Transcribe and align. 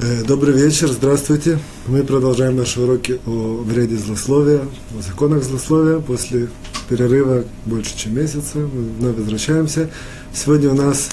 Э, 0.00 0.22
добрый 0.22 0.54
вечер, 0.54 0.86
здравствуйте. 0.92 1.58
Мы 1.88 2.04
продолжаем 2.04 2.56
наши 2.56 2.80
уроки 2.80 3.18
о 3.26 3.64
вреде 3.64 3.96
злословия, 3.96 4.60
о 4.96 5.02
законах 5.02 5.42
злословия. 5.42 5.98
После 5.98 6.50
перерыва 6.88 7.42
больше, 7.66 7.98
чем 7.98 8.14
месяца 8.14 8.58
мы 8.58 8.82
вновь 8.96 9.16
возвращаемся. 9.16 9.90
Сегодня 10.32 10.70
у 10.70 10.74
нас 10.74 11.08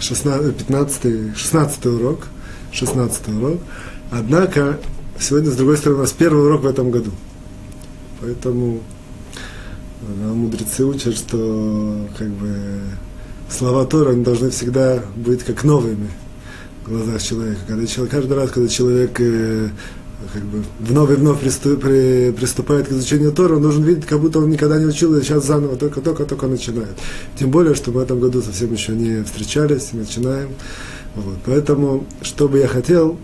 16, 0.00 0.56
15, 0.56 1.36
16 1.36 1.86
урок. 1.86 2.26
16 2.72 3.28
урок. 3.28 3.60
Однако, 4.10 4.80
сегодня, 5.20 5.52
с 5.52 5.56
другой 5.56 5.76
стороны, 5.76 6.00
у 6.00 6.02
нас 6.02 6.10
первый 6.10 6.46
урок 6.46 6.62
в 6.62 6.66
этом 6.66 6.90
году. 6.90 7.12
Поэтому 8.20 8.80
э, 10.02 10.32
мудрецы 10.32 10.84
учат, 10.84 11.14
что 11.14 12.08
как 12.18 12.28
бы, 12.28 12.80
слова 13.48 13.86
Тора 13.86 14.10
они 14.10 14.24
должны 14.24 14.50
всегда 14.50 15.00
быть 15.14 15.44
как 15.44 15.62
новыми 15.62 16.10
глазах 16.88 17.22
человека. 17.22 17.60
Когда 17.66 17.86
человек, 17.86 18.12
каждый 18.12 18.36
раз, 18.36 18.50
когда 18.50 18.68
человек 18.68 19.20
э, 19.20 19.68
как 20.32 20.42
бы 20.42 20.64
вновь 20.80 21.10
и 21.10 21.14
вновь 21.14 21.40
приступ, 21.40 21.80
при, 21.80 22.32
приступает 22.32 22.88
к 22.88 22.92
изучению 22.92 23.32
Тора, 23.32 23.56
он 23.56 23.62
должен 23.62 23.82
видеть, 23.82 24.06
как 24.06 24.20
будто 24.20 24.40
он 24.40 24.50
никогда 24.50 24.78
не 24.78 24.86
учил, 24.86 25.16
и 25.16 25.22
сейчас 25.22 25.46
заново 25.46 25.76
только-только-только 25.76 26.46
начинает. 26.46 26.96
Тем 27.38 27.50
более, 27.50 27.74
что 27.74 27.90
мы 27.90 28.00
в 28.00 28.02
этом 28.02 28.20
году 28.20 28.42
совсем 28.42 28.72
еще 28.72 28.92
не 28.92 29.22
встречались, 29.24 29.92
начинаем. 29.92 30.50
Вот. 31.14 31.36
Поэтому, 31.46 32.06
что 32.22 32.48
бы 32.48 32.58
я 32.58 32.68
хотел, 32.68 33.18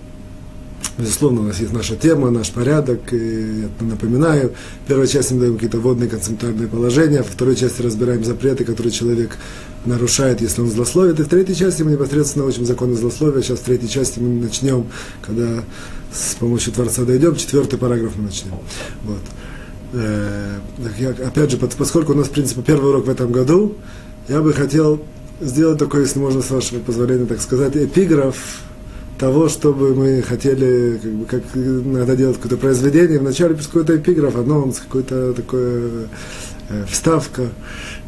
Безусловно, 0.97 1.41
у 1.41 1.45
нас 1.45 1.59
есть 1.59 1.73
наша 1.73 1.97
тема, 1.97 2.31
наш 2.31 2.51
порядок. 2.51 3.01
И 3.13 3.67
напоминаю, 3.81 4.53
в 4.85 4.89
первой 4.89 5.09
части 5.09 5.33
мы 5.35 5.41
даем 5.41 5.55
какие-то 5.55 5.79
водные 5.79 6.09
концептуальные 6.09 6.69
положения, 6.69 7.19
во 7.19 7.25
второй 7.25 7.57
части 7.57 7.83
разбираем 7.83 8.25
запреты, 8.25 8.65
которые 8.65 8.93
человек 8.93 9.37
нарушает, 9.85 10.41
если 10.41 10.61
он 10.63 10.71
злословит. 10.71 11.19
И 11.21 11.25
в 11.25 11.29
третьей 11.29 11.57
части 11.57 11.83
мы 11.83 11.93
непосредственно 11.93 12.45
учим 12.45 12.65
законы 12.65 12.95
злословия. 12.95 13.43
Сейчас 13.43 13.59
в 13.59 13.63
третьей 13.63 13.89
части 13.89 14.21
мы 14.21 14.41
начнем, 14.41 14.87
когда 15.23 15.65
с 16.13 16.35
помощью 16.37 16.73
Творца 16.73 17.03
дойдем, 17.03 17.35
четвертый 17.37 17.79
параграф 17.79 18.13
мы 18.17 18.25
начнем. 18.25 18.53
Вот. 19.03 19.21
Э, 19.95 20.59
я, 20.99 21.11
опять 21.11 21.51
же, 21.51 21.57
поскольку 21.57 22.13
у 22.13 22.17
нас, 22.17 22.29
в 22.29 22.31
принципе, 22.31 22.63
первый 22.63 22.91
урок 22.91 23.07
в 23.07 23.11
этом 23.11 23.33
году, 23.33 23.77
я 24.29 24.41
бы 24.41 24.53
хотел 24.53 25.03
сделать 25.41 25.79
такой, 25.79 26.03
если 26.03 26.19
можно, 26.19 26.41
с 26.41 26.51
вашего 26.51 26.79
позволения, 26.81 27.27
так 27.27 27.41
сказать, 27.41 27.77
эпиграф 27.77 28.37
того, 29.25 29.49
чтобы 29.49 29.95
мы 29.95 30.21
хотели, 30.21 31.01
как, 31.03 31.13
бы, 31.13 31.25
как 31.25 31.43
иногда 31.55 32.15
делать 32.15 32.37
какое-то 32.37 32.59
произведение, 32.59 33.19
вначале 33.19 33.55
какой-то 33.55 33.97
эпиграф, 33.97 34.37
анонс, 34.37 34.81
какой-то 34.81 35.33
такое 35.33 36.09
э, 36.69 36.85
вставка, 36.91 37.49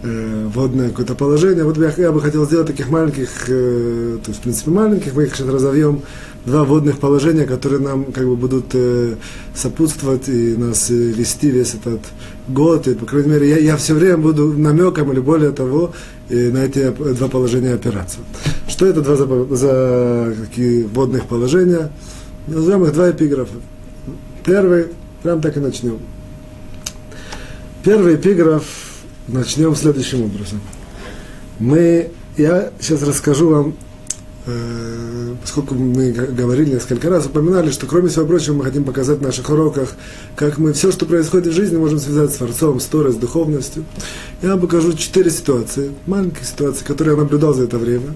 э, 0.02 0.48
вводное 0.52 0.90
какое-то 0.90 1.14
положение. 1.14 1.64
Вот 1.64 1.78
я, 1.78 1.90
я 1.96 2.12
бы 2.12 2.20
хотел 2.20 2.44
сделать 2.44 2.66
таких 2.66 2.90
маленьких, 2.90 3.30
э, 3.48 4.18
то 4.22 4.28
есть, 4.30 4.40
в 4.40 4.42
принципе, 4.42 4.70
маленьких, 4.70 5.14
мы 5.14 5.24
их 5.24 5.34
сейчас 5.34 5.48
разовьем 5.48 6.02
два 6.44 6.64
водных 6.64 6.98
положения, 6.98 7.46
которые 7.46 7.80
нам 7.80 8.12
как 8.12 8.26
бы 8.26 8.36
будут 8.36 8.66
э, 8.74 9.14
сопутствовать 9.54 10.28
и 10.28 10.54
нас 10.54 10.90
э, 10.90 10.94
вести 10.94 11.48
весь 11.50 11.76
этот 11.76 12.02
год. 12.48 12.86
И, 12.88 12.94
по 12.94 13.06
крайней 13.06 13.30
мере, 13.30 13.48
я, 13.48 13.58
я 13.58 13.76
все 13.76 13.94
время 13.94 14.18
буду 14.18 14.52
намеком 14.52 15.12
или 15.12 15.20
более 15.20 15.52
того 15.52 15.92
на 16.28 16.64
эти 16.64 16.90
два 16.90 17.28
положения 17.28 17.74
опираться. 17.74 18.18
Что 18.68 18.86
это 18.86 19.00
два 19.00 19.16
за, 19.16 19.26
за 19.56 20.34
какие 20.40 20.82
водных 20.84 21.26
положения? 21.26 21.90
Назовем 22.46 22.84
их 22.84 22.92
два 22.92 23.10
эпиграфа. 23.10 23.56
Первый, 24.44 24.86
прям 25.22 25.40
так 25.40 25.56
и 25.56 25.60
начнем. 25.60 25.98
Первый 27.82 28.16
эпиграф 28.16 28.64
начнем 29.28 29.74
следующим 29.74 30.22
образом. 30.22 30.60
Мы, 31.58 32.10
я 32.36 32.70
сейчас 32.80 33.02
расскажу 33.02 33.48
вам 33.48 33.74
поскольку 35.42 35.74
мы 35.74 36.12
говорили 36.12 36.74
несколько 36.74 37.10
раз, 37.10 37.26
упоминали, 37.26 37.70
что 37.72 37.86
кроме 37.86 38.08
всего 38.08 38.26
прочего 38.26 38.54
мы 38.54 38.64
хотим 38.64 38.84
показать 38.84 39.18
в 39.18 39.22
наших 39.22 39.50
уроках, 39.50 39.88
как 40.36 40.58
мы 40.58 40.72
все, 40.72 40.92
что 40.92 41.04
происходит 41.04 41.48
в 41.48 41.52
жизни, 41.52 41.76
можем 41.76 41.98
связать 41.98 42.32
с 42.32 42.36
Творцом, 42.36 42.78
с 42.78 42.84
Торой, 42.84 43.12
с 43.12 43.16
духовностью. 43.16 43.84
Я 44.42 44.50
вам 44.50 44.60
покажу 44.60 44.92
четыре 44.92 45.30
ситуации, 45.30 45.90
маленькие 46.06 46.44
ситуации, 46.44 46.84
которые 46.84 47.16
я 47.16 47.22
наблюдал 47.22 47.54
за 47.54 47.64
это 47.64 47.76
время. 47.78 48.14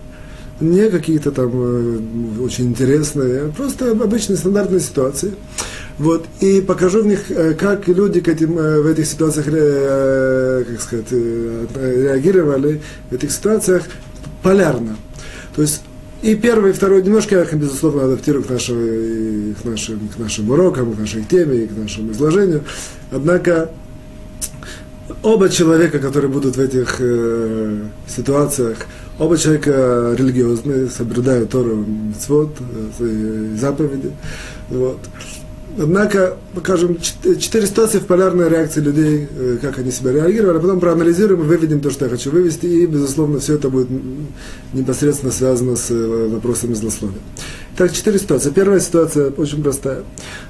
Не 0.61 0.89
какие-то 0.91 1.33
там 1.33 1.51
э, 1.53 1.99
очень 2.43 2.67
интересные, 2.67 3.45
а 3.45 3.49
просто 3.51 3.91
обычные 3.91 4.37
стандартные 4.37 4.81
ситуации. 4.81 5.33
Вот, 5.99 6.27
и 6.41 6.61
покажу 6.61 7.03
в 7.03 7.07
них, 7.07 7.31
э, 7.31 7.55
как 7.55 7.89
люди 7.89 8.21
к 8.21 8.29
этим, 8.29 8.55
в 8.55 8.87
этих 8.87 9.07
ситуациях, 9.07 9.47
как 9.47 10.81
сказать, 10.81 11.11
реагировали, 11.11 12.83
в 13.11 13.15
этих 13.15 13.33
ситуациях 13.33 13.85
полярно. 14.43 14.97
То 15.57 15.63
есть 15.63 15.83
и 16.23 16.35
первый, 16.35 16.71
и 16.71 16.75
второй 16.75 17.03
немножко 17.03 17.47
безусловно, 17.53 18.05
адаптирую 18.05 18.45
к, 18.45 18.51
нашему, 18.51 19.55
к, 19.55 19.65
нашим, 19.65 20.09
к 20.09 20.19
нашим 20.19 20.51
урокам, 20.51 20.93
к 20.95 20.99
нашей 20.99 21.25
теме 21.25 21.65
и 21.65 21.67
к 21.67 21.77
нашему 21.77 22.13
изложению. 22.13 22.65
Однако 23.11 23.71
оба 25.23 25.49
человека, 25.49 25.99
которые 25.99 26.31
будут 26.31 26.57
в 26.57 26.61
этих 26.61 26.97
э, 26.99 27.79
ситуациях, 28.07 28.79
оба 29.19 29.39
человека 29.39 30.15
религиозные, 30.17 30.89
соблюдают 30.89 31.51
Тору, 31.51 31.77
митцвот, 31.77 32.57
э, 32.99 33.57
заповеди. 33.59 34.13
Вот. 34.69 34.99
Однако 35.83 36.37
покажем 36.55 36.99
четыре 37.01 37.67
ситуации 37.67 38.01
в 38.01 38.07
полярной 38.07 38.51
реакции 38.51 38.81
людей, 38.83 39.27
э, 39.31 39.57
как 39.63 39.79
они 39.79 39.91
себя 39.91 40.13
реагировали, 40.13 40.59
а 40.59 40.61
потом 40.61 40.79
проанализируем 40.79 41.41
и 41.41 41.45
выведем 41.47 41.81
то, 41.81 41.89
что 41.89 42.05
я 42.05 42.11
хочу 42.11 42.31
вывести, 42.31 42.67
и, 42.67 42.85
безусловно, 42.85 43.39
все 43.41 43.55
это 43.55 43.71
будет 43.71 43.89
непосредственно 44.75 45.33
связано 45.33 45.77
с 45.77 45.91
э, 45.91 46.29
вопросами 46.29 46.75
злословия. 46.75 47.17
Так, 47.79 47.93
четыре 47.93 48.19
ситуации. 48.19 48.51
Первая 48.51 48.79
ситуация 48.79 49.31
очень 49.31 49.63
простая. 49.63 50.03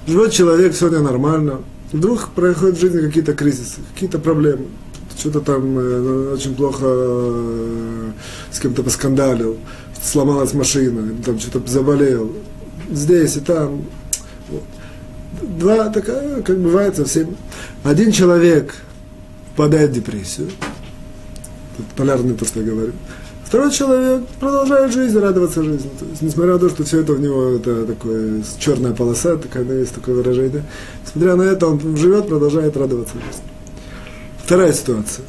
Живет 0.08 0.32
человек, 0.32 0.74
сегодня 0.74 0.98
нормально, 0.98 1.60
вдруг 1.92 2.30
происходят 2.30 2.76
в 2.76 2.80
жизни 2.80 3.00
какие-то 3.00 3.32
кризисы, 3.32 3.76
какие-то 3.94 4.18
проблемы, 4.18 4.64
что-то 5.16 5.41
там 5.42 5.78
э, 5.78 6.32
очень 6.34 6.56
плохо 6.56 6.86
э, 6.86 8.10
с 8.50 8.58
кем-то 8.58 8.82
поскандалил, 8.82 9.58
сломалась 10.02 10.54
машина, 10.54 11.14
там 11.24 11.38
что-то 11.38 11.70
заболел, 11.70 12.32
здесь 12.91 13.36
и 13.36 13.41
там, 13.41 13.84
два, 15.32 15.88
такая, 15.91 16.42
как 16.42 16.58
бывает 16.58 16.96
совсем. 16.96 17.36
Один 17.84 18.12
человек 18.12 18.74
впадает 19.52 19.91
в 19.91 19.94
депрессию. 19.94 20.50
Тут 21.76 21.86
полярный 21.96 22.34
то, 22.34 22.44
что 22.44 22.60
я 22.60 22.66
говорю. 22.66 22.92
Второй 23.44 23.72
человек 23.72 24.26
продолжает 24.38 24.92
жизнь, 24.92 25.18
радоваться 25.18 25.62
жизни. 25.64 25.91
То 25.98 26.04
есть, 26.04 26.22
несмотря 26.22 26.52
на 26.52 26.58
то, 26.60 26.68
что 26.68 26.84
все 26.84 27.00
это 27.00 27.14
в 27.14 27.20
него 27.20 27.56
это 27.56 27.84
такое 27.84 28.42
черная 28.58 28.92
полоса, 28.92 29.36
такая, 29.36 29.64
есть 29.64 29.94
такое 29.94 30.14
выражение, 30.14 30.64
несмотря 31.04 31.34
на 31.34 31.42
это, 31.42 31.66
он 31.66 31.97
живет, 31.97 32.28
продолжает 32.28 32.76
радоваться 32.76 33.14
жизни. 33.14 33.44
Вторая 34.44 34.72
ситуация. 34.72 35.24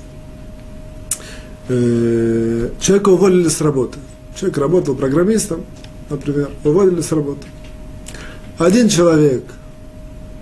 Э, 1.67 2.69
человека 2.79 3.09
уволили 3.09 3.47
с 3.47 3.59
работы. 3.59 3.97
Человек 4.35 4.57
работал 4.57 4.95
программистом, 4.95 5.65
например, 6.09 6.51
уволили 6.63 7.01
с 7.01 7.11
работы. 7.11 7.47
Один 8.59 8.87
человек– 8.87 9.43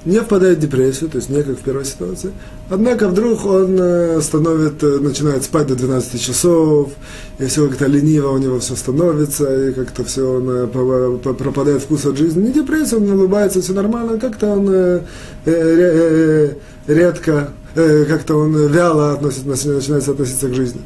не 0.06 0.20
впадает 0.22 0.58
в 0.58 0.62
депрессию, 0.62 1.10
то 1.10 1.18
есть 1.18 1.30
не 1.30 1.44
как 1.44 1.58
в 1.58 1.62
первой 1.62 1.86
ситуации. 1.86 2.32
Однако 2.70 3.10
вдруг 3.10 3.46
он 3.46 3.78
э, 3.80 4.22
становит, 4.22 4.82
э, 4.84 5.00
начинает 5.00 5.44
спать 5.44 5.68
до 5.68 5.76
12 5.76 6.22
часов, 6.22 6.92
и 7.38 7.46
все 7.46 7.68
как-то 7.68 7.88
лениво 7.88 8.30
у 8.30 8.38
него 8.38 8.59
все 8.59 8.76
становится, 8.76 9.70
и 9.70 9.74
как-то 9.74 10.04
все 10.06 10.38
он 10.38 10.50
э, 10.50 10.68
пропадает 10.68 11.82
вкус 11.82 12.06
от 12.06 12.18
жизни. 12.18 12.48
Не 12.48 12.54
депрессия, 12.54 12.98
он 12.98 13.09
улыбается, 13.09 13.62
все 13.62 13.73
нормально, 13.73 14.20
как-то 14.20 14.47
он 14.47 15.02
редко, 16.88 17.50
как-то 17.76 18.35
он 18.35 18.68
вяло 18.68 19.14
относится, 19.14 19.47
начинает 19.47 20.08
относиться 20.08 20.47
к 20.47 20.53
жизни. 20.53 20.82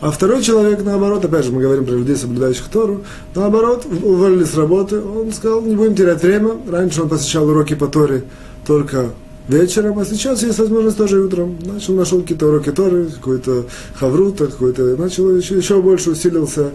А 0.00 0.10
второй 0.10 0.42
человек, 0.42 0.82
наоборот, 0.82 1.24
опять 1.24 1.44
же, 1.44 1.52
мы 1.52 1.62
говорим 1.62 1.84
про 1.84 1.94
людей, 1.94 2.16
соблюдающих 2.16 2.64
Тору, 2.64 3.04
наоборот, 3.36 3.86
уволили 3.86 4.42
с 4.42 4.56
работы, 4.56 5.00
он 5.00 5.30
сказал, 5.30 5.62
не 5.62 5.76
будем 5.76 5.94
терять 5.94 6.20
время. 6.24 6.56
Раньше 6.68 7.02
он 7.02 7.08
посещал 7.08 7.48
уроки 7.48 7.74
по 7.74 7.86
Торе 7.86 8.24
только 8.66 9.10
вечером, 9.48 9.98
а 9.98 10.04
сейчас 10.04 10.42
есть 10.42 10.58
возможность 10.58 10.96
тоже 10.96 11.20
утром. 11.20 11.58
Начал, 11.64 11.94
нашел 11.94 12.20
какие-то 12.20 12.46
уроки 12.46 12.70
Торы, 12.70 13.06
какой-то 13.06 13.66
хаврута, 13.94 14.46
какой-то, 14.46 14.96
начал 14.96 15.34
еще, 15.34 15.56
еще 15.56 15.80
больше 15.82 16.10
усилился 16.10 16.70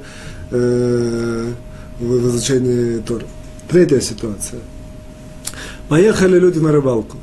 э, 0.51 1.51
в 1.99 2.27
изучении 2.27 2.99
Торы. 2.99 3.25
Третья 3.69 3.99
ситуация. 3.99 4.59
Поехали 5.89 6.39
люди 6.39 6.59
на 6.59 6.71
рыбалку. 6.71 7.17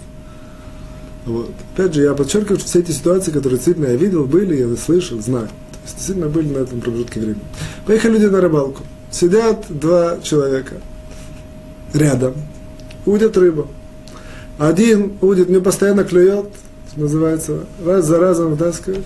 Вот. 1.27 1.51
Опять 1.75 1.95
же, 1.95 2.03
я 2.03 2.15
подчеркиваю, 2.15 2.59
что 2.59 2.69
все 2.69 2.81
эти 2.81 2.91
ситуации, 2.91 3.31
которые 3.31 3.57
действительно 3.57 3.87
я 3.87 3.97
видел, 3.97 4.25
были, 4.25 4.57
я 4.57 4.77
слышал, 4.77 5.21
знаю. 5.21 5.49
То 5.49 5.79
есть 5.85 5.97
действительно 5.97 6.29
были 6.29 6.49
на 6.49 6.59
этом 6.59 6.81
промежутке 6.81 7.21
времени. 7.21 7.43
Поехали 7.87 8.19
люди 8.19 8.27
на 8.27 8.41
рыбалку. 8.41 8.83
Сидят 9.11 9.67
два 9.69 10.19
человека 10.23 10.77
рядом, 11.95 12.35
удят 13.07 13.37
рыбу. 13.37 13.69
Один 14.59 15.15
удит, 15.21 15.49
мне 15.49 15.61
постоянно 15.61 16.05
клюет, 16.05 16.47
называется, 16.97 17.65
раз 17.85 18.07
за 18.07 18.19
разом 18.19 18.53
вытаскивает. 18.53 19.05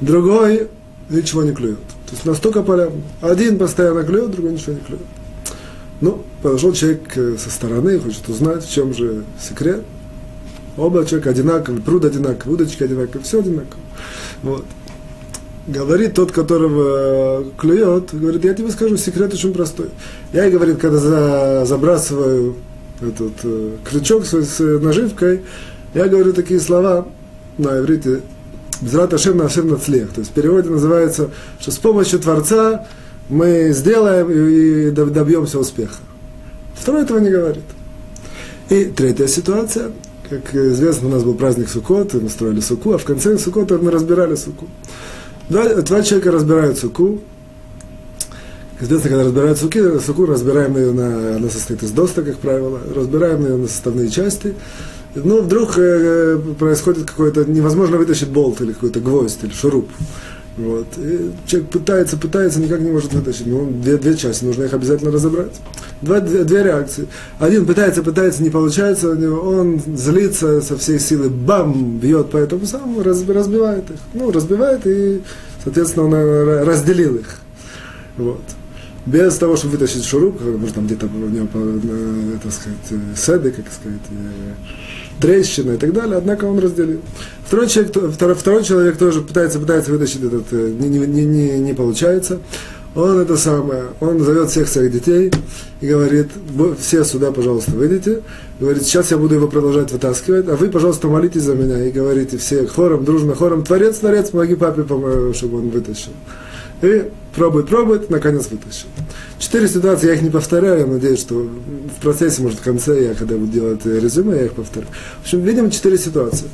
Другой 0.00 0.68
ничего 1.08 1.42
не 1.42 1.52
клюет. 1.52 1.78
То 2.06 2.12
есть 2.12 2.24
настолько 2.26 2.62
полярно. 2.62 3.00
Один 3.20 3.58
постоянно 3.58 4.02
клюет, 4.02 4.32
другой 4.32 4.52
ничего 4.52 4.74
не 4.74 4.80
клюет. 4.80 5.02
Ну, 6.00 6.22
подошел 6.42 6.72
человек 6.72 7.16
э, 7.16 7.36
со 7.38 7.48
стороны, 7.48 7.98
хочет 8.00 8.28
узнать, 8.28 8.64
в 8.64 8.70
чем 8.70 8.92
же 8.92 9.24
секрет. 9.40 9.82
Оба 10.76 11.06
человека 11.06 11.30
одинаковые, 11.30 11.82
пруд 11.82 12.04
одинаковый, 12.04 12.54
удочки 12.54 12.82
одинаковые, 12.82 13.22
все 13.22 13.40
одинаково. 13.40 13.80
Вот. 14.42 14.64
Говорит 15.68 16.14
тот, 16.14 16.32
которого 16.32 17.44
клюет, 17.56 18.12
говорит, 18.12 18.44
я 18.44 18.52
тебе 18.52 18.70
скажу, 18.70 18.96
секрет 18.96 19.32
очень 19.32 19.52
простой. 19.52 19.90
Я, 20.32 20.50
говорит, 20.50 20.78
когда 20.78 20.98
за, 20.98 21.64
забрасываю 21.66 22.56
этот 23.08 23.32
э, 23.44 23.76
крючок 23.84 24.24
с, 24.24 24.34
с 24.34 24.60
наживкой, 24.80 25.42
я 25.94 26.08
говорю 26.08 26.32
такие 26.32 26.60
слова 26.60 27.08
на 27.58 27.78
иврите, 27.78 28.20
Безрат 28.80 29.14
Ашем 29.14 29.36
на 29.36 29.46
Ашем 29.46 29.68
Нацлех. 29.68 30.12
То 30.12 30.20
есть 30.20 30.32
в 30.32 30.34
переводе 30.34 30.68
называется, 30.68 31.30
что 31.60 31.70
с 31.70 31.78
помощью 31.78 32.18
Творца 32.18 32.86
мы 33.28 33.70
сделаем 33.72 34.28
и 34.30 34.90
добьемся 34.90 35.58
успеха. 35.58 35.96
Второй 36.74 37.02
этого 37.02 37.18
не 37.18 37.30
говорит. 37.30 37.62
И 38.70 38.86
третья 38.86 39.26
ситуация. 39.26 39.92
Как 40.28 40.54
известно, 40.54 41.08
у 41.08 41.10
нас 41.10 41.22
был 41.22 41.34
праздник 41.34 41.68
Суккот, 41.68 42.14
мы 42.14 42.28
строили 42.28 42.60
Суку, 42.60 42.92
а 42.92 42.98
в 42.98 43.04
конце 43.04 43.38
Суккота 43.38 43.78
мы 43.78 43.90
разбирали 43.90 44.34
Суку. 44.34 44.66
Два, 45.48 45.68
два 45.74 46.02
человека 46.02 46.32
разбирают 46.32 46.78
Суку. 46.78 47.20
Известно, 48.82 49.10
когда 49.10 49.24
разбирают 49.24 49.58
суки, 49.58 49.80
суку 50.00 50.26
разбираем 50.26 50.76
ее 50.76 50.90
на, 50.90 51.36
она 51.36 51.48
состоит 51.48 51.84
из 51.84 51.92
доста, 51.92 52.22
как 52.22 52.38
правило, 52.38 52.80
разбираем 52.92 53.44
ее 53.44 53.56
на 53.56 53.68
составные 53.68 54.10
части. 54.10 54.56
Ну, 55.14 55.40
вдруг 55.40 55.78
э, 55.78 56.36
происходит 56.58 57.08
какой-то, 57.08 57.44
невозможно 57.44 57.96
вытащить 57.96 58.30
болт 58.30 58.60
или 58.60 58.72
какой-то 58.72 58.98
гвоздь 58.98 59.38
или 59.44 59.52
шуруп. 59.52 59.88
Вот. 60.56 60.86
И 60.98 61.30
человек 61.46 61.70
пытается, 61.70 62.16
пытается, 62.16 62.60
никак 62.60 62.80
не 62.80 62.90
может 62.90 63.12
вытащить. 63.12 63.46
Ну, 63.46 63.70
две, 63.70 63.98
две 63.98 64.16
части, 64.16 64.44
нужно 64.44 64.64
их 64.64 64.74
обязательно 64.74 65.12
разобрать. 65.12 65.60
Два, 66.00 66.18
две, 66.18 66.42
две 66.42 66.64
реакции. 66.64 67.06
Один 67.38 67.66
пытается, 67.66 68.02
пытается, 68.02 68.42
не 68.42 68.50
получается 68.50 69.10
у 69.10 69.14
него, 69.14 69.38
он 69.42 69.80
злится 69.96 70.60
со 70.60 70.76
всей 70.76 70.98
силы, 70.98 71.30
бам, 71.30 71.98
бьет 71.98 72.30
по 72.30 72.36
этому 72.36 72.66
самому, 72.66 73.04
раз, 73.04 73.22
разбивает 73.28 73.88
их. 73.90 73.98
Ну, 74.12 74.32
разбивает 74.32 74.84
и, 74.88 75.22
соответственно, 75.62 76.06
он 76.06 76.14
э, 76.14 76.64
разделил 76.64 77.14
их. 77.14 77.38
Вот. 78.16 78.42
Без 79.04 79.36
того, 79.36 79.56
чтобы 79.56 79.72
вытащить 79.72 80.04
шуруп, 80.04 80.40
может 80.40 80.76
там 80.76 80.86
где-то 80.86 81.06
у 81.06 81.28
него, 81.28 81.48
э, 81.54 82.38
так 82.42 82.52
сказать, 82.52 82.78
седы, 83.16 83.50
как 83.50 83.64
сказать, 83.72 84.00
трещина 85.20 85.72
и 85.72 85.76
так 85.76 85.92
далее, 85.92 86.18
однако 86.18 86.44
он 86.44 86.58
разделил. 86.58 87.00
Второй 87.44 87.68
человек, 87.68 88.14
второй, 88.14 88.34
второй 88.34 88.64
человек 88.64 88.96
тоже 88.96 89.20
пытается, 89.20 89.58
пытается 89.58 89.90
вытащить 89.90 90.22
этот, 90.22 90.44
э, 90.52 90.72
не, 90.78 90.88
не, 90.88 91.24
не, 91.24 91.58
не 91.58 91.74
получается. 91.74 92.38
Он 92.94 93.18
это 93.18 93.38
самое, 93.38 93.84
он 94.00 94.20
зовет 94.20 94.50
всех 94.50 94.68
своих 94.68 94.92
детей 94.92 95.32
и 95.80 95.86
говорит, 95.86 96.28
все 96.78 97.04
сюда, 97.04 97.32
пожалуйста, 97.32 97.70
выйдите. 97.70 98.20
Говорит, 98.60 98.82
сейчас 98.82 99.10
я 99.10 99.16
буду 99.16 99.34
его 99.34 99.48
продолжать 99.48 99.90
вытаскивать, 99.90 100.46
а 100.48 100.56
вы, 100.56 100.68
пожалуйста, 100.68 101.08
молитесь 101.08 101.42
за 101.42 101.54
меня 101.54 101.86
и 101.86 101.90
говорите 101.90 102.36
все 102.36 102.66
хором, 102.66 103.04
дружно 103.06 103.34
хором, 103.34 103.64
Творец, 103.64 103.96
Творец, 103.98 104.30
помоги 104.30 104.56
папе, 104.56 104.84
чтобы 104.84 105.58
он 105.58 105.70
вытащил. 105.70 106.12
И 106.82 107.10
пробует, 107.34 107.68
пробует, 107.68 108.10
наконец 108.10 108.48
вытащил. 108.50 108.86
Четыре 109.38 109.68
ситуации, 109.68 110.08
я 110.08 110.14
их 110.14 110.22
не 110.22 110.30
повторяю, 110.30 110.80
я 110.80 110.86
надеюсь, 110.86 111.20
что 111.20 111.34
в 111.34 112.00
процессе, 112.02 112.42
может, 112.42 112.60
в 112.60 112.62
конце, 112.62 113.08
я 113.08 113.14
когда 113.14 113.36
буду 113.36 113.52
делать 113.52 113.84
резюме, 113.84 114.36
я 114.36 114.44
их 114.46 114.52
повторю. 114.52 114.86
В 115.20 115.24
общем, 115.24 115.40
видим 115.42 115.70
четыре 115.70 115.98
ситуации. 115.98 116.46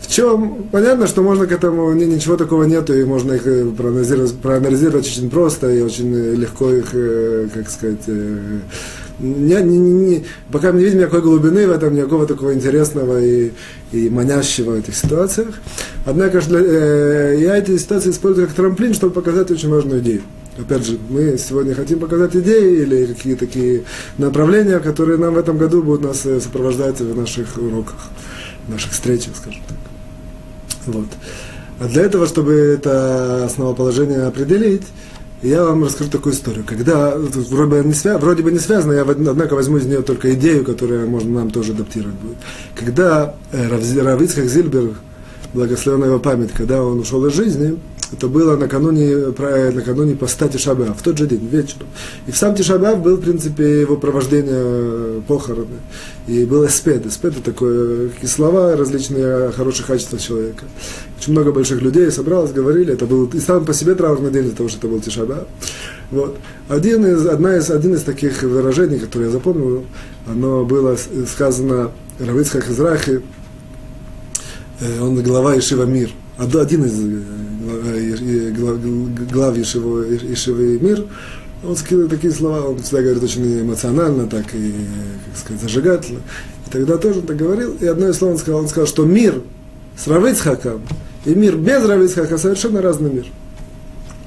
В 0.00 0.10
чем, 0.10 0.68
понятно, 0.70 1.06
что 1.06 1.22
можно 1.22 1.46
к 1.46 1.52
этому, 1.52 1.92
ничего 1.94 2.36
такого 2.36 2.64
нету, 2.64 2.92
и 2.92 3.04
можно 3.04 3.32
их 3.32 3.46
э, 3.46 3.64
проанализировать, 3.70 4.34
проанализировать 4.34 5.06
очень 5.06 5.30
просто, 5.30 5.70
и 5.70 5.80
очень 5.80 6.14
легко 6.14 6.70
их, 6.70 6.90
э, 6.92 7.48
как 7.54 7.70
сказать, 7.70 8.02
э, 8.06 8.60
не, 9.18 9.62
не, 9.62 9.78
не, 9.78 10.24
пока 10.50 10.72
мы 10.72 10.78
не 10.78 10.84
видим 10.84 10.98
никакой 10.98 11.22
глубины 11.22 11.66
в 11.66 11.70
этом, 11.70 11.94
никакого 11.94 12.26
такого 12.26 12.52
интересного 12.54 13.22
и, 13.22 13.52
и 13.92 14.08
манящего 14.10 14.72
в 14.72 14.74
этих 14.74 14.96
ситуациях. 14.96 15.54
Однако 16.04 16.40
для, 16.40 16.60
э, 16.60 17.36
я 17.40 17.56
эти 17.56 17.76
ситуации 17.78 18.10
использую 18.10 18.48
как 18.48 18.56
трамплин, 18.56 18.92
чтобы 18.92 19.12
показать 19.12 19.50
очень 19.50 19.68
важную 19.68 20.00
идею. 20.00 20.22
Опять 20.58 20.86
же, 20.86 20.98
мы 21.08 21.36
сегодня 21.36 21.74
хотим 21.74 21.98
показать 21.98 22.36
идеи 22.36 22.82
или 22.82 23.06
какие-то 23.06 23.46
такие 23.46 23.84
направления, 24.18 24.78
которые 24.78 25.18
нам 25.18 25.34
в 25.34 25.38
этом 25.38 25.58
году 25.58 25.82
будут 25.82 26.02
нас 26.02 26.26
э, 26.26 26.40
сопровождать 26.40 27.00
в 27.00 27.16
наших 27.16 27.56
уроках, 27.56 27.96
в 28.66 28.70
наших 28.70 28.92
встречах, 28.92 29.36
скажем 29.36 29.62
так. 29.68 29.78
Вот. 30.86 31.08
А 31.80 31.88
для 31.88 32.02
этого, 32.02 32.26
чтобы 32.26 32.52
это 32.52 33.44
основоположение 33.44 34.22
определить, 34.22 34.84
я 35.42 35.62
вам 35.64 35.84
расскажу 35.84 36.10
такую 36.10 36.34
историю. 36.34 36.64
Когда, 36.66 37.16
вроде 37.16 37.70
бы, 37.70 37.84
не 37.84 37.94
свя, 37.94 38.18
вроде 38.18 38.42
бы 38.42 38.50
не 38.50 38.58
связано, 38.58 38.92
я, 38.92 39.02
однако, 39.02 39.54
возьму 39.54 39.76
из 39.76 39.86
нее 39.86 40.02
только 40.02 40.34
идею, 40.34 40.64
которая 40.64 41.06
можно 41.06 41.30
нам 41.30 41.50
тоже 41.50 41.72
адаптировать 41.72 42.16
будет. 42.16 42.36
Когда 42.74 43.34
э, 43.52 43.68
Равицхак 43.68 44.46
Зильбер, 44.46 44.94
благословенная 45.52 46.08
его 46.08 46.18
память, 46.18 46.52
когда 46.52 46.82
он 46.82 46.98
ушел 46.98 47.24
из 47.26 47.34
жизни, 47.34 47.78
это 48.12 48.28
было 48.28 48.56
накануне, 48.56 49.32
накануне 49.72 50.14
поста 50.14 50.48
Тишабав, 50.48 50.98
в 50.98 51.02
тот 51.02 51.18
же 51.18 51.26
день, 51.26 51.46
вечером. 51.46 51.86
И 52.26 52.32
в 52.32 52.36
сам 52.36 52.54
Тишабав 52.54 53.02
был, 53.02 53.16
в 53.16 53.20
принципе, 53.20 53.80
его 53.80 53.96
провождение 53.96 54.52
э, 54.52 55.20
похороны. 55.26 55.78
И 56.26 56.44
был 56.44 56.66
эспед. 56.66 57.06
Эспед– 57.06 57.32
это 57.36 57.52
такое, 57.52 58.08
какие 58.10 58.28
слова 58.28 58.76
различные 58.76 59.48
о 59.48 59.52
хороших 59.52 59.86
качествах 59.86 60.20
человека. 60.20 60.64
Очень 61.18 61.32
много 61.32 61.52
больших 61.52 61.80
людей 61.82 62.10
собралось, 62.10 62.52
говорили. 62.52 62.92
Это 62.92 63.06
был 63.06 63.26
и 63.26 63.40
сам 63.40 63.64
по 63.64 63.72
себе 63.72 63.94
траурный 63.94 64.30
день 64.30 64.44
для 64.44 64.54
того, 64.54 64.68
что 64.68 64.78
это 64.78 64.88
был 64.88 65.00
Тишабав. 65.00 65.44
Вот. 66.10 66.36
Один 66.68 67.06
из, 67.06 67.26
одна 67.26 67.56
из, 67.56 67.70
один 67.70 67.94
из 67.94 68.02
таких 68.02 68.42
выражений, 68.42 68.98
которые 68.98 69.28
я 69.28 69.32
запомнил, 69.32 69.84
оно 70.26 70.64
было 70.64 70.96
сказано 71.30 71.90
Равицхах 72.18 72.70
Израхи, 72.70 73.22
э, 74.80 75.00
он 75.00 75.20
глава 75.22 75.58
Ишива 75.58 75.84
Мир– 75.84 76.10
один 76.38 76.84
из 76.84 76.98
э, 77.00 78.50
глав 79.30 79.56
Ешивы, 79.56 80.18
Ешивы 80.22 80.78
Мир, 80.80 81.04
он 81.66 81.76
сказал 81.76 82.08
такие 82.08 82.32
слова, 82.32 82.60
он 82.62 82.78
всегда 82.82 83.02
говорит 83.02 83.22
очень 83.22 83.60
эмоционально, 83.62 84.26
так 84.26 84.44
и, 84.54 84.74
как 85.26 85.38
сказать, 85.38 85.62
зажигательно. 85.62 86.20
И 86.66 86.70
тогда 86.70 86.98
тоже 86.98 87.20
он 87.20 87.26
так 87.26 87.36
говорил, 87.36 87.74
и 87.80 87.86
одно 87.86 88.08
из 88.08 88.16
слов 88.16 88.32
он 88.32 88.38
сказал, 88.38 88.60
он 88.60 88.68
сказал, 88.68 88.86
что 88.86 89.04
мир 89.04 89.42
с 89.96 90.06
Равицхаком 90.06 90.82
и 91.24 91.34
мир 91.34 91.56
без 91.56 91.84
Равицхака 91.84 92.36
совершенно 92.36 92.82
разный 92.82 93.10
мир. 93.10 93.26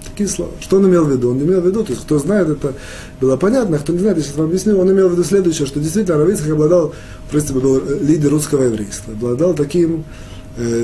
Такие 0.05 0.29
слова. 0.29 0.51
Что 0.59 0.77
он 0.77 0.87
имел 0.87 1.05
в 1.05 1.11
виду? 1.11 1.29
Он 1.29 1.37
имел 1.39 1.61
в 1.61 1.67
виду, 1.67 1.83
то 1.83 1.91
есть 1.91 2.03
кто 2.03 2.17
знает, 2.17 2.49
это 2.49 2.73
было 3.21 3.37
понятно, 3.37 3.77
кто 3.77 3.93
не 3.93 3.99
знает, 3.99 4.17
я 4.17 4.23
сейчас 4.23 4.37
вам 4.37 4.47
объясню, 4.47 4.79
он 4.79 4.91
имел 4.91 5.09
в 5.09 5.11
виду 5.11 5.23
следующее, 5.23 5.67
что 5.67 5.79
действительно 5.79 6.17
Равицхак 6.17 6.49
обладал, 6.49 6.93
в 7.27 7.31
принципе, 7.31 7.59
был 7.59 7.81
лидер 8.01 8.31
русского 8.31 8.63
еврейства, 8.63 9.13
обладал 9.13 9.53
таким 9.53 9.97
э, 9.97 10.03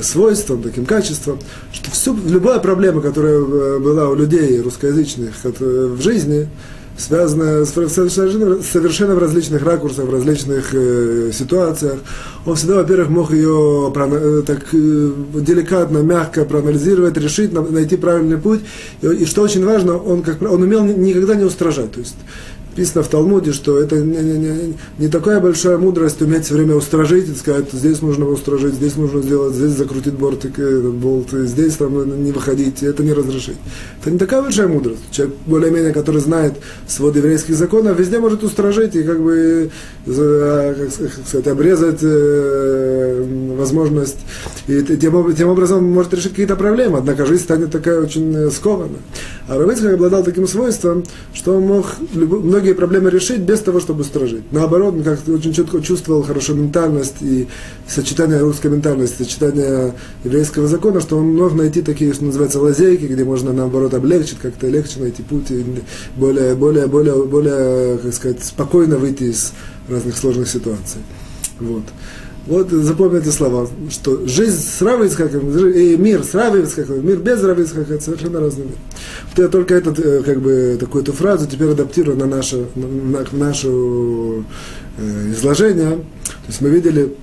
свойством, 0.02 0.62
таким 0.62 0.86
качеством, 0.86 1.40
что 1.72 1.92
всю, 1.92 2.16
любая 2.26 2.60
проблема, 2.60 3.02
которая 3.02 3.40
э, 3.40 3.80
была 3.80 4.10
у 4.10 4.16
людей 4.16 4.62
русскоязычных 4.62 5.34
в 5.44 6.02
жизни, 6.02 6.48
связана 6.98 7.66
совершенно, 7.66 8.62
совершенно 8.62 9.16
в 9.16 9.20
различных 9.20 9.64
ракурсах, 9.64 10.06
в 10.06 10.14
различных 10.14 10.74
э, 10.74 11.32
ситуациях. 11.34 12.00
Он 12.46 12.56
всегда, 12.56 12.76
во-первых, 12.76 13.10
мог 13.10 13.32
ее 13.32 13.92
э, 13.96 14.44
так 14.46 14.60
э, 14.74 15.12
деликатно, 15.34 16.00
мягко 16.00 16.46
проанализировать, 16.46 17.18
решить, 17.18 17.52
найти 17.52 17.98
правильный 17.98 18.38
путь. 18.38 18.62
И, 19.02 19.08
и 19.08 19.26
что 19.26 19.42
очень 19.42 19.66
важно, 19.66 19.98
он, 19.98 20.22
как, 20.22 20.42
он 20.42 20.62
умел 20.62 20.84
никогда 20.84 21.36
не 21.36 21.46
устражать. 21.46 21.92
То 21.92 22.00
есть 22.00 22.16
Написано 22.76 23.04
в 23.04 23.08
Талмуде, 23.08 23.54
что 23.54 23.78
это 23.78 23.98
не, 23.98 24.18
не, 24.18 24.40
не, 24.40 24.74
не 24.98 25.08
такая 25.08 25.40
большая 25.40 25.78
мудрость 25.78 26.20
уметь 26.24 26.46
все 26.46 26.56
время 26.56 26.74
устражить 26.74 27.30
и 27.30 27.36
сказать, 27.36 27.66
здесь 27.72 28.02
нужно 28.02 28.28
устражить, 28.28 28.74
здесь 28.74 28.96
нужно 28.96 29.22
сделать, 29.22 29.54
здесь 29.54 29.74
закрутить 29.74 30.14
бортик, 30.14 30.58
этот 30.58 30.94
болт, 30.96 31.30
здесь 31.30 31.76
там 31.76 32.24
не 32.24 32.32
выходить, 32.32 32.82
это 32.82 33.04
не 33.04 33.14
разрешить. 33.14 33.58
Это 34.02 34.10
не 34.10 34.18
такая 34.18 34.42
большая 34.42 34.68
мудрость. 34.68 35.02
Человек, 35.12 35.36
более-менее, 35.46 35.94
который 35.94 36.20
знает 36.20 36.56
свод 36.88 37.16
еврейских 37.16 37.54
законов, 37.54 38.00
везде 38.00 38.18
может 38.18 38.44
устражить 38.44 38.96
и 38.96 39.04
как 39.04 39.22
бы, 39.22 39.70
как 40.08 40.92
сказать, 41.28 41.48
обрезать 41.48 42.00
э, 42.02 43.54
возможность. 43.56 44.18
И 44.66 44.82
тем, 44.82 45.36
тем 45.36 45.50
образом 45.50 45.84
может 45.84 46.12
решить 46.16 46.32
какие-то 46.32 46.56
проблемы, 46.56 46.98
однако 46.98 47.28
жизнь 47.28 47.44
станет 47.44 47.70
такая 47.70 48.02
очень 48.02 48.50
скованная. 48.50 49.02
А 49.48 49.60
Равицкак 49.60 49.94
обладал 49.94 50.24
таким 50.24 50.48
свойством, 50.48 51.04
что 51.36 51.58
он 51.58 51.64
мог 51.64 51.86
многие 52.64 52.76
проблемы 52.76 53.10
решить 53.10 53.42
без 53.42 53.60
того, 53.60 53.82
чтобы 53.82 54.06
стражить. 54.06 54.50
Наоборот, 54.52 54.94
он 54.94 55.04
как 55.04 55.20
очень 55.28 55.52
четко 55.52 55.82
чувствовал 55.82 56.24
хорошую 56.24 56.60
ментальность 56.60 57.16
и 57.20 57.50
сочетание 57.86 58.40
русской 58.40 58.68
ментальности, 58.68 59.24
сочетание 59.24 59.94
еврейского 60.24 60.70
закона, 60.70 61.02
что 61.02 61.18
он 61.18 61.36
мог 61.36 61.54
найти 61.56 61.82
такие, 61.82 62.14
что 62.14 62.24
называется, 62.24 62.62
лазейки, 62.62 63.04
где 63.04 63.26
можно, 63.26 63.52
наоборот, 63.52 63.94
облегчить, 63.94 64.40
как-то 64.40 64.70
легче 64.70 65.02
найти 65.02 65.24
путь 65.24 65.52
и 65.52 65.66
более, 66.16 66.56
более, 66.56 66.88
более, 66.88 67.26
более, 67.26 67.98
как 67.98 68.14
сказать, 68.14 68.42
спокойно 68.42 68.96
выйти 68.96 69.24
из 69.24 69.52
разных 69.90 70.16
сложных 70.16 70.48
ситуаций. 70.48 71.02
Вот. 71.60 71.84
Вот 72.46 72.70
запомните 72.72 73.32
слова, 73.32 73.70
что 73.90 74.28
жизнь 74.28 74.62
с 74.62 74.82
Равицхаком 74.82 75.50
и 75.70 75.96
мир 75.96 76.24
с 76.26 76.34
Равицхаком, 76.34 77.06
мир 77.06 77.20
без 77.20 77.42
Равицхака– 77.42 77.94
это 77.96 78.04
совершенно 78.04 78.42
разный 78.42 78.66
мир. 78.66 78.76
я 79.38 79.48
только 79.48 79.76
этот, 79.76 79.98
э, 80.00 80.24
как 80.24 80.42
бы, 80.42 80.76
такую 80.78 81.04
эту 81.04 81.14
фразу 81.14 81.48
теперь 81.48 81.70
адаптирую 81.70 82.18
на 82.18 82.26
наше, 82.26 82.66
на, 82.76 83.20
на 83.20 83.26
наше 83.32 83.70
э, 83.70 85.32
изложение. 85.32 85.92
То 85.92 86.48
есть 86.50 86.60
мы 86.60 86.68
видели, 86.68 87.16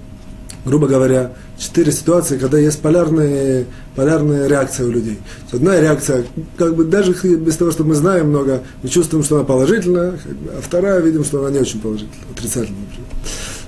грубо 0.64 0.86
говоря, 0.86 1.32
четыре 1.58 1.92
ситуации, 1.92 2.38
когда 2.38 2.58
есть 2.58 2.80
полярные, 2.80 3.66
полярная 3.96 4.46
реакция 4.46 4.86
у 4.86 4.90
людей. 4.90 5.18
Одна 5.52 5.78
реакция, 5.78 6.24
как 6.56 6.74
бы 6.74 6.84
даже 6.84 7.12
без 7.12 7.56
того, 7.58 7.72
что 7.72 7.84
мы 7.84 7.94
знаем 7.94 8.30
много, 8.30 8.62
мы 8.82 8.88
чувствуем, 8.88 9.22
что 9.22 9.36
она 9.36 9.44
положительная, 9.44 10.14
а 10.48 10.60
вторая 10.62 11.00
видим, 11.00 11.24
что 11.24 11.40
она 11.40 11.50
не 11.50 11.58
очень 11.58 11.78
положительная, 11.78 12.30
отрицательная. 12.34 12.86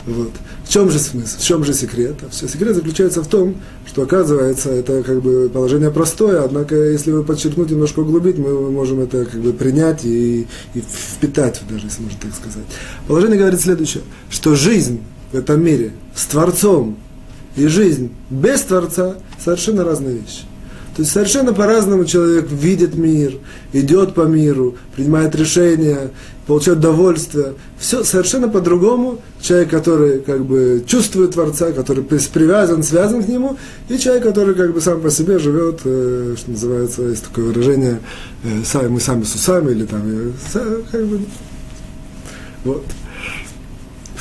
Вот. 0.06 0.30
В 0.72 0.74
чем 0.74 0.90
же 0.90 0.98
смысл, 0.98 1.36
в 1.38 1.42
чем 1.42 1.64
же 1.64 1.74
секрет? 1.74 2.16
Все 2.30 2.48
секрет 2.48 2.74
заключается 2.74 3.22
в 3.22 3.26
том, 3.26 3.56
что 3.84 4.04
оказывается 4.04 4.70
это 4.70 5.02
как 5.02 5.20
бы 5.20 5.50
положение 5.52 5.90
простое, 5.90 6.42
однако 6.42 6.74
если 6.74 7.10
вы 7.10 7.24
подчеркнуть, 7.24 7.70
немножко 7.70 8.00
углубить, 8.00 8.38
мы 8.38 8.70
можем 8.70 9.00
это 9.00 9.26
как 9.26 9.38
бы 9.38 9.52
принять 9.52 10.06
и, 10.06 10.46
и 10.72 10.80
впитать, 10.80 11.60
даже 11.68 11.88
если 11.88 12.00
можно 12.00 12.18
так 12.22 12.34
сказать. 12.34 12.64
Положение 13.06 13.38
говорит 13.38 13.60
следующее, 13.60 14.02
что 14.30 14.54
жизнь 14.54 15.02
в 15.30 15.36
этом 15.36 15.62
мире 15.62 15.92
с 16.14 16.24
Творцом 16.24 16.96
и 17.54 17.66
жизнь 17.66 18.10
без 18.30 18.62
Творца 18.62 19.16
совершенно 19.44 19.84
разные 19.84 20.14
вещи. 20.20 20.44
То 20.96 21.02
есть 21.02 21.12
совершенно 21.12 21.54
по-разному 21.54 22.04
человек 22.04 22.50
видит 22.50 22.94
мир, 22.96 23.38
идет 23.72 24.14
по 24.14 24.22
миру, 24.22 24.76
принимает 24.94 25.34
решения, 25.34 26.10
получает 26.46 26.78
удовольствие. 26.80 27.54
Все 27.78 28.04
совершенно 28.04 28.48
по-другому. 28.48 29.18
Человек, 29.40 29.70
который 29.70 30.20
как 30.20 30.44
бы 30.44 30.84
чувствует 30.86 31.32
Творца, 31.32 31.72
который 31.72 32.04
привязан, 32.04 32.82
связан 32.82 33.24
к 33.24 33.28
нему, 33.28 33.56
и 33.88 33.96
человек, 33.96 34.24
который 34.24 34.54
как 34.54 34.74
бы 34.74 34.80
сам 34.82 35.00
по 35.00 35.10
себе 35.10 35.38
живет, 35.38 35.80
э, 35.84 36.34
что 36.36 36.50
называется, 36.50 37.02
есть 37.02 37.24
такое 37.24 37.46
выражение, 37.46 38.00
э, 38.44 38.62
сами, 38.64 38.88
мы 38.88 39.00
сами 39.00 39.22
с 39.22 39.34
усами, 39.34 39.72
или 39.72 39.86
там, 39.86 40.02
э, 40.04 40.82
как 40.92 41.06
бы, 41.06 41.20
вот. 42.64 42.84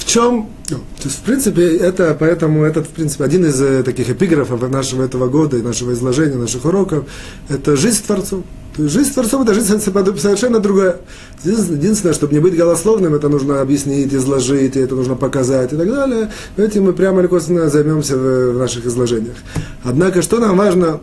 В 0.02 0.06
чем 0.06 0.50
ну, 0.72 0.78
то 0.78 1.04
есть, 1.04 1.18
в 1.18 1.22
принципе, 1.22 1.78
это, 1.78 2.18
поэтому 2.20 2.64
этот, 2.64 2.88
в 2.88 2.90
принципе, 2.90 3.24
один 3.24 3.46
из 3.46 3.62
э, 3.62 3.84
таких 3.84 4.10
эпиграфов 4.10 4.68
нашего 4.68 5.04
этого 5.04 5.28
года 5.28 5.58
и 5.58 5.62
нашего 5.62 5.94
изложения, 5.94 6.38
наших 6.38 6.66
уроков, 6.66 7.06
это 7.50 7.76
жизнь 7.76 8.02
с. 8.04 8.44
То 8.76 8.84
есть 8.84 8.96
жизнь 8.96 9.12
с 9.12 9.14
Творцом– 9.14 9.42
это 9.44 9.54
жизнь 9.54 9.80
совершенно 9.80 10.60
другая. 10.60 10.98
Единственное, 11.44 12.14
чтобы 12.14 12.34
не 12.34 12.40
быть 12.40 12.56
голословным, 12.56 13.14
это 13.14 13.30
нужно 13.30 13.62
объяснить, 13.62 14.14
изложить, 14.14 14.76
это 14.76 14.96
нужно 14.96 15.16
показать 15.16 15.74
и 15.74 15.76
так 15.76 15.88
далее. 15.88 16.32
Этим 16.58 16.86
мы 16.86 16.94
прямо 16.94 17.20
или 17.20 17.28
косвенно 17.28 17.70
займемся 17.70 18.18
в 18.18 18.58
наших 18.58 18.86
изложениях. 18.86 19.36
Однако, 19.84 20.22
что 20.24 20.40
нам 20.40 20.58
важно 20.58 21.02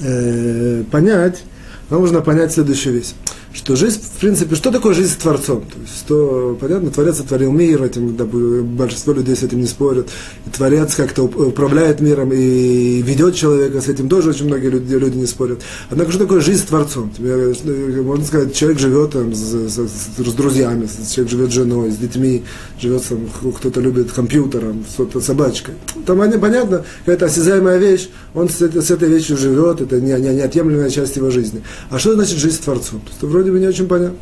э, 0.00 0.82
понять, 0.90 1.44
нам 1.90 2.00
нужно 2.00 2.20
понять 2.22 2.52
следующую 2.52 2.94
вещь 2.94 3.14
что 3.52 3.76
жизнь, 3.76 4.00
в 4.00 4.20
принципе, 4.20 4.54
что 4.56 4.70
такое 4.70 4.94
жизнь 4.94 5.12
с 5.12 5.16
Творцом? 5.16 5.62
То 5.62 5.80
есть, 5.80 5.98
что, 5.98 6.56
понятно, 6.60 6.90
Творец 6.90 7.16
сотворил 7.16 7.50
мир, 7.50 7.82
этим, 7.82 8.14
да, 8.14 8.24
большинство 8.24 9.14
людей 9.14 9.34
с 9.34 9.42
этим 9.42 9.60
не 9.60 9.66
спорят, 9.66 10.08
и 10.46 10.50
Творец 10.50 10.94
как-то 10.94 11.22
управляет 11.22 12.00
миром 12.00 12.30
и 12.32 13.00
ведет 13.02 13.34
человека, 13.34 13.80
с 13.80 13.88
этим 13.88 14.08
тоже 14.08 14.30
очень 14.30 14.46
многие 14.46 14.68
люди, 14.68 14.94
люди 14.94 15.16
не 15.16 15.26
спорят. 15.26 15.62
Однако, 15.88 16.10
что 16.10 16.20
такое 16.20 16.40
жизнь 16.40 16.60
с 16.60 16.66
Творцом? 16.66 17.10
Тебе, 17.10 17.54
можно 18.02 18.24
сказать, 18.24 18.54
человек 18.54 18.78
живет 18.78 19.12
там, 19.12 19.34
с, 19.34 19.40
с, 19.40 19.78
с, 19.78 20.32
друзьями, 20.34 20.88
человек 21.10 21.30
живет 21.30 21.50
с 21.50 21.54
женой, 21.54 21.90
с 21.90 21.96
детьми, 21.96 22.44
живет 22.78 23.02
там, 23.08 23.28
кто-то 23.52 23.80
любит 23.80 24.12
компьютером, 24.12 24.84
с 24.86 25.20
собачкой. 25.20 25.74
Там 26.06 26.18
понятно, 26.38 26.84
какая-то 27.00 27.26
осязаемая 27.26 27.78
вещь, 27.78 28.10
он 28.34 28.48
с, 28.48 28.60
с 28.60 28.90
этой 28.90 29.08
вещью 29.08 29.38
живет, 29.38 29.80
это 29.80 30.00
не, 30.00 30.12
не, 30.20 30.34
неотъемлемая 30.34 30.90
часть 30.90 31.16
его 31.16 31.30
жизни. 31.30 31.62
А 31.90 31.98
что 31.98 32.14
значит 32.14 32.38
жизнь 32.38 32.56
с 32.56 32.58
Творцом? 32.58 33.00
То 33.00 33.08
есть, 33.08 33.20
вроде 33.38 33.52
бы 33.52 33.60
не 33.60 33.66
очень 33.66 33.86
понятно. 33.86 34.18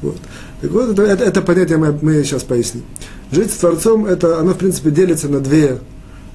Вот. 0.00 0.16
Так 0.62 0.70
вот, 0.70 0.90
это, 0.90 1.02
это, 1.02 1.24
это 1.24 1.42
понятие 1.42 1.76
мы, 1.76 1.98
мы 2.00 2.24
сейчас 2.24 2.42
поясним. 2.42 2.84
Жить 3.30 3.50
с 3.50 3.56
Творцом, 3.56 4.06
это, 4.06 4.38
оно, 4.38 4.54
в 4.54 4.58
принципе, 4.58 4.90
делится 4.90 5.28
на 5.28 5.40
две 5.40 5.78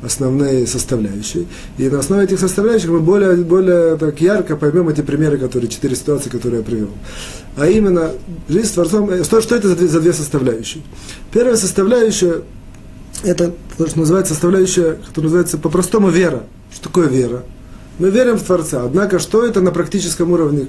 основные 0.03 0.67
составляющие. 0.67 1.45
И 1.77 1.89
на 1.89 1.99
основе 1.99 2.23
этих 2.23 2.39
составляющих 2.39 2.89
мы 2.89 2.99
более, 2.99 3.35
более 3.37 3.97
так 3.97 4.19
ярко 4.21 4.55
поймем 4.55 4.89
эти 4.89 5.01
примеры, 5.01 5.37
которые, 5.37 5.69
четыре 5.69 5.95
ситуации, 5.95 6.29
которые 6.29 6.59
я 6.59 6.65
привел. 6.65 6.89
А 7.55 7.67
именно, 7.67 8.11
жизнь 8.47 8.67
с 8.67 8.71
Творцом, 8.71 9.23
что, 9.23 9.41
что 9.41 9.55
это 9.55 9.69
за 9.69 9.75
две, 9.75 9.87
за 9.87 9.99
две 9.99 10.13
составляющие? 10.13 10.83
Первая 11.31 11.55
составляющая, 11.55 12.41
это 13.23 13.53
то, 13.77 13.87
что 13.87 13.99
называется 13.99 14.33
составляющая, 14.33 14.97
которая 15.07 15.25
называется 15.25 15.57
по-простому 15.57 16.09
вера. 16.09 16.43
Что 16.71 16.83
такое 16.83 17.07
вера? 17.07 17.43
Мы 18.01 18.09
верим 18.09 18.35
в 18.37 18.41
Творца. 18.41 18.81
Однако, 18.83 19.19
что 19.19 19.45
это 19.45 19.61
на 19.61 19.69
практическом 19.69 20.31
уровне, 20.31 20.65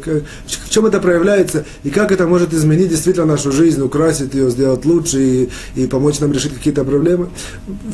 в 0.47 0.69
чем 0.69 0.85
это 0.85 1.01
проявляется, 1.01 1.65
и 1.83 1.89
как 1.89 2.13
это 2.13 2.27
может 2.27 2.53
изменить 2.53 2.91
действительно 2.91 3.25
нашу 3.25 3.53
жизнь, 3.53 3.81
украсить 3.81 4.35
ее, 4.35 4.51
сделать 4.51 4.85
лучше 4.85 5.23
и, 5.23 5.49
и 5.75 5.87
помочь 5.87 6.21
нам 6.21 6.31
решить 6.33 6.53
какие-то 6.53 6.85
проблемы. 6.85 7.31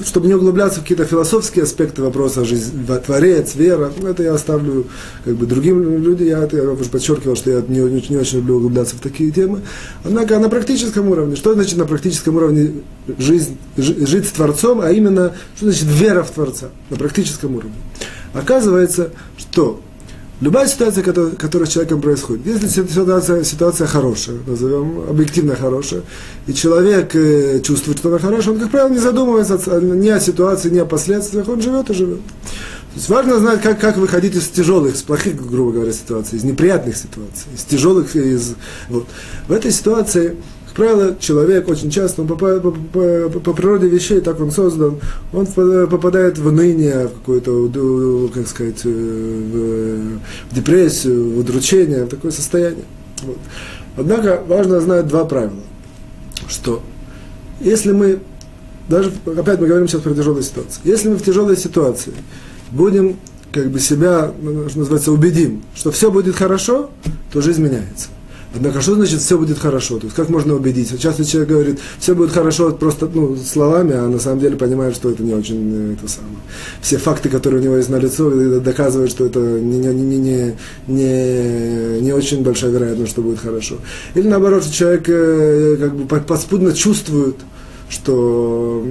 Чтобы 0.05 0.27
не 0.27 0.35
углубляться 0.35 0.81
в 0.81 0.83
какие-то 0.83 1.05
философские 1.05 1.63
аспекты 1.63 2.03
вопроса 2.03 2.45
жизни, 2.45 2.85
Творец, 3.07 3.55
вера, 3.55 3.93
это 4.03 4.25
я 4.25 4.35
оставлю 4.35 4.87
как 5.25 5.37
бы 5.37 5.47
другим 5.47 6.03
людям. 6.03 6.27
Я, 6.27 6.49
я 6.51 6.71
уже 6.73 6.91
подчеркивал, 6.91 7.37
что 7.37 7.53
я 7.53 7.63
не, 7.69 7.79
не, 7.79 8.05
не 8.09 8.17
очень 8.17 8.39
люблю 8.39 8.57
углубляться 8.57 8.97
в 8.97 9.01
такие 9.01 9.31
темы. 9.31 9.61
Однако 10.03 10.37
на 10.41 10.49
практическом 10.49 11.11
уровне, 11.11 11.37
что 11.37 11.55
значит 11.55 11.79
на 11.79 11.85
практическом 11.85 12.35
уровне 12.35 12.73
жизнь, 13.19 13.57
жить 13.77 14.27
с 14.27 14.33
Творцом, 14.33 14.81
а 14.81 14.91
именно, 14.91 15.33
что 15.55 15.67
значит 15.67 15.87
вера 15.87 16.25
в 16.25 16.31
Творца 16.33 16.71
на 16.91 16.97
практическом 16.97 17.55
уровне. 17.55 17.77
Оказывается, 18.35 19.11
что 19.37 19.81
любая 20.41 20.67
ситуация, 20.67 21.03
которая, 21.03 21.33
которая 21.33 21.69
с 21.69 21.73
человеком 21.73 22.01
происходит, 22.01 22.47
если 22.47 22.69
ситуация, 22.69 23.45
ситуация 23.45 23.87
хорошая, 23.87 24.39
назовем 24.47 25.05
объективно 25.09 25.57
хорошая, 25.57 26.03
и 26.47 26.55
человек 26.55 27.15
э, 27.15 27.61
чувствует, 27.61 27.99
что 27.99 28.09
она 28.09 28.19
хорошая, 28.19 28.55
он, 28.55 28.61
как 28.61 28.71
правило, 28.71 28.89
не 28.89 28.99
задумывается 28.99 29.81
ни 29.81 30.09
о 30.09 30.21
ситуации, 30.21 30.71
ни 30.71 30.79
о 30.79 30.85
последствиях, 30.85 31.49
он 31.49 31.61
живет 31.61 31.91
и 31.91 31.95
живет. 31.95 32.21
То 32.21 32.95
есть 32.95 33.09
важно 33.09 33.39
знать, 33.39 33.61
как, 33.61 33.81
как 33.81 33.97
выходить 33.97 34.35
из 34.35 34.49
тяжелых, 34.49 34.95
из 34.95 35.03
плохих, 35.03 35.37
грубо 35.47 35.73
говоря, 35.73 35.93
ситуаций, 35.93 36.39
из 36.39 36.45
неприятных 36.45 36.97
ситуаций, 36.97 37.47
из 37.55 37.63
тяжелых, 37.65 38.17
из... 38.17 38.55
Вот. 38.89 39.07
В 39.47 39.53
этой 39.53 39.71
ситуации 39.71 40.37
правило, 40.79 41.17
человек 41.19 41.69
очень 41.69 41.91
часто, 41.91 42.23
он 42.23 42.29
по, 42.29 42.37
по, 42.37 42.71
по, 42.71 43.41
по 43.41 43.53
природе 43.53 43.89
вещей, 43.89 44.21
так 44.21 44.41
он 44.41 44.53
создан, 44.53 45.01
он 45.33 45.47
попадает 45.47 46.39
в 46.39 46.53
ныне, 46.53 47.09
в 47.09 47.15
какую-то, 47.15 48.31
как 48.33 48.47
сказать, 48.47 48.81
э, 48.85 48.89
в, 48.89 50.53
в 50.53 50.55
депрессию, 50.55 51.35
в 51.35 51.41
удручение, 51.41 52.05
в 52.05 52.09
такое 52.09 52.31
состояние. 52.31 52.85
Вот. 53.25 53.39
Однако 53.97 54.41
важно 54.47 54.81
знать 54.81 55.09
два 55.09 55.25
правила, 55.25 55.61
что 56.47 56.81
если 57.61 57.91
мы, 57.91 58.21
даже, 58.89 59.13
опять 59.27 59.61
мы 59.61 59.67
говорим 59.67 59.89
сейчас 59.89 60.03
про 60.03 60.15
тяжелую 60.15 60.45
ситуацию, 60.45 60.81
если 60.85 61.09
мы 61.09 61.17
в 61.17 61.25
тяжелой 61.25 61.57
ситуации 61.57 62.13
будем 62.71 63.17
как 63.51 63.69
бы 63.69 63.81
себя, 63.81 64.31
ну, 64.41 64.69
что 64.69 64.79
называется, 64.79 65.11
убедим, 65.11 65.65
что 65.75 65.91
все 65.91 66.13
будет 66.13 66.37
хорошо, 66.37 66.91
то 67.33 67.41
жизнь 67.41 67.65
меняется. 67.65 68.11
Однако, 68.59 68.81
что 68.81 68.97
значит 68.97 69.21
все 69.21 69.39
будет 69.39 69.59
хорошо? 69.59 69.99
То 69.99 70.07
есть, 70.07 70.17
как 70.17 70.29
можно 70.31 70.55
убедить? 70.57 71.01
Часто 71.01 71.25
человек 71.25 71.49
говорит, 71.49 71.79
все 72.01 72.15
будет 72.17 72.33
хорошо 72.33 72.73
просто 72.73 73.09
ну, 73.13 73.37
словами, 73.37 73.95
а 73.95 74.09
на 74.09 74.19
самом 74.19 74.41
деле 74.41 74.57
понимает, 74.57 74.97
что 74.97 75.11
это 75.11 75.23
не 75.23 75.33
очень 75.33 75.93
э, 75.93 75.93
это 75.93 76.11
самое. 76.11 76.35
Все 76.81 76.97
факты, 76.99 77.29
которые 77.29 77.61
у 77.61 77.65
него 77.65 77.77
есть 77.77 77.89
на 77.89 77.97
лицо, 77.97 78.29
доказывают, 78.59 79.13
что 79.13 79.27
это 79.27 79.39
не, 79.39 79.79
не, 79.79 79.95
не, 79.95 80.19
не, 80.19 80.55
не, 80.89 82.01
не 82.01 82.13
очень 82.13 82.43
большая 82.43 82.73
вероятность, 82.73 83.13
что 83.13 83.23
будет 83.23 83.39
хорошо. 83.39 83.77
Или 84.17 84.27
наоборот, 84.27 84.69
человек 84.69 85.05
э, 85.09 85.77
как 85.79 85.95
бы 85.95 86.19
подспудно 86.19 86.73
чувствует, 86.73 87.37
что 87.89 88.85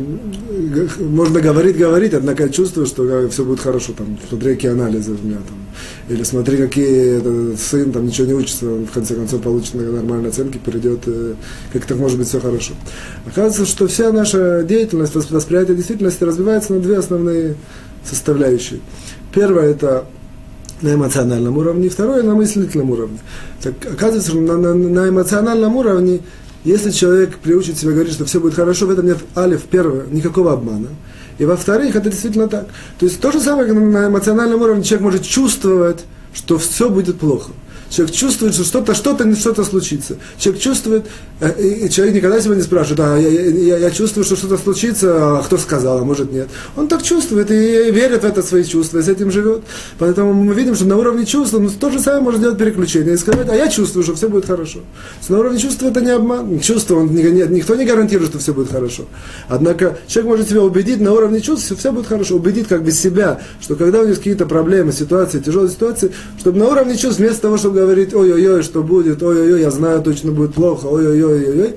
можно 0.99 1.39
говорить, 1.39 1.77
говорить, 1.77 2.13
однако 2.13 2.43
я 2.43 2.49
чувствую, 2.49 2.87
что 2.87 3.27
все 3.29 3.45
будет 3.45 3.59
хорошо, 3.59 3.93
там, 3.93 4.17
смотри, 4.27 4.55
какие 4.55 4.71
анализы 4.71 5.11
у 5.11 5.25
меня 5.25 5.37
там, 5.37 5.57
или 6.09 6.23
смотри, 6.23 6.57
какие 6.57 7.17
это, 7.17 7.55
сын 7.57 7.91
там 7.91 8.07
ничего 8.07 8.27
не 8.27 8.33
учится, 8.33 8.65
он 8.65 8.87
в 8.87 8.91
конце 8.91 9.13
концов 9.13 9.41
получит 9.41 9.75
нормальные 9.75 10.29
оценки, 10.29 10.57
перейдет, 10.57 11.01
э, 11.05 11.35
как 11.73 11.85
так 11.85 11.97
может 11.97 12.17
быть 12.17 12.27
все 12.27 12.39
хорошо. 12.39 12.73
Оказывается, 13.27 13.65
что 13.65 13.87
вся 13.87 14.11
наша 14.11 14.63
деятельность, 14.63 15.13
восприятие 15.13 15.75
действительности 15.75 16.23
развивается 16.23 16.73
на 16.73 16.79
две 16.79 16.97
основные 16.97 17.55
составляющие. 18.03 18.79
Первое– 19.31 19.65
это 19.71 20.05
на 20.81 20.95
эмоциональном 20.95 21.57
уровне, 21.57 21.89
второе– 21.89 22.23
на 22.23 22.33
мыслительном 22.33 22.91
уровне. 22.91 23.19
Так, 23.61 23.73
оказывается, 23.91 24.31
что 24.31 24.39
на, 24.39 24.57
на, 24.57 24.73
на 24.73 25.09
эмоциональном 25.09 25.75
уровне 25.75 26.21
если 26.67 26.91
человек 26.91 27.37
приучит 27.37 27.77
себя 27.77 27.91
говорить, 27.91 28.13
что 28.13 28.25
все 28.25 28.39
будет 28.39 28.53
хорошо, 28.53 28.87
в 28.87 28.89
этом 28.89 29.05
нет, 29.05 29.19
алиф, 29.35 29.63
первое, 29.63 30.05
никакого 30.07 30.53
обмана. 30.53 30.89
И 31.37 31.45
во-вторых, 31.45 31.95
это 31.95 32.09
действительно 32.09 32.47
так. 32.47 32.67
То 32.99 33.05
есть 33.05 33.19
то 33.21 33.31
же 33.31 33.39
самое 33.39 33.71
на 33.71 34.07
эмоциональном 34.07 34.61
уровне 34.61 34.83
человек 34.83 35.03
может 35.03 35.23
чувствовать, 35.23 36.03
что 36.33 36.57
все 36.57 36.89
будет 36.89 37.19
плохо. 37.19 37.51
Человек 37.89 38.15
чувствует, 38.15 38.53
что 38.53 38.63
что-то, 38.63 38.93
что-то, 38.93 39.35
что-то 39.35 39.63
случится. 39.63 40.17
Человек 40.37 40.61
чувствует, 40.61 41.05
э, 41.39 41.85
и 41.85 41.89
человек 41.89 42.15
никогда 42.15 42.41
себя 42.41 42.55
не 42.55 42.61
спрашивает, 42.61 42.99
а 42.99 43.17
я, 43.17 43.29
я, 43.29 43.77
я 43.77 43.91
чувствую, 43.91 44.25
что 44.25 44.35
что-то 44.35 44.57
случится, 44.57 45.37
а 45.39 45.43
кто 45.43 45.57
сказал, 45.57 45.99
а 45.99 46.03
может 46.03 46.31
нет. 46.31 46.49
Он 46.75 46.87
так 46.87 47.03
чувствует 47.03 47.49
и 47.51 47.91
верит 47.91 48.23
в 48.23 48.25
это 48.25 48.43
свои 48.43 48.63
чувства, 48.63 48.99
и 48.99 49.01
с 49.01 49.07
этим 49.07 49.31
живет. 49.31 49.63
Поэтому 49.99 50.33
мы 50.33 50.53
видим, 50.53 50.75
что 50.75 50.85
на 50.85 50.97
уровне 50.97 51.25
чувств 51.25 51.53
он 51.53 51.69
то 51.69 51.89
же 51.89 51.99
самое 51.99 52.23
может 52.23 52.41
делать 52.41 52.57
переключение 52.57 53.13
и 53.13 53.17
сказать, 53.17 53.47
а 53.49 53.55
я 53.55 53.67
чувствую, 53.69 54.03
что 54.03 54.15
все 54.15 54.27
будет 54.27 54.45
хорошо. 54.45 54.79
На 55.29 55.39
уровне 55.39 55.59
чувства 55.59 55.87
это 55.87 56.01
не 56.01 56.11
обман. 56.11 56.59
Чувство, 56.59 56.95
он, 56.95 57.13
никто 57.13 57.75
не 57.75 57.85
гарантирует, 57.85 58.31
что 58.31 58.39
все 58.39 58.53
будет 58.53 58.71
хорошо. 58.71 59.05
Однако 59.47 59.97
человек 60.07 60.31
может 60.31 60.49
себя 60.49 60.61
убедить 60.61 60.99
на 60.99 61.13
уровне 61.13 61.41
чувств, 61.41 61.67
что 61.67 61.75
все 61.75 61.91
будет 61.91 62.07
хорошо. 62.07 62.35
Убедить 62.35 62.67
как 62.67 62.83
бы 62.83 62.91
себя, 62.91 63.39
что 63.61 63.75
когда 63.75 64.01
у 64.01 64.05
него 64.05 64.15
какие-то 64.15 64.45
проблемы, 64.45 64.91
ситуации, 64.91 65.39
тяжелые 65.39 65.69
ситуации, 65.69 66.11
чтобы 66.39 66.59
на 66.59 66.67
уровне 66.67 66.97
чувств, 66.97 67.19
вместо 67.19 67.43
того, 67.43 67.57
чтобы 67.57 67.76
говорить, 67.81 68.13
ой-ой-ой, 68.13 68.63
что 68.63 68.83
будет, 68.83 69.21
ой-ой-ой, 69.21 69.61
я 69.61 69.71
знаю, 69.71 70.01
точно 70.01 70.31
будет 70.31 70.53
плохо, 70.53 70.85
ой-ой-ой-ой-ой, 70.87 71.75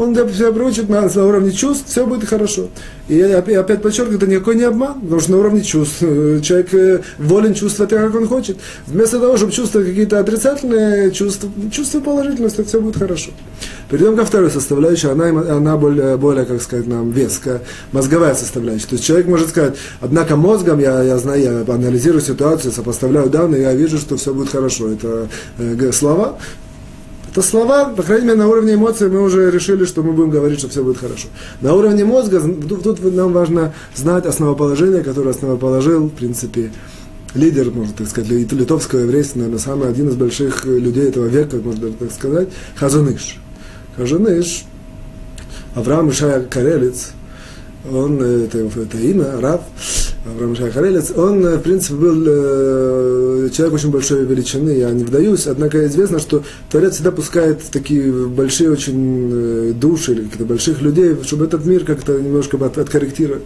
он 0.00 0.14
себя 0.14 0.50
приучит 0.50 0.88
на, 0.88 1.02
на 1.02 1.26
уровне 1.26 1.52
чувств, 1.52 1.84
все 1.88 2.06
будет 2.06 2.28
хорошо. 2.28 2.68
И 3.08 3.16
я 3.16 3.38
опять 3.38 3.82
подчеркиваю, 3.82 4.16
это 4.16 4.26
никакой 4.26 4.56
не 4.56 4.62
обман, 4.62 5.00
потому 5.00 5.20
что 5.20 5.32
на 5.32 5.38
уровне 5.38 5.62
чувств 5.62 5.98
э, 6.00 6.40
человек 6.42 6.72
э, 6.72 7.00
волен 7.18 7.54
чувствовать 7.54 7.90
как 7.90 8.14
он 8.14 8.26
хочет. 8.26 8.56
Вместо 8.86 9.20
того, 9.20 9.36
чтобы 9.36 9.52
чувствовать 9.52 9.88
какие-то 9.88 10.18
отрицательные 10.18 11.10
чувства, 11.10 11.50
чувства 11.70 12.00
положительности, 12.00 12.62
все 12.62 12.80
будет 12.80 12.96
хорошо. 12.96 13.30
Перейдем 13.90 14.16
ко 14.16 14.24
второй 14.24 14.50
составляющей, 14.50 15.08
она, 15.08 15.28
она 15.28 15.76
более, 15.76 16.16
более, 16.16 16.46
как 16.46 16.62
сказать, 16.62 16.86
нам 16.86 17.10
веская, 17.10 17.60
мозговая 17.92 18.34
составляющая. 18.34 18.86
То 18.86 18.94
есть 18.94 19.04
человек 19.04 19.26
может 19.26 19.50
сказать, 19.50 19.74
однако 20.00 20.36
мозгом 20.36 20.78
я, 20.78 21.02
я 21.02 21.18
знаю, 21.18 21.42
я 21.42 21.74
анализирую 21.74 22.22
ситуацию, 22.22 22.72
сопоставляю 22.72 23.28
данные, 23.28 23.62
я 23.62 23.74
вижу, 23.74 23.98
что 23.98 24.16
все 24.16 24.32
будет 24.32 24.48
хорошо. 24.48 24.92
Это 24.92 25.28
э, 25.58 25.92
слова, 25.92 26.38
это 27.40 27.48
слова, 27.48 27.86
по 27.86 28.02
крайней 28.02 28.26
мере, 28.26 28.38
на 28.38 28.48
уровне 28.48 28.74
эмоций 28.74 29.08
мы 29.08 29.22
уже 29.22 29.50
решили, 29.50 29.84
что 29.84 30.02
мы 30.02 30.12
будем 30.12 30.30
говорить, 30.30 30.58
что 30.58 30.68
все 30.68 30.84
будет 30.84 30.98
хорошо. 30.98 31.28
На 31.60 31.74
уровне 31.74 32.04
мозга, 32.04 32.40
тут, 32.40 33.02
нам 33.14 33.32
важно 33.32 33.72
знать 33.94 34.26
основоположение, 34.26 35.02
которое 35.02 35.30
основоположил, 35.30 36.06
в 36.06 36.10
принципе, 36.10 36.70
лидер, 37.34 37.70
можно 37.70 37.94
так 37.94 38.08
сказать, 38.08 38.30
литовского 38.30 39.00
еврейства, 39.00 39.38
наверное, 39.38 39.58
самый 39.58 39.88
один 39.88 40.08
из 40.08 40.16
больших 40.16 40.66
людей 40.66 41.08
этого 41.08 41.26
века, 41.26 41.56
можно 41.56 41.90
так 41.92 42.12
сказать, 42.12 42.48
Хазуныш. 42.76 43.38
Хазуныш, 43.96 44.64
Авраам 45.74 46.10
Ишая 46.10 46.42
Карелец, 46.42 47.12
он, 47.90 48.22
это, 48.22 48.58
это 48.58 48.98
имя, 48.98 49.40
Рав, 49.40 49.62
Авраам 50.30 50.56
Шахарелец, 50.56 51.10
он, 51.10 51.44
э, 51.44 51.56
в 51.56 51.62
принципе, 51.62 51.94
был 51.94 52.24
э, 52.26 53.50
человек 53.52 53.74
очень 53.74 53.90
большой 53.90 54.24
величины, 54.24 54.70
я 54.70 54.90
не 54.90 55.04
вдаюсь, 55.04 55.46
однако 55.46 55.86
известно, 55.86 56.18
что 56.18 56.42
Творец 56.70 56.94
всегда 56.94 57.10
пускает 57.10 57.62
такие 57.70 58.12
большие 58.28 58.70
очень 58.70 59.30
э, 59.32 59.72
души 59.74 60.12
или 60.12 60.22
каких-то 60.22 60.44
больших 60.44 60.82
людей, 60.82 61.16
чтобы 61.24 61.44
этот 61.44 61.64
мир 61.64 61.84
как-то 61.84 62.18
немножко 62.18 62.56
от, 62.56 62.78
откорректировать. 62.78 63.42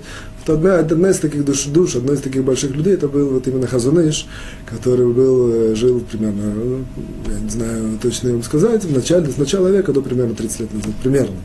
Вот 0.47 0.57
одна, 0.57 0.79
одна 0.79 1.11
из 1.11 1.19
таких 1.19 1.45
душ, 1.45 1.65
душ, 1.67 1.97
одна 1.97 2.15
из 2.15 2.21
таких 2.21 2.45
больших 2.45 2.75
людей, 2.77 2.95
это 2.95 3.09
был 3.09 3.29
вот 3.31 3.47
именно 3.49 3.67
Хазуныш, 3.67 4.27
который 4.67 5.07
был, 5.07 5.75
жил 5.75 6.01
примерно, 6.01 6.85
я 7.29 7.39
не 7.41 7.51
знаю 7.51 7.99
точно 8.03 8.33
вам 8.33 8.43
сказать, 8.43 8.85
в 8.85 8.95
начале, 8.95 9.31
с 9.31 9.37
начала 9.37 9.69
века 9.69 9.93
до 9.93 10.03
примерно 10.03 10.35
30 10.35 10.61
лет 10.61 10.75
назад, 10.75 10.93
примерно. 11.03 11.37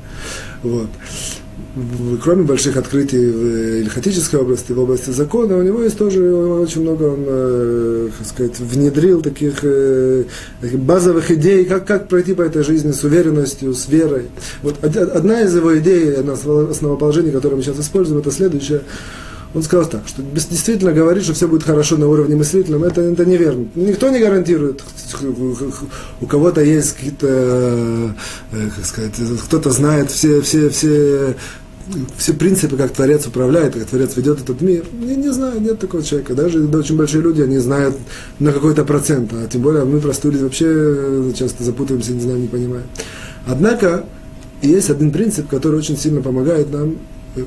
Вот 0.64 0.90
кроме 2.24 2.44
больших 2.44 2.78
открытий 2.78 3.32
в 3.32 3.82
ильхатической 3.82 4.40
области, 4.40 4.72
в 4.72 4.80
области 4.80 5.12
закона, 5.12 5.58
у 5.58 5.62
него 5.62 5.82
есть 5.82 5.98
тоже 5.98 6.22
очень 6.22 6.82
много, 6.82 7.04
он, 7.04 7.26
э, 7.28 8.10
как 8.18 8.28
сказать, 8.28 8.60
внедрил 8.60 9.22
таких, 9.22 9.60
э, 9.64 10.24
таких 10.62 10.80
базовых 10.80 11.32
идей, 11.32 11.66
как, 11.66 11.86
как 11.86 12.08
пройти 12.08 12.34
по 12.34 12.42
этой 12.42 12.64
жизни 12.64 12.92
с 12.92 13.04
уверенностью, 13.04 13.74
с 13.74 13.88
верой. 13.88 14.28
Вот 14.62 14.84
одна 14.84 15.42
из 15.42 15.56
его 15.56 15.78
идей, 15.78 16.14
одна 16.14 16.34
из 16.34 16.46
основоположений, 16.46 17.32
которое 17.32 17.56
мы 17.56 17.64
сейчас 17.64 17.80
используем, 17.80 18.20
это 18.20 18.32
следующее. 18.32 18.82
Он 19.54 19.64
сказал 19.64 19.90
так, 19.90 20.08
что 20.08 20.22
действительно 20.22 20.92
говорить, 20.92 21.24
что 21.24 21.34
все 21.34 21.48
будет 21.48 21.64
хорошо 21.64 21.98
на 21.98 22.08
уровне 22.08 22.36
мыслительном, 22.36 22.84
это, 22.84 23.02
это 23.02 23.26
неверно. 23.26 23.66
Никто 23.74 24.10
не 24.10 24.20
гарантирует. 24.20 24.84
У 26.22 26.26
кого-то 26.28 26.62
есть 26.62 26.94
какие-то, 26.94 27.28
э, 27.28 28.70
как 28.76 28.86
сказать, 28.86 29.14
кто-то 29.46 29.72
знает 29.72 30.12
все, 30.12 30.42
все, 30.42 30.70
все 30.70 31.36
все 32.18 32.34
принципы, 32.34 32.78
как 32.78 32.92
Творец 32.92 33.26
управляет, 33.26 33.74
как 33.74 33.86
Творец 33.86 34.16
ведет 34.16 34.42
этот 34.42 34.62
мир, 34.62 34.86
я 35.02 35.16
не 35.16 35.30
знаю, 35.30 35.60
нет 35.60 35.80
такого 35.80 36.04
человека. 36.04 36.36
Даже 36.36 36.64
очень 36.68 36.98
большие 36.98 37.22
люди, 37.22 37.42
они 37.42 37.58
знают 37.58 37.96
на 38.40 38.52
какой-то 38.52 38.86
процент, 38.86 39.32
а 39.34 39.48
тем 39.48 39.62
более 39.62 39.86
мы, 39.86 40.00
простые 40.00 40.34
люди, 40.34 40.44
вообще 40.44 41.34
часто 41.36 41.64
запутываемся, 41.64 42.14
не 42.14 42.22
знаем, 42.22 42.42
не 42.42 42.48
понимаем. 42.48 42.86
Однако, 43.48 44.06
есть 44.62 44.90
один 44.90 45.12
принцип, 45.12 45.48
который 45.48 45.80
очень 45.80 45.98
сильно 45.98 46.22
помогает 46.22 46.72
нам, 46.72 46.98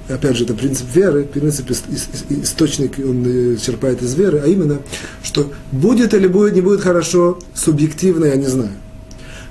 опять 0.08 0.36
же, 0.36 0.44
это 0.44 0.54
принцип 0.54 0.86
веры, 0.94 1.24
принцип 1.24 1.70
источник, 1.70 2.98
он 2.98 3.24
э, 3.26 3.56
черпает 3.56 4.02
из 4.02 4.14
веры, 4.14 4.40
а 4.44 4.46
именно, 4.46 4.80
что 5.22 5.52
будет 5.70 6.14
или 6.14 6.26
будет, 6.26 6.54
не 6.54 6.60
будет 6.60 6.80
хорошо, 6.80 7.38
субъективно 7.54 8.26
я 8.26 8.36
не 8.36 8.46
знаю. 8.46 8.72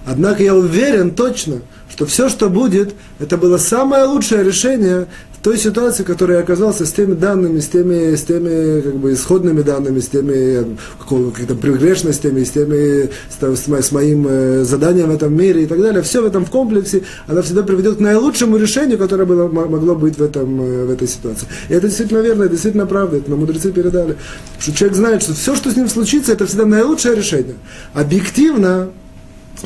Однако 0.05 0.43
я 0.43 0.55
уверен 0.55 1.11
точно, 1.11 1.61
что 1.89 2.05
все, 2.05 2.29
что 2.29 2.49
будет, 2.49 2.95
это 3.19 3.37
было 3.37 3.57
самое 3.57 4.05
лучшее 4.05 4.43
решение 4.43 5.07
той 5.41 5.57
ситуации, 5.57 6.03
в 6.03 6.05
которой 6.05 6.33
я 6.33 6.39
оказался 6.39 6.85
с 6.85 6.91
теми 6.91 7.13
данными, 7.13 7.59
с 7.59 7.67
теми, 7.67 8.15
с 8.15 8.23
теми 8.23 8.81
как 8.81 8.95
бы, 8.95 9.13
исходными 9.13 9.61
данными, 9.61 9.99
с 9.99 10.07
теми 10.07 10.77
какими-то 10.99 11.55
прегрешностями, 11.55 12.43
с, 12.43 12.51
теми, 12.51 13.09
с, 13.29 13.87
с, 13.87 13.91
моим 13.91 14.27
э, 14.29 14.63
заданием 14.63 15.09
в 15.09 15.15
этом 15.15 15.35
мире 15.35 15.63
и 15.63 15.65
так 15.65 15.81
далее. 15.81 16.03
Все 16.03 16.21
в 16.21 16.25
этом 16.25 16.45
в 16.45 16.49
комплексе, 16.49 17.03
она 17.27 17.41
всегда 17.41 17.63
приведет 17.63 17.97
к 17.97 17.99
наилучшему 17.99 18.57
решению, 18.57 18.97
которое 18.97 19.25
было, 19.25 19.47
могло 19.47 19.95
быть 19.95 20.17
в, 20.17 20.23
этом, 20.23 20.61
э, 20.61 20.85
в 20.85 20.91
этой 20.91 21.07
ситуации. 21.07 21.47
И 21.69 21.73
это 21.73 21.87
действительно 21.87 22.19
верно, 22.19 22.43
это 22.43 22.51
действительно 22.51 22.85
правда, 22.85 23.17
это 23.17 23.29
нам 23.29 23.39
мудрецы 23.39 23.71
передали. 23.71 24.17
Что 24.59 24.73
человек 24.73 24.97
знает, 24.97 25.23
что 25.23 25.33
все, 25.33 25.55
что 25.55 25.71
с 25.71 25.75
ним 25.75 25.89
случится, 25.89 26.33
это 26.33 26.45
всегда 26.45 26.65
наилучшее 26.65 27.15
решение. 27.15 27.55
Объективно, 27.93 28.89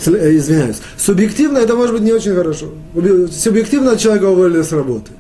Э, 0.05 0.35
извиняюсь, 0.35 0.77
субъективно 0.97 1.59
это 1.59 1.75
может 1.75 1.93
быть 1.93 2.03
не 2.03 2.11
очень 2.11 2.35
хорошо. 2.35 2.67
Субъективно 3.31 3.95
человека 3.97 4.25
уволили 4.25 4.61
с 4.61 4.71
работы. 4.71 5.11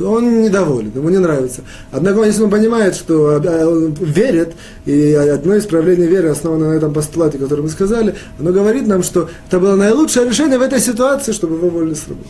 Он 0.00 0.42
недоволен, 0.42 0.92
ему 0.94 1.08
не 1.10 1.18
нравится. 1.18 1.62
Однако, 1.90 2.22
если 2.22 2.42
он 2.42 2.50
понимает, 2.50 2.94
что 2.94 3.32
э, 3.32 3.64
он 3.66 3.92
верит, 3.92 4.54
и 4.86 5.12
одно 5.12 5.56
из 5.56 5.66
проявлений 5.66 6.06
веры 6.06 6.28
основано 6.28 6.70
на 6.70 6.74
этом 6.74 6.92
постулате, 6.92 7.38
который 7.38 7.62
мы 7.62 7.68
сказали, 7.68 8.14
оно 8.38 8.52
говорит 8.52 8.86
нам, 8.86 9.02
что 9.02 9.28
это 9.48 9.60
было 9.60 9.76
наилучшее 9.76 10.28
решение 10.28 10.58
в 10.58 10.62
этой 10.62 10.80
ситуации, 10.80 11.32
чтобы 11.32 11.56
его 11.56 11.68
уволили 11.68 11.94
с 11.94 12.08
работы. 12.08 12.28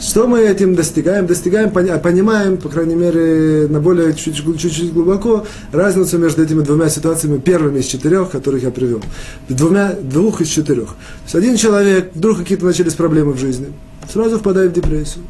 Что 0.00 0.26
мы 0.26 0.40
этим 0.40 0.74
достигаем? 0.74 1.26
Достигаем, 1.26 1.70
понимаем, 1.70 2.56
по 2.56 2.68
крайней 2.68 2.94
мере, 2.94 3.66
на 3.68 3.80
более 3.80 4.14
чуть-чуть 4.14 4.92
глубоко 4.92 5.46
разницу 5.72 6.18
между 6.18 6.42
этими 6.42 6.62
двумя 6.62 6.88
ситуациями, 6.88 7.38
первыми 7.38 7.80
из 7.80 7.86
четырех, 7.86 8.30
которых 8.30 8.62
я 8.62 8.70
привел. 8.70 9.02
Двумя, 9.48 9.94
двух 10.00 10.40
из 10.40 10.48
четырех. 10.48 10.88
То 10.88 11.24
есть 11.24 11.34
один 11.34 11.56
человек, 11.56 12.10
вдруг 12.14 12.38
какие-то 12.38 12.64
начались 12.64 12.94
проблемы 12.94 13.32
в 13.32 13.38
жизни, 13.38 13.72
сразу 14.12 14.38
впадает 14.38 14.72
в 14.72 14.74
депрессию. 14.74 15.24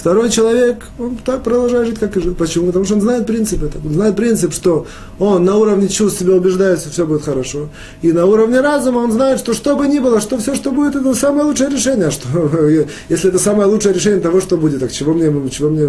Второй 0.00 0.30
человек, 0.30 0.86
он 0.98 1.16
так 1.16 1.42
продолжает 1.42 1.88
жить, 1.88 1.98
как 1.98 2.16
и 2.16 2.22
жил. 2.22 2.34
Почему? 2.34 2.68
Потому 2.68 2.86
что 2.86 2.94
он 2.94 3.02
знает 3.02 3.26
принцип 3.26 3.62
это. 3.62 3.76
Он 3.84 3.92
знает 3.92 4.16
принцип, 4.16 4.54
что 4.54 4.86
он 5.18 5.44
на 5.44 5.56
уровне 5.56 5.88
чувств 5.88 6.20
себя 6.20 6.36
убеждает, 6.36 6.80
что 6.80 6.88
все 6.88 7.04
будет 7.04 7.22
хорошо. 7.22 7.68
И 8.00 8.10
на 8.10 8.24
уровне 8.24 8.60
разума 8.60 9.00
он 9.00 9.12
знает, 9.12 9.40
что 9.40 9.52
что 9.52 9.76
бы 9.76 9.86
ни 9.86 9.98
было, 9.98 10.22
что 10.22 10.38
все, 10.38 10.54
что 10.54 10.72
будет, 10.72 10.96
это 10.96 11.14
самое 11.14 11.44
лучшее 11.44 11.68
решение. 11.68 12.10
Что, 12.10 12.28
если 13.10 13.28
это 13.28 13.38
самое 13.38 13.68
лучшее 13.68 13.92
решение 13.92 14.20
того, 14.20 14.40
что 14.40 14.56
будет, 14.56 14.80
так 14.80 14.90
чего 14.90 15.12
мне, 15.12 15.50
чего 15.50 15.68
мне 15.68 15.86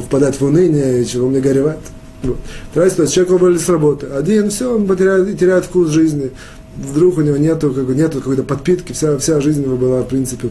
впадать 0.00 0.40
в 0.40 0.44
уныние, 0.44 1.04
чего 1.04 1.28
мне 1.28 1.40
горевать? 1.40 1.80
Вторая 2.70 2.90
ситуация, 2.90 3.14
человек 3.14 3.34
уволили 3.34 3.58
с 3.58 3.68
работы. 3.68 4.06
Один, 4.06 4.50
все, 4.50 4.74
он 4.74 4.86
потеряет, 4.86 5.38
теряет 5.38 5.64
вкус 5.64 5.88
жизни 5.88 6.30
вдруг 6.78 7.18
у 7.18 7.22
него 7.22 7.36
нету, 7.36 7.72
как, 7.72 7.88
нету 7.88 8.18
какой-то 8.18 8.42
подпитки, 8.42 8.92
вся, 8.92 9.18
вся 9.18 9.40
жизнь 9.40 9.62
его 9.62 9.76
была, 9.76 10.02
в 10.02 10.08
принципе, 10.08 10.50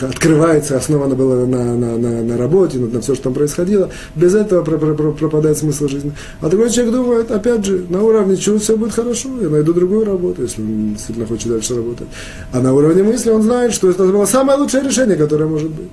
открывается, 0.00 0.76
основана 0.76 1.14
была 1.14 1.46
на, 1.46 1.76
на, 1.76 1.98
на, 1.98 2.22
на 2.22 2.36
работе, 2.36 2.78
на, 2.78 2.86
на 2.86 3.00
все, 3.00 3.14
что 3.14 3.24
там 3.24 3.34
происходило. 3.34 3.90
Без 4.14 4.34
этого 4.34 4.62
про, 4.62 4.78
про, 4.78 4.94
про, 4.94 5.12
пропадает 5.12 5.58
смысл 5.58 5.88
жизни. 5.88 6.12
А 6.40 6.48
другой 6.48 6.70
человек 6.70 6.94
думает, 6.94 7.30
опять 7.30 7.64
же, 7.64 7.84
на 7.88 8.02
уровне 8.02 8.36
чувств 8.36 8.64
все 8.64 8.76
будет 8.76 8.92
хорошо, 8.92 9.28
я 9.40 9.48
найду 9.48 9.72
другую 9.72 10.04
работу, 10.04 10.42
если 10.42 10.62
он 10.62 10.94
действительно 10.94 11.26
хочет 11.26 11.48
дальше 11.48 11.74
работать. 11.74 12.08
А 12.52 12.60
на 12.60 12.72
уровне 12.72 13.02
мысли 13.02 13.30
он 13.30 13.42
знает, 13.42 13.72
что 13.72 13.90
это 13.90 14.04
было 14.04 14.26
самое 14.26 14.58
лучшее 14.58 14.84
решение, 14.84 15.16
которое 15.16 15.46
может 15.46 15.70
быть. 15.70 15.88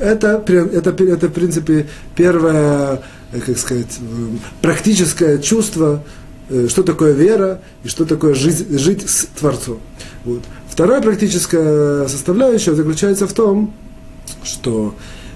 Это, 0.00 0.42
это, 0.46 0.90
это 1.04 1.28
в 1.28 1.32
принципе, 1.32 1.86
первое, 2.14 3.02
э, 3.32 3.40
как 3.40 3.58
сказать, 3.58 3.98
практическое 4.60 5.38
чувство, 5.38 6.02
что 6.68 6.82
такое 6.82 7.12
вера 7.12 7.60
и 7.84 7.88
что 7.88 8.04
такое 8.04 8.34
жить, 8.34 8.68
жить 8.70 9.08
с 9.08 9.26
Творцом. 9.38 9.80
Вот. 10.24 10.42
Вторая 10.68 11.02
практическая 11.02 12.08
составляющая 12.08 12.74
заключается 12.74 13.26
в 13.26 13.32
том, 13.32 13.74
что 14.42 14.94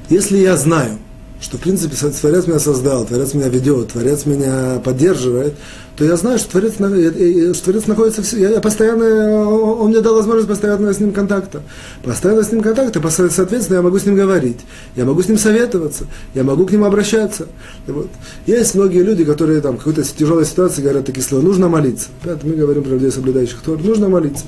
если 0.09 0.39
я 0.39 0.57
знаю, 0.57 0.99
что, 1.41 1.59
в 1.59 1.61
принципе, 1.61 1.95
Творец 1.97 2.47
меня 2.47 2.59
создал, 2.59 3.05
Творец 3.05 3.35
меня 3.35 3.49
ведет, 3.49 3.89
Творец 3.89 4.25
меня 4.25 4.81
поддерживает, 4.83 5.55
то 5.97 6.05
я 6.05 6.17
знаю, 6.17 6.39
что 6.39 6.51
Творец, 6.53 6.75
что 6.75 7.65
Творец 7.65 7.87
находится, 7.87 8.23
в, 8.23 8.33
я, 8.33 8.51
я 8.51 8.61
постоянно, 8.61 9.49
он 9.49 9.91
мне 9.91 10.01
дал 10.01 10.15
возможность 10.15 10.49
постоянно 10.49 10.93
с 10.93 10.99
ним 10.99 11.13
контакта. 11.13 11.63
Постоянно 12.03 12.43
с 12.43 12.53
ним 12.53 12.63
контакта, 12.63 13.03
соответственно, 13.11 13.77
я 13.77 13.83
могу 13.83 13.99
с 13.99 14.07
ним 14.07 14.17
говорить, 14.17 14.61
я 14.95 15.05
могу 15.05 15.23
с 15.23 15.29
ним 15.29 15.39
советоваться, 15.39 16.05
я 16.35 16.43
могу 16.43 16.67
к 16.67 16.73
нему 16.73 16.87
обращаться. 16.87 17.47
Вот. 17.87 18.09
Есть 18.47 18.75
многие 18.75 19.03
люди, 19.03 19.25
которые 19.25 19.61
там 19.61 19.77
в 19.77 19.79
какой-то 19.79 20.03
тяжелой 20.03 20.47
ситуации 20.47 20.83
говорят 20.83 21.05
такие 21.05 21.23
слова, 21.23 21.43
нужно 21.43 21.69
молиться. 21.69 22.09
Это 22.25 22.47
мы 22.47 22.55
говорим 22.55 22.83
про 22.83 22.93
людей, 22.93 23.11
соблюдающих 23.11 23.61
Тор, 23.61 23.83
нужно 23.83 24.09
молиться. 24.09 24.45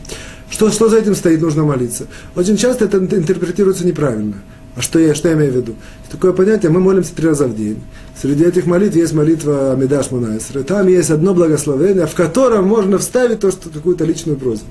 Что, 0.51 0.70
что 0.70 0.88
за 0.88 0.98
этим 0.98 1.14
стоит, 1.14 1.42
нужно 1.42 1.64
молиться. 1.64 2.07
Очень 2.35 2.57
часто 2.57 2.87
это 2.87 2.98
интерпретируется 2.98 3.87
неправильно. 3.87 4.35
А 4.79 4.81
что 4.81 5.01
я, 5.01 5.12
что 5.12 5.29
я 5.29 5.35
имею 5.35 5.53
в 5.53 5.57
виду? 5.57 5.75
Такое 6.09 6.33
понятие, 6.33 6.71
мы 6.71 6.79
молимся 6.79 7.12
три 7.12 7.27
раза 7.27 7.49
в 7.49 7.57
день. 7.57 7.83
Среди 8.21 8.45
этих 8.45 8.64
молитв 8.64 8.95
есть 8.95 9.12
молитва 9.12 9.75
Медаш 9.75 10.12
Мунайсра. 10.12 10.62
Там 10.62 10.87
есть 10.87 11.11
одно 11.11 11.35
благословение, 11.35 12.07
в 12.07 12.14
котором 12.14 12.67
можно 12.69 12.99
вставить 12.99 13.41
то, 13.41 13.51
что 13.51 13.71
какую-то 13.71 14.05
личную 14.05 14.38
просьбу. 14.38 14.67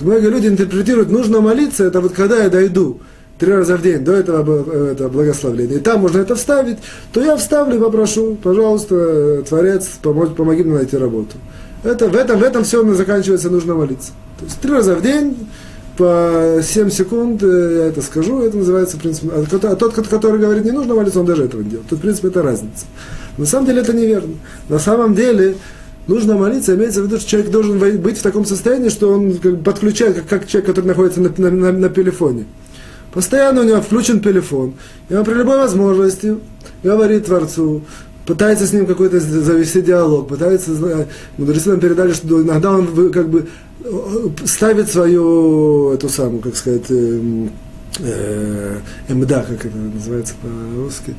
Многие 0.00 0.30
люди 0.30 0.46
интерпретируют, 0.46 1.10
нужно 1.10 1.42
молиться, 1.42 1.84
это 1.84 2.00
вот 2.00 2.14
когда 2.14 2.42
я 2.42 2.48
дойду 2.48 3.00
три 3.38 3.52
раза 3.52 3.76
в 3.76 3.82
день 3.82 4.02
до 4.02 4.12
этого, 4.12 4.90
этого 4.92 5.08
благословления, 5.10 5.76
и 5.76 5.80
там 5.80 6.00
можно 6.00 6.20
это 6.20 6.34
вставить, 6.34 6.78
то 7.12 7.22
я 7.22 7.36
вставлю 7.36 7.76
и 7.76 7.80
попрошу, 7.80 8.36
пожалуйста, 8.42 9.42
Творец, 9.46 9.86
помоги, 10.02 10.34
помоги 10.34 10.62
мне 10.62 10.76
найти 10.76 10.96
работу. 10.96 11.36
Это, 11.84 12.08
в, 12.08 12.16
этом, 12.16 12.40
в 12.40 12.42
этом 12.42 12.64
все 12.64 12.82
заканчивается, 12.94 13.50
нужно 13.50 13.74
молиться. 13.74 14.12
То 14.38 14.46
есть 14.46 14.60
три 14.60 14.72
раза 14.72 14.94
в 14.94 15.02
день 15.02 15.36
по 16.02 16.60
7 16.60 16.90
секунд, 16.90 17.44
э, 17.44 17.76
я 17.78 17.84
это 17.86 18.02
скажу, 18.02 18.42
это 18.42 18.56
называется, 18.56 18.96
в 18.96 19.00
принципе, 19.00 19.28
а 19.62 19.76
тот, 19.76 19.94
который 19.94 20.40
говорит, 20.40 20.64
не 20.64 20.72
нужно 20.72 20.96
молиться, 20.96 21.20
он 21.20 21.26
даже 21.26 21.44
этого 21.44 21.62
не 21.62 21.70
делает. 21.70 21.88
Тут, 21.88 22.00
в 22.00 22.02
принципе, 22.02 22.26
это 22.26 22.42
разница. 22.42 22.86
На 23.38 23.46
самом 23.46 23.66
деле 23.66 23.82
это 23.82 23.92
неверно. 23.92 24.34
На 24.68 24.80
самом 24.80 25.14
деле, 25.14 25.54
нужно 26.08 26.36
молиться, 26.36 26.74
имеется 26.74 27.02
в 27.02 27.06
виду, 27.06 27.18
что 27.18 27.30
человек 27.30 27.52
должен 27.52 27.78
быть 27.78 28.18
в 28.18 28.22
таком 28.22 28.44
состоянии, 28.44 28.88
что 28.88 29.10
он 29.12 29.34
как 29.36 29.62
подключает, 29.62 30.16
как, 30.16 30.26
как 30.26 30.48
человек, 30.48 30.70
который 30.70 30.86
находится 30.86 31.20
на, 31.20 31.32
на, 31.36 31.50
на, 31.50 31.72
на 31.72 31.88
телефоне. 31.88 32.46
Постоянно 33.14 33.60
у 33.60 33.64
него 33.64 33.80
включен 33.80 34.20
телефон, 34.20 34.74
и 35.08 35.14
он 35.14 35.24
при 35.24 35.34
любой 35.34 35.58
возможности 35.58 36.36
говорит 36.82 37.26
Творцу, 37.26 37.82
пытается 38.26 38.66
с 38.66 38.72
ним 38.72 38.86
какой-то 38.86 39.20
завести 39.20 39.82
диалог, 39.82 40.26
пытается, 40.26 40.72
мудрецы 41.38 41.70
нам 41.70 41.78
передали, 41.78 42.12
что 42.12 42.42
иногда 42.42 42.72
он 42.72 43.12
как 43.12 43.28
бы 43.28 43.46
ставит 44.44 44.90
свою, 44.90 45.92
эту 45.92 46.08
самую, 46.08 46.40
как 46.40 46.56
сказать, 46.56 46.90
эм, 46.90 47.50
э, 47.98 48.78
МДА, 49.08 49.44
как 49.48 49.66
это 49.66 49.76
называется 49.76 50.34
по-русски, 50.42 51.14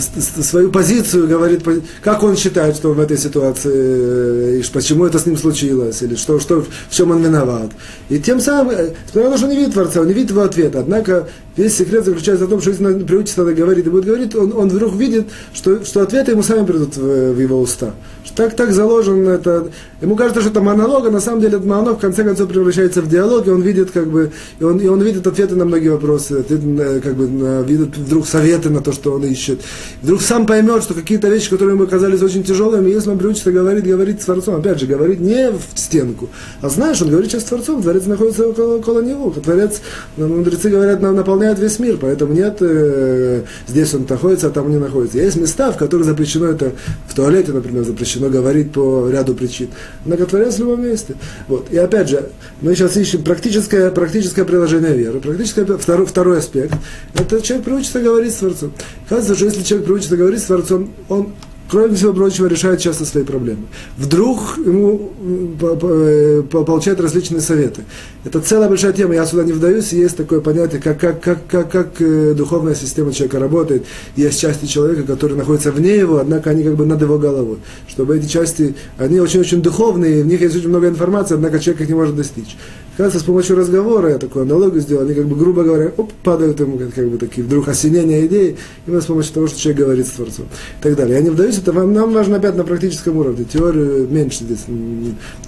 свою 0.00 0.70
позицию, 0.70 1.28
говорит, 1.28 1.62
как 2.02 2.22
он 2.22 2.36
считает, 2.36 2.76
что 2.76 2.92
в 2.92 3.00
этой 3.00 3.18
ситуации, 3.18 4.60
и 4.60 4.64
почему 4.72 5.04
это 5.04 5.18
с 5.18 5.26
ним 5.26 5.36
случилось, 5.36 6.02
или 6.02 6.14
что, 6.14 6.40
что, 6.40 6.62
в 6.62 6.68
чем 6.90 7.10
он 7.10 7.22
виноват. 7.22 7.70
И 8.08 8.18
тем 8.18 8.40
самым, 8.40 8.74
несмотря 9.06 9.30
на 9.30 9.36
что 9.36 9.46
он 9.46 9.52
не 9.52 9.58
видит 9.58 9.74
Творца, 9.74 10.00
он 10.00 10.08
не 10.08 10.14
видит 10.14 10.30
его 10.30 10.42
ответа, 10.42 10.80
однако 10.80 11.28
весь 11.56 11.76
секрет 11.76 12.04
заключается 12.04 12.46
в 12.46 12.50
том, 12.50 12.60
что 12.60 12.70
если 12.70 12.84
он 12.84 13.06
приучится 13.06 13.44
говорить 13.44 13.86
и 13.86 13.90
будет 13.90 14.04
говорить, 14.06 14.34
он, 14.34 14.52
он 14.56 14.68
вдруг 14.68 14.94
видит, 14.94 15.26
что, 15.52 15.84
что 15.84 16.00
ответы 16.00 16.32
ему 16.32 16.42
сами 16.42 16.64
придут 16.64 16.96
в, 16.96 17.32
в 17.32 17.40
его 17.40 17.60
уста. 17.60 17.94
Так, 18.34 18.56
так 18.56 18.72
заложен 18.72 19.28
это. 19.28 19.68
Ему 20.00 20.16
кажется, 20.16 20.40
что 20.40 20.50
это 20.50 20.60
монолог, 20.60 21.06
а 21.06 21.10
на 21.10 21.20
самом 21.20 21.40
деле 21.40 21.56
этот 21.56 21.66
монолог 21.66 21.98
в 21.98 22.00
конце 22.00 22.24
концов 22.24 22.48
превращается 22.48 23.02
в 23.02 23.08
диалог, 23.08 23.46
и 23.46 23.50
он 23.50 23.60
видит, 23.60 23.90
как 23.90 24.08
бы, 24.08 24.32
и 24.58 24.64
он, 24.64 24.78
и 24.78 24.86
он 24.86 25.00
видит 25.02 25.26
ответы 25.26 25.54
на 25.54 25.64
многие 25.64 25.90
вопросы, 25.90 26.40
ответы, 26.40 27.00
как 27.00 27.14
бы, 27.14 27.64
видит 27.64 27.96
вдруг 27.96 28.26
советы 28.26 28.70
на 28.70 28.80
то, 28.80 28.92
что 28.92 29.12
он 29.12 29.24
ищет 29.24 29.60
вдруг 30.02 30.20
сам 30.20 30.46
поймет, 30.46 30.82
что 30.82 30.94
какие-то 30.94 31.28
вещи, 31.28 31.48
которые 31.50 31.76
ему 31.76 31.86
казались 31.86 32.22
очень 32.22 32.42
тяжелыми, 32.42 32.90
если 32.90 33.10
он 33.10 33.18
приучится 33.18 33.52
говорить, 33.52 33.84
говорить 33.84 34.20
с 34.20 34.24
Творцом, 34.24 34.56
опять 34.56 34.80
же, 34.80 34.86
говорить 34.86 35.20
не 35.20 35.50
в 35.50 35.60
стенку, 35.74 36.28
а 36.60 36.68
знаешь, 36.68 37.00
он 37.02 37.10
говорит 37.10 37.30
сейчас 37.30 37.42
с 37.42 37.46
Творцом, 37.46 37.82
Творец 37.82 38.06
находится 38.06 38.48
около, 38.48 38.76
около 38.76 39.00
него, 39.00 39.30
Творец, 39.30 39.80
ну, 40.16 40.28
мудрецы 40.28 40.70
говорят, 40.70 41.00
нам 41.00 41.14
наполняет 41.14 41.58
весь 41.58 41.78
мир, 41.78 41.98
поэтому 42.00 42.34
нет, 42.34 42.58
э, 42.60 43.42
здесь 43.68 43.94
он 43.94 44.06
находится, 44.08 44.48
а 44.48 44.50
там 44.50 44.70
не 44.70 44.78
находится. 44.78 45.18
Есть 45.18 45.36
места, 45.36 45.72
в 45.72 45.76
которых 45.76 46.04
запрещено 46.06 46.46
это, 46.46 46.72
в 47.08 47.14
туалете, 47.14 47.52
например, 47.52 47.84
запрещено 47.84 48.21
говорить 48.28 48.72
по 48.72 49.08
ряду 49.08 49.34
причин. 49.34 49.68
Однако 50.04 50.26
Творец 50.26 50.56
в 50.56 50.58
любом 50.60 50.82
месте. 50.82 51.14
Вот. 51.48 51.68
И 51.70 51.76
опять 51.76 52.08
же, 52.08 52.30
мы 52.60 52.74
сейчас 52.74 52.96
ищем 52.96 53.22
практическое, 53.22 53.90
практическое 53.90 54.44
приложение 54.44 54.94
веры, 54.94 55.20
практическое, 55.20 55.64
второй, 55.64 56.06
второй 56.06 56.38
аспект, 56.38 56.74
это 57.14 57.40
человек 57.40 57.64
приучится 57.64 58.00
говорить 58.00 58.32
с 58.32 58.36
Творцом. 58.36 58.72
Кажется, 59.08 59.34
что 59.34 59.44
если 59.46 59.62
человек 59.62 59.86
приучится 59.86 60.16
говорить 60.16 60.40
с 60.40 60.44
Творцом, 60.44 60.90
он, 61.08 61.32
кроме 61.72 61.94
всего 61.94 62.12
прочего, 62.12 62.48
решает 62.48 62.80
часто 62.80 63.06
свои 63.06 63.24
проблемы. 63.24 63.62
Вдруг 63.96 64.58
ему 64.58 65.10
э, 65.58 66.42
получает 66.50 67.00
различные 67.00 67.40
советы. 67.40 67.84
Это 68.24 68.40
целая 68.40 68.68
большая 68.68 68.92
тема, 68.92 69.14
я 69.14 69.24
сюда 69.24 69.42
не 69.42 69.52
вдаюсь, 69.52 69.90
есть 69.94 70.18
такое 70.18 70.42
понятие, 70.42 70.82
как, 70.82 71.00
как, 71.00 71.22
как, 71.22 71.46
как, 71.46 71.70
как 71.70 71.88
э, 72.00 72.34
духовная 72.34 72.74
система 72.74 73.10
человека 73.14 73.38
работает. 73.38 73.86
Есть 74.16 74.38
части 74.38 74.66
человека, 74.66 75.04
которые 75.04 75.38
находятся 75.38 75.72
вне 75.72 75.96
его, 75.96 76.18
однако 76.18 76.50
они 76.50 76.62
как 76.62 76.74
бы 76.74 76.84
над 76.84 77.00
его 77.00 77.18
головой. 77.18 77.56
Чтобы 77.88 78.18
эти 78.18 78.26
части, 78.26 78.74
они 78.98 79.18
очень-очень 79.18 79.62
духовные, 79.62 80.24
в 80.24 80.26
них 80.26 80.42
есть 80.42 80.54
очень 80.54 80.68
много 80.68 80.88
информации, 80.88 81.36
однако 81.36 81.58
человек 81.58 81.80
их 81.80 81.88
не 81.88 81.94
может 81.94 82.14
достичь. 82.14 82.54
Кажется, 82.96 83.20
с 83.20 83.22
помощью 83.22 83.56
разговора, 83.56 84.10
я 84.10 84.18
такую 84.18 84.42
аналогию 84.42 84.82
сделал, 84.82 85.04
они 85.04 85.14
как 85.14 85.26
бы, 85.26 85.34
грубо 85.34 85.62
говоря, 85.62 85.92
оп, 85.96 86.12
падают 86.22 86.60
ему 86.60 86.76
как, 86.76 86.92
как 86.92 87.08
бы 87.08 87.16
такие 87.16 87.42
вдруг 87.42 87.68
осенения 87.68 88.26
идеи, 88.26 88.58
именно 88.86 89.00
с 89.00 89.06
помощью 89.06 89.32
того, 89.32 89.46
что 89.46 89.58
человек 89.58 89.82
говорит 89.82 90.06
с 90.06 90.10
Творцом. 90.10 90.44
И 90.80 90.82
так 90.82 90.96
далее. 90.96 91.16
Я 91.16 91.22
не 91.22 91.30
вдаюсь, 91.30 91.56
это 91.56 91.72
вам, 91.72 91.94
нам 91.94 92.12
важно 92.12 92.36
опять 92.36 92.54
на 92.54 92.64
практическом 92.64 93.16
уровне. 93.16 93.44
Теорию 93.44 94.06
меньше 94.08 94.44
здесь 94.44 94.64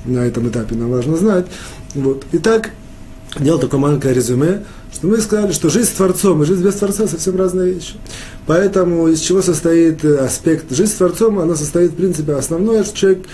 на 0.06 0.20
этом 0.20 0.48
этапе 0.48 0.74
нам 0.74 0.90
важно 0.90 1.16
знать. 1.16 1.46
Вот. 1.94 2.24
Итак, 2.32 2.70
делал 3.38 3.58
такое 3.58 3.78
маленькое 3.78 4.14
резюме, 4.14 4.64
что 4.92 5.06
мы 5.08 5.18
сказали, 5.18 5.52
что 5.52 5.68
жизнь 5.68 5.88
с 5.88 5.92
Творцом 5.92 6.42
и 6.42 6.46
жизнь 6.46 6.64
без 6.64 6.76
Творца 6.76 7.06
совсем 7.06 7.36
разные 7.36 7.74
вещи. 7.74 7.94
Поэтому 8.46 9.08
из 9.08 9.20
чего 9.20 9.42
состоит 9.42 10.04
аспект 10.04 10.70
жизнь 10.70 10.92
с 10.92 10.94
Творцом, 10.94 11.38
она 11.38 11.56
состоит, 11.56 11.92
в 11.92 11.96
принципе, 11.96 12.32
основное, 12.32 12.84
что 12.84 12.96
человек 12.96 13.26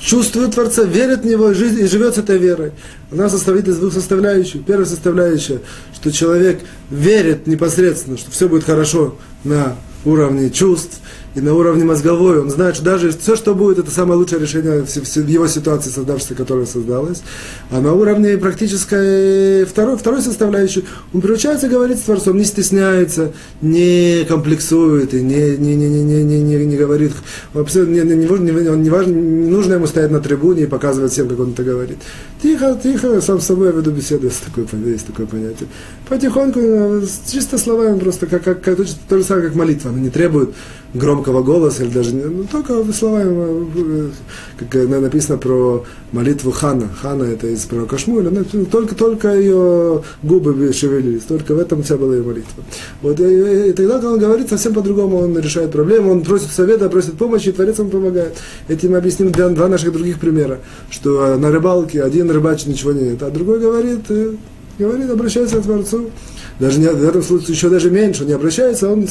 чувствует 0.00 0.54
Творца, 0.54 0.82
верит 0.84 1.20
в 1.20 1.26
Него 1.26 1.50
и, 1.50 1.54
живет 1.54 2.14
с 2.14 2.18
этой 2.18 2.38
верой. 2.38 2.72
Она 3.12 3.28
состоит 3.28 3.68
из 3.68 3.78
двух 3.78 3.92
составляющих. 3.92 4.64
Первая 4.64 4.86
составляющая, 4.86 5.60
что 5.94 6.10
человек 6.10 6.60
верит 6.90 7.46
непосредственно, 7.46 8.16
что 8.16 8.30
все 8.30 8.48
будет 8.48 8.64
хорошо 8.64 9.16
на 9.44 9.76
уровне 10.04 10.50
чувств, 10.50 11.00
и 11.34 11.40
на 11.40 11.54
уровне 11.54 11.84
мозговой, 11.84 12.40
он 12.40 12.50
знает, 12.50 12.74
что 12.74 12.84
даже 12.84 13.10
все, 13.12 13.36
что 13.36 13.54
будет, 13.54 13.78
это 13.78 13.90
самое 13.90 14.18
лучшее 14.18 14.40
решение 14.40 14.82
в 14.82 15.28
его 15.28 15.46
ситуации, 15.46 15.90
создавшейся, 15.90 16.34
которая 16.34 16.66
создалась. 16.66 17.22
А 17.70 17.80
на 17.80 17.94
уровне 17.94 18.36
практической 18.36 19.64
второй, 19.64 19.96
второй 19.96 20.22
составляющей, 20.22 20.84
он 21.14 21.20
приучается 21.20 21.68
говорить 21.68 21.98
с 21.98 22.02
Творцом, 22.02 22.36
не 22.36 22.44
стесняется, 22.44 23.32
не 23.60 24.24
комплексует 24.28 25.14
и 25.14 25.22
не, 25.22 25.56
не, 25.56 25.76
не, 25.76 25.88
не, 25.88 26.02
не, 26.02 26.22
не, 26.24 26.42
не, 26.42 26.66
не 26.66 26.76
говорит. 26.76 27.12
Вообще, 27.52 27.86
не, 27.86 28.00
не, 28.00 28.16
не, 28.16 28.26
он 28.26 28.82
не, 28.82 28.90
важно, 28.90 29.12
не 29.12 29.50
нужно 29.50 29.74
ему 29.74 29.86
стоять 29.86 30.10
на 30.10 30.18
трибуне 30.18 30.64
и 30.64 30.66
показывать 30.66 31.12
всем, 31.12 31.28
как 31.28 31.38
он 31.38 31.52
это 31.52 31.62
говорит. 31.62 31.98
Тихо, 32.42 32.78
тихо, 32.82 33.20
сам 33.20 33.40
с 33.40 33.46
собой 33.46 33.66
я 33.68 33.72
веду 33.72 33.92
беседу, 33.92 34.26
есть 34.26 34.42
такое, 34.44 34.66
есть 34.86 35.06
такое 35.06 35.26
понятие. 35.26 35.68
Потихоньку, 36.08 37.06
чисто 37.30 37.56
словами, 37.56 38.00
просто 38.00 38.26
как, 38.26 38.42
как, 38.42 38.62
как, 38.62 38.76
то, 38.76 38.84
то 39.08 39.18
же 39.18 39.24
самое, 39.24 39.46
как 39.46 39.56
молитва. 39.56 39.90
Она 39.90 40.00
не 40.00 40.10
требует 40.10 40.50
громкого 40.94 41.42
голоса, 41.42 41.84
или 41.84 41.90
даже 41.90 42.14
ну, 42.14 42.44
только 42.50 42.84
словами, 42.92 43.68
э, 43.76 44.10
как 44.58 44.88
написано 44.88 45.38
про 45.38 45.84
молитву 46.12 46.50
Хана. 46.50 46.88
Хана 47.00 47.24
это 47.24 47.46
из 47.46 47.64
пророка 47.64 47.96
Шмуэля, 47.96 48.30
ну, 48.30 48.64
только, 48.64 48.94
только 48.94 49.34
ее 49.34 50.02
губы 50.22 50.72
шевелились, 50.72 51.22
только 51.22 51.54
в 51.54 51.58
этом 51.58 51.82
вся 51.82 51.96
была 51.96 52.16
ее 52.16 52.22
молитва. 52.22 52.64
Вот, 53.02 53.20
и, 53.20 53.68
и 53.70 53.72
тогда, 53.72 53.98
он 53.98 54.18
говорит, 54.18 54.48
совсем 54.48 54.74
по-другому 54.74 55.18
он 55.18 55.38
решает 55.38 55.70
проблему, 55.70 56.10
он 56.10 56.22
просит 56.22 56.50
совета, 56.50 56.88
просит 56.88 57.14
помощи, 57.14 57.48
и 57.48 57.52
Творец 57.52 57.78
ему 57.78 57.90
помогает. 57.90 58.36
Этим 58.68 58.94
объясним 58.94 59.30
два, 59.30 59.48
два 59.50 59.68
наших 59.68 59.92
других 59.92 60.18
примера, 60.18 60.58
что 60.90 61.36
на 61.36 61.50
рыбалке 61.50 62.02
один 62.02 62.30
рыбачит, 62.30 62.66
ничего 62.66 62.92
нет, 62.92 63.22
а 63.22 63.30
другой 63.30 63.60
говорит, 63.60 64.00
э, 64.08 64.32
говорит, 64.78 65.10
обращается 65.10 65.58
к 65.58 65.62
Творцу, 65.62 66.10
даже 66.60 66.78
не, 66.78 66.88
в 66.88 67.08
этом 67.08 67.22
случае 67.22 67.54
еще 67.54 67.70
даже 67.70 67.90
меньше, 67.90 68.22
он 68.22 68.28
не 68.28 68.34
обращается, 68.34 68.92
он 68.92 69.08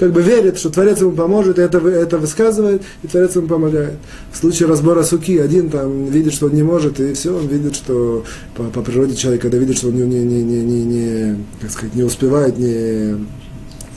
как 0.00 0.12
бы 0.12 0.22
верит, 0.22 0.58
что 0.58 0.70
Творец 0.70 1.00
ему 1.00 1.12
поможет, 1.12 1.58
и 1.58 1.62
это, 1.62 1.78
это 1.78 2.18
высказывает, 2.18 2.82
и 3.04 3.06
Творец 3.06 3.36
ему 3.36 3.46
помогает. 3.46 3.94
В 4.32 4.36
случае 4.36 4.68
разбора 4.68 5.04
суки, 5.04 5.38
один 5.38 5.70
там 5.70 6.06
видит, 6.06 6.34
что 6.34 6.46
он 6.46 6.54
не 6.54 6.64
может, 6.64 6.98
и 6.98 7.14
все, 7.14 7.34
он 7.34 7.46
видит, 7.46 7.76
что 7.76 8.24
по, 8.56 8.64
по 8.64 8.82
природе 8.82 9.14
человека, 9.14 9.42
когда 9.42 9.58
видит, 9.58 9.78
что 9.78 9.88
он 9.88 9.94
не, 9.94 10.02
не, 10.02 10.42
не, 10.42 10.62
не, 10.62 10.84
не, 10.84 11.44
как 11.60 11.70
сказать, 11.70 11.94
не 11.94 12.02
успевает, 12.02 12.58
не, 12.58 13.24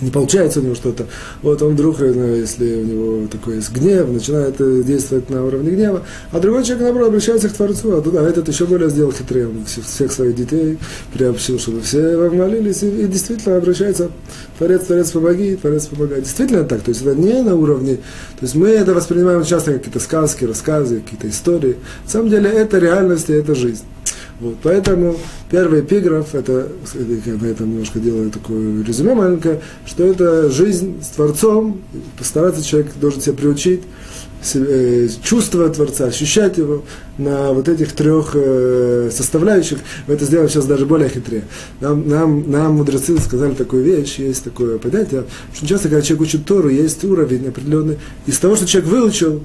не 0.04 0.12
получается 0.12 0.60
у 0.60 0.64
него 0.64 0.76
что-то, 0.76 1.06
вот 1.42 1.62
он 1.62 1.74
вдруг, 1.74 2.00
ну, 2.00 2.36
если 2.36 2.76
у 2.76 2.86
него 2.86 3.28
такой 3.28 3.56
есть 3.56 3.72
гнев, 3.72 4.08
начинает 4.10 4.56
э, 4.60 4.84
действовать 4.84 5.30
на 5.30 5.46
уровне 5.46 5.72
гнева, 5.72 6.04
а 6.32 6.40
другой 6.40 6.64
человек, 6.64 6.84
наоборот, 6.84 7.10
обращается 7.10 7.50
к 7.50 7.54
Творцу, 7.54 7.98
а, 7.98 8.02
туда, 8.02 8.22
а 8.22 8.30
этот 8.30 8.48
еще 8.48 8.66
более 8.66 8.90
сделал 8.90 9.12
хитрее, 9.12 9.48
он 9.48 9.66
всех 9.66 10.12
своих 10.12 10.36
детей 10.36 10.78
приобщил, 11.14 11.60
чтобы 11.60 11.82
все 11.82 12.18
молились, 12.30 12.84
и, 12.84 12.90
и 12.90 13.08
действительно 13.08 13.58
обращается, 13.58 14.10
Творец, 14.58 14.86
Творец, 14.86 15.12
помоги, 15.12 15.56
Творец, 15.56 15.88
помогай. 15.88 16.22
Действительно 16.22 16.64
так, 16.64 16.82
то 16.82 16.90
есть 16.90 17.02
это 17.02 17.16
не 17.16 17.42
на 17.42 17.56
уровне, 17.56 17.96
то 17.96 18.44
есть 18.44 18.56
мы 18.56 18.70
это 18.70 18.94
воспринимаем 18.94 19.44
часто 19.44 19.72
как 19.72 19.84
какие-то 19.84 20.00
сказки, 20.00 20.46
рассказы, 20.46 21.02
какие-то 21.02 21.30
истории, 21.30 21.78
на 22.06 22.10
самом 22.10 22.30
деле 22.30 22.50
это 22.50 22.80
реальность 22.80 23.30
и 23.30 23.34
это 23.34 23.56
жизнь. 23.56 23.84
Вот, 24.44 24.58
поэтому 24.62 25.16
первый 25.50 25.80
эпиграф, 25.80 26.36
это, 26.36 26.68
на 26.96 27.46
этом 27.46 27.70
немножко 27.70 28.00
делаю 28.00 28.30
такое 28.30 28.84
резюме 28.84 29.14
маленькое, 29.14 29.62
что 29.86 30.04
это 30.04 30.50
жизнь 30.50 31.02
с 31.02 31.08
Творцом, 31.16 31.82
постараться 32.18 32.62
человек 32.62 32.92
должен 33.00 33.22
себя 33.22 33.36
приучить, 33.36 33.84
э, 34.54 35.08
чувствовать 35.24 35.76
Творца, 35.76 36.08
ощущать 36.08 36.58
его 36.58 36.84
на 37.18 37.54
вот 37.54 37.70
этих 37.70 37.94
трех 37.94 38.32
э, 38.34 39.10
составляющих. 39.14 39.78
Мы 40.08 40.16
это 40.16 40.26
сделаем 40.26 40.50
сейчас 40.50 40.66
даже 40.66 40.86
более 40.86 41.08
хитрее. 41.08 41.46
Нам, 41.80 42.10
нам, 42.10 42.52
нам 42.52 42.74
мудрецы 42.74 43.18
сказали 43.20 43.54
такую 43.54 43.84
вещь, 43.86 44.20
есть 44.20 44.44
такое 44.44 44.78
понятие, 44.78 45.24
что 45.54 45.66
часто, 45.66 45.88
когда 45.88 46.02
человек 46.02 46.28
учит 46.28 46.46
Тору, 46.46 46.68
есть 46.68 47.02
уровень 47.06 47.48
определенный. 47.48 47.98
Из 48.26 48.38
того, 48.40 48.58
что 48.58 48.68
человек 48.68 48.92
выучил, 48.92 49.42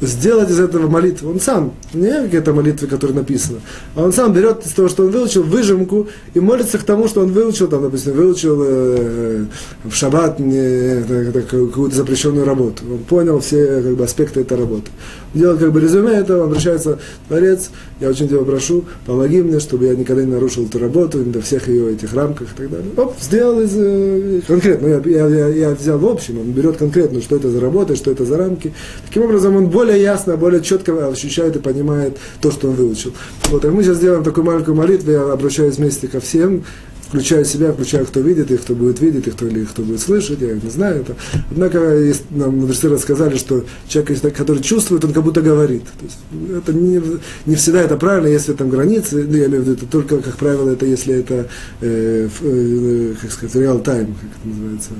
сделать 0.00 0.50
из 0.50 0.60
этого 0.60 0.88
молитву. 0.88 1.30
Он 1.30 1.40
сам, 1.40 1.72
не 1.92 2.10
какие-то 2.10 2.52
молитвы, 2.52 2.86
которые 2.86 3.16
написаны, 3.16 3.60
а 3.94 4.04
он 4.04 4.12
сам 4.12 4.32
берет 4.32 4.64
из 4.64 4.72
того, 4.72 4.88
что 4.88 5.04
он 5.04 5.10
выучил, 5.10 5.42
выжимку 5.42 6.08
и 6.34 6.40
молится 6.40 6.78
к 6.78 6.82
тому, 6.82 7.08
что 7.08 7.22
он 7.22 7.32
выучил, 7.32 7.68
там, 7.68 7.82
допустим, 7.82 8.12
выучил 8.12 8.62
э, 8.64 9.44
в 9.84 9.92
шаббат 9.92 10.38
не, 10.38 11.02
какую-то 11.42 11.94
запрещенную 11.94 12.44
работу. 12.44 12.82
Он 12.90 12.98
понял 12.98 13.40
все 13.40 13.82
как 13.82 13.96
бы, 13.96 14.04
аспекты 14.04 14.40
этой 14.40 14.58
работы. 14.58 14.90
Делает 15.34 15.60
как 15.60 15.72
бы 15.72 15.80
резюме 15.80 16.12
этого, 16.12 16.44
обращается 16.44 16.98
Творец, 17.28 17.70
я 18.00 18.08
очень 18.08 18.28
тебя 18.28 18.40
прошу, 18.40 18.84
помоги 19.06 19.42
мне, 19.42 19.60
чтобы 19.60 19.86
я 19.86 19.94
никогда 19.94 20.22
не 20.22 20.32
нарушил 20.32 20.66
эту 20.66 20.78
работу, 20.78 21.18
до 21.24 21.40
всех 21.40 21.68
ее 21.68 21.92
этих 21.92 22.14
рамках 22.14 22.48
и 22.52 22.56
так 22.56 22.70
далее. 22.70 22.90
Оп, 22.96 23.14
сделал 23.20 23.60
из, 23.60 23.72
э, 23.74 24.40
конкретно, 24.46 24.86
я, 24.86 25.02
я, 25.04 25.26
я, 25.26 25.48
я 25.48 25.70
взял 25.70 25.98
в 25.98 26.06
общем, 26.06 26.40
он 26.40 26.52
берет 26.52 26.76
конкретно, 26.76 27.20
что 27.20 27.36
это 27.36 27.50
за 27.50 27.60
работа, 27.60 27.96
что 27.96 28.10
это 28.10 28.24
за 28.24 28.36
рамки. 28.36 28.72
Таким 29.06 29.24
образом, 29.24 29.56
он 29.56 29.66
более 29.66 29.87
более 29.88 30.02
ясно, 30.02 30.36
более 30.36 30.62
четко 30.62 31.08
ощущает 31.08 31.56
и 31.56 31.60
понимает 31.60 32.18
то, 32.42 32.50
что 32.50 32.68
он 32.68 32.74
выучил. 32.74 33.14
Вот, 33.48 33.64
а 33.64 33.70
мы 33.70 33.82
сейчас 33.82 33.96
сделаем 33.96 34.22
такую 34.22 34.44
маленькую 34.44 34.76
молитву, 34.76 35.10
я 35.10 35.32
обращаюсь 35.32 35.76
вместе 35.76 36.08
ко 36.08 36.20
всем, 36.20 36.64
включая 37.08 37.44
себя, 37.44 37.72
включая, 37.72 38.04
кто 38.04 38.20
видит, 38.20 38.50
и 38.50 38.56
кто 38.56 38.74
будет 38.74 39.00
видеть, 39.00 39.26
и 39.26 39.30
кто, 39.30 39.46
или 39.46 39.64
кто 39.64 39.82
будет 39.82 40.00
слышать, 40.00 40.40
я 40.40 40.54
не 40.54 40.70
знаю 40.70 41.00
это. 41.00 41.16
Однако 41.50 41.98
есть, 41.98 42.24
нам 42.30 42.58
мудрецы 42.58 42.88
рассказали, 42.88 43.36
что 43.36 43.64
человек, 43.88 44.36
который 44.36 44.62
чувствует, 44.62 45.04
он 45.04 45.12
как 45.12 45.24
будто 45.24 45.40
говорит. 45.40 45.84
То 45.84 46.04
есть, 46.04 46.18
это 46.58 46.72
не, 46.72 47.00
не 47.46 47.54
всегда 47.56 47.80
это 47.80 47.96
правильно, 47.96 48.28
если 48.28 48.52
там 48.52 48.68
границы, 48.68 49.26
ну, 49.28 49.36
я 49.36 49.46
имею 49.46 49.62
в 49.62 49.66
виду, 49.66 49.72
это 49.72 49.86
только, 49.86 50.18
как 50.18 50.36
правило, 50.36 50.70
это 50.70 50.84
если 50.84 51.14
это, 51.14 51.48
э, 51.80 52.28
э, 52.40 53.14
как 53.20 53.32
сказать, 53.32 53.56
real 53.56 53.82
time, 53.82 54.12
как 54.14 54.30
это 54.40 54.48
называется, 54.48 54.90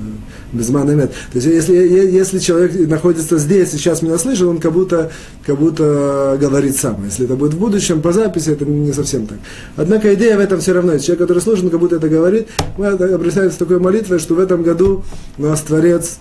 без 0.51 0.69
момент. 0.69 1.11
То 1.31 1.37
есть, 1.39 1.47
если, 1.47 1.75
если 1.75 2.39
человек 2.39 2.73
находится 2.89 3.37
здесь 3.37 3.73
и 3.73 3.77
сейчас 3.77 4.01
меня 4.01 4.17
слышит, 4.17 4.43
он 4.43 4.59
как 4.59 4.73
будто, 4.73 5.11
как 5.45 5.59
будто 5.59 6.37
говорит 6.41 6.75
сам. 6.75 7.05
Если 7.05 7.25
это 7.25 7.35
будет 7.35 7.53
в 7.53 7.59
будущем, 7.59 8.01
по 8.01 8.11
записи, 8.11 8.49
это 8.49 8.65
не 8.65 8.93
совсем 8.93 9.27
так. 9.27 9.37
Однако 9.75 10.13
идея 10.15 10.37
в 10.37 10.39
этом 10.39 10.59
все 10.59 10.73
равно. 10.73 10.97
Человек, 10.97 11.19
который 11.19 11.41
слышит, 11.41 11.65
он 11.65 11.69
как 11.69 11.79
будто 11.79 11.98
это 11.99 12.09
говорит, 12.09 12.47
мы 12.77 12.87
обращаемся 12.87 13.55
с 13.55 13.59
такой 13.59 13.79
молитвой, 13.79 14.19
что 14.19 14.33
в 14.33 14.39
этом 14.39 14.63
году 14.63 15.03
нас 15.37 15.61
Творец 15.61 16.17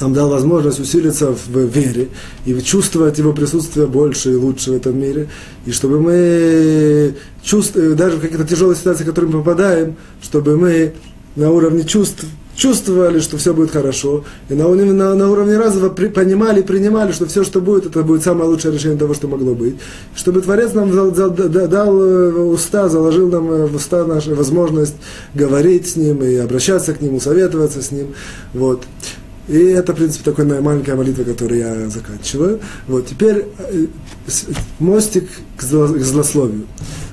нам 0.00 0.14
дал 0.14 0.30
возможность 0.30 0.80
усилиться 0.80 1.32
в 1.32 1.58
вере 1.66 2.08
и 2.46 2.58
чувствовать 2.60 3.18
его 3.18 3.32
присутствие 3.32 3.86
больше 3.86 4.32
и 4.32 4.36
лучше 4.36 4.70
в 4.70 4.76
этом 4.76 4.98
мире, 4.98 5.28
и 5.66 5.72
чтобы 5.72 6.00
мы 6.00 7.14
чувствовали, 7.42 7.94
даже 7.94 8.16
в 8.16 8.20
каких-то 8.20 8.46
тяжелых 8.46 8.78
ситуациях, 8.78 9.08
в 9.08 9.10
которые 9.10 9.30
мы 9.30 9.38
попадаем, 9.42 9.96
чтобы 10.22 10.56
мы 10.56 10.94
на 11.36 11.50
уровне 11.50 11.84
чувств 11.84 12.24
чувствовали, 12.60 13.20
что 13.20 13.38
все 13.38 13.54
будет 13.54 13.70
хорошо, 13.70 14.22
и 14.50 14.54
на, 14.54 14.68
на, 14.68 15.14
на 15.14 15.30
уровне 15.30 15.56
разума 15.56 15.88
при, 15.88 16.08
понимали, 16.08 16.60
принимали, 16.60 17.10
что 17.12 17.24
все, 17.24 17.42
что 17.42 17.62
будет, 17.62 17.86
это 17.86 18.02
будет 18.02 18.22
самое 18.22 18.50
лучшее 18.50 18.74
решение 18.74 18.98
того, 18.98 19.14
что 19.14 19.28
могло 19.28 19.54
быть. 19.54 19.76
Чтобы 20.14 20.42
Творец 20.42 20.74
нам 20.74 20.94
дал, 20.94 21.10
дал, 21.10 21.30
дал 21.30 22.02
э, 22.02 22.32
уста, 22.32 22.90
заложил 22.90 23.30
нам 23.30 23.50
э, 23.50 23.66
в 23.66 23.76
уста 23.76 24.04
нашу 24.04 24.34
возможность 24.34 24.94
говорить 25.34 25.88
с 25.88 25.96
Ним 25.96 26.22
и 26.22 26.34
обращаться 26.34 26.92
к 26.92 27.00
Нему, 27.00 27.18
советоваться 27.18 27.80
с 27.80 27.92
Ним. 27.92 28.08
Вот. 28.52 28.82
И 29.48 29.58
это, 29.58 29.94
в 29.94 29.96
принципе, 29.96 30.30
такая 30.30 30.60
маленькая 30.60 30.96
молитва, 30.96 31.24
которую 31.24 31.60
я 31.60 31.88
заканчиваю. 31.88 32.60
Вот, 32.86 33.06
теперь 33.06 33.46
э, 33.58 33.86
мостик 34.78 35.30
к 35.56 35.62
злословию. 35.62 36.66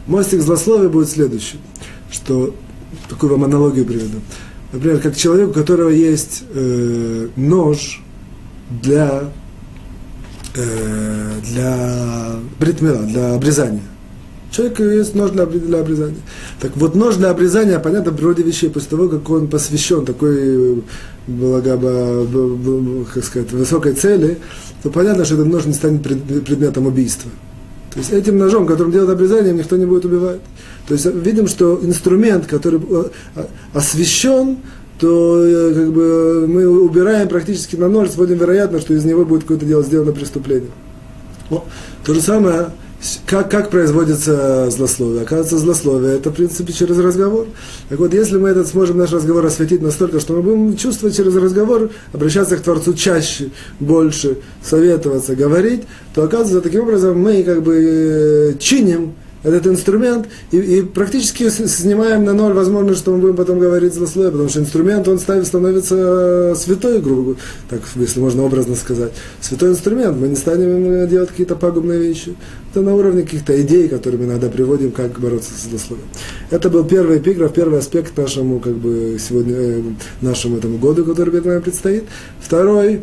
Мостик 0.08 0.40
к 0.40 0.44
злословию 0.44 0.90
будет 0.90 1.10
следующий, 1.10 1.60
что 2.12 2.54
такую 3.08 3.32
вам 3.32 3.46
аналогию 3.46 3.86
приведу 3.86 4.20
например, 4.72 5.00
как 5.00 5.16
человек, 5.16 5.50
у 5.50 5.54
которого 5.54 5.90
есть 5.90 6.44
э, 6.54 7.28
нож 7.36 8.02
для, 8.70 9.32
э, 10.56 11.32
для 11.44 12.36
бритмила, 12.60 13.04
для 13.04 13.36
обрезания. 13.36 13.84
Человек 14.52 14.80
есть 14.80 15.14
нож 15.14 15.32
для, 15.32 15.46
для 15.46 15.80
обрезания. 15.80 16.18
Так 16.60 16.72
вот, 16.76 16.96
нож 16.96 17.16
для 17.16 17.30
обрезания, 17.30 17.80
понятно, 17.80 18.12
в 18.12 18.16
природе 18.16 18.44
вещей, 18.44 18.70
после 18.70 18.90
того, 18.90 19.10
как 19.10 19.30
он 19.30 19.48
посвящен 19.48 20.06
такой 20.06 20.84
благо, 21.28 21.78
как 23.14 23.24
сказать, 23.24 23.52
высокой 23.52 23.94
цели, 23.94 24.38
то 24.84 24.90
понятно, 24.90 25.26
что 25.26 25.36
этот 25.36 25.48
нож 25.48 25.66
не 25.66 25.74
станет 25.74 26.02
предметом 26.04 26.88
убийства. 26.88 27.30
То 27.94 28.00
есть 28.00 28.12
этим 28.12 28.38
ножом, 28.38 28.66
которым 28.68 28.92
делают 28.92 29.12
обрезание, 29.12 29.54
никто 29.54 29.76
не 29.76 29.86
будет 29.86 30.06
убивать. 30.06 30.40
То 30.88 30.94
есть 30.94 31.06
видим, 31.06 31.48
что 31.48 31.80
инструмент, 31.84 32.46
который 32.46 32.80
э, 32.80 33.46
освещен, 33.74 34.58
то 35.00 35.44
э, 35.44 35.74
как 35.74 35.92
бы, 35.92 36.46
мы 36.48 36.68
убираем 36.68 37.28
практически 37.28 37.76
на 37.76 37.90
ноль, 37.90 38.10
сводим 38.10 38.38
вероятно, 38.38 38.80
что 38.80 38.94
из 38.94 39.04
него 39.04 39.26
будет 39.26 39.42
какое-то 39.42 39.66
дело 39.66 39.84
сделано 39.84 40.14
преступление. 40.14 40.72
О, 41.50 41.66
то 42.04 42.14
же 42.14 42.22
самое 42.22 42.72
как, 43.28 43.52
как 43.52 43.70
производится 43.70 44.70
злословие? 44.72 45.22
Оказывается, 45.22 45.58
злословие 45.60 46.16
это, 46.16 46.32
в 46.32 46.34
принципе, 46.34 46.74
через 46.74 46.98
разговор. 46.98 47.46
Так 47.90 48.00
вот, 48.00 48.14
если 48.14 48.38
мы 48.38 48.50
этот 48.50 48.68
сможем 48.68 48.98
наш 48.98 49.12
разговор 49.12 49.46
осветить 49.46 49.82
настолько, 49.82 50.20
что 50.20 50.34
мы 50.34 50.42
будем 50.42 50.78
чувствовать 50.78 51.16
через 51.16 51.36
разговор, 51.36 51.92
обращаться 52.12 52.58
к 52.58 52.62
Творцу 52.62 52.96
чаще, 52.96 53.52
больше, 53.80 54.38
советоваться, 54.64 55.36
говорить, 55.36 55.84
то, 56.16 56.24
оказывается, 56.24 56.62
таким 56.62 56.82
образом 56.82 57.20
мы 57.20 57.44
как 57.44 57.62
бы 57.62 57.76
э, 57.76 58.54
чиним 58.60 59.14
этот 59.54 59.74
инструмент 59.74 60.28
и, 60.52 60.58
и 60.58 60.82
практически 60.82 61.50
снимаем 61.50 62.24
на 62.24 62.34
ноль 62.34 62.54
возможность, 62.54 63.00
что 63.00 63.12
мы 63.12 63.20
будем 63.20 63.36
потом 63.36 63.60
говорить 63.60 63.94
злословие, 63.94 64.32
потому 64.32 64.50
что 64.50 64.60
инструмент, 64.60 65.08
он 65.08 65.20
ставит, 65.20 65.48
становится 65.48 65.96
э, 65.98 66.56
святой, 66.56 67.02
грубо 67.02 67.36
так, 67.70 67.82
если 67.96 68.20
можно 68.20 68.44
образно 68.44 68.76
сказать. 68.76 69.12
Святой 69.42 69.72
инструмент, 69.72 70.18
мы 70.18 70.28
не 70.28 70.36
станем 70.36 71.08
делать 71.08 71.30
какие-то 71.30 71.56
пагубные 71.56 72.00
вещи. 72.00 72.36
Это 72.72 72.82
на 72.82 72.96
уровне 72.96 73.24
каких-то 73.24 73.60
идей, 73.62 73.88
которые 73.88 74.20
мы 74.20 74.26
иногда 74.26 74.50
приводим, 74.50 74.92
как 74.92 75.20
бороться 75.20 75.52
с 75.54 75.70
злословием. 75.70 76.08
Это 76.52 76.70
был 76.70 76.84
первый 76.84 77.20
эпиграф, 77.20 77.54
первый 77.54 77.80
аспект 77.80 78.18
нашему, 78.18 78.60
как 78.60 78.74
бы, 78.74 79.18
сегодня, 79.20 79.56
э, 79.56 79.82
нашему 80.22 80.58
этому 80.58 80.78
году, 80.78 81.06
который 81.06 81.32
перед 81.32 81.46
нами 81.46 81.60
предстоит. 81.60 82.04
Второй, 82.40 83.02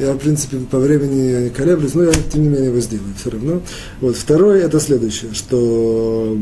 я, 0.00 0.14
в 0.14 0.18
принципе, 0.18 0.58
по 0.58 0.78
времени 0.78 1.50
колеблюсь, 1.50 1.94
но 1.94 2.04
я, 2.04 2.12
тем 2.12 2.42
не 2.42 2.48
менее, 2.48 2.66
его 2.66 2.80
сделаю 2.80 3.14
все 3.18 3.30
равно. 3.30 3.60
Вот. 4.00 4.16
Второе, 4.16 4.64
это 4.64 4.80
следующее, 4.80 5.34
что, 5.34 6.36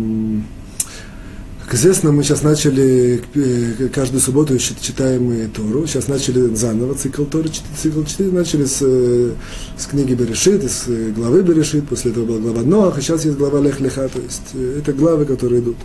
как 1.65 1.75
известно, 1.75 2.13
мы 2.13 2.23
сейчас 2.23 2.43
начали, 2.43 3.21
э, 3.35 3.89
каждую 3.93 4.21
субботу 4.21 4.57
читаем 4.59 5.25
мы 5.25 5.49
Тору, 5.49 5.87
сейчас 5.87 6.07
начали 6.07 6.55
заново 6.55 6.95
цикл 6.95 7.25
Торы, 7.25 7.51
цикл 7.77 8.05
4, 8.05 8.31
начали 8.31 8.65
с, 8.65 8.79
э, 8.81 9.33
с 9.77 9.87
книги 9.87 10.15
Берешит, 10.15 10.63
из 10.63 10.85
э, 10.87 11.11
главы 11.11 11.43
Берешит, 11.43 11.89
после 11.89 12.13
этого 12.13 12.27
была 12.27 12.39
глава 12.39 12.63
Ноах, 12.63 12.99
и 12.99 13.01
сейчас 13.03 13.25
есть 13.25 13.37
глава 13.37 13.61
Лех 13.61 13.81
Леха, 13.81 14.09
то 14.09 14.21
есть 14.21 14.55
это 14.79 14.93
главы, 14.93 15.25
которые 15.25 15.61
идут. 15.61 15.77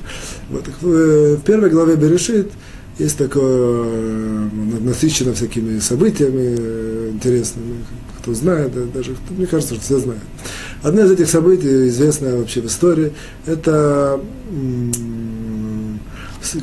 Вот. 0.50 0.66
В 0.82 1.38
первой 1.42 1.72
главе 1.72 1.96
Берешит 1.96 2.52
есть 3.00 3.18
такое, 3.18 4.50
насыщено 4.82 5.34
всякими 5.34 5.80
событиями 5.80 7.10
интересными, 7.12 7.78
кто 8.20 8.34
знает, 8.34 8.72
даже, 8.94 9.16
мне 9.32 9.48
кажется, 9.48 9.76
что 9.76 9.84
все 9.84 10.00
знают. 10.00 10.24
Одно 10.84 11.04
из 11.04 11.12
этих 11.12 11.30
событий, 11.30 11.88
известное 11.88 12.38
вообще 12.38 12.62
в 12.62 12.68
истории, 12.68 13.14
это, 13.46 14.20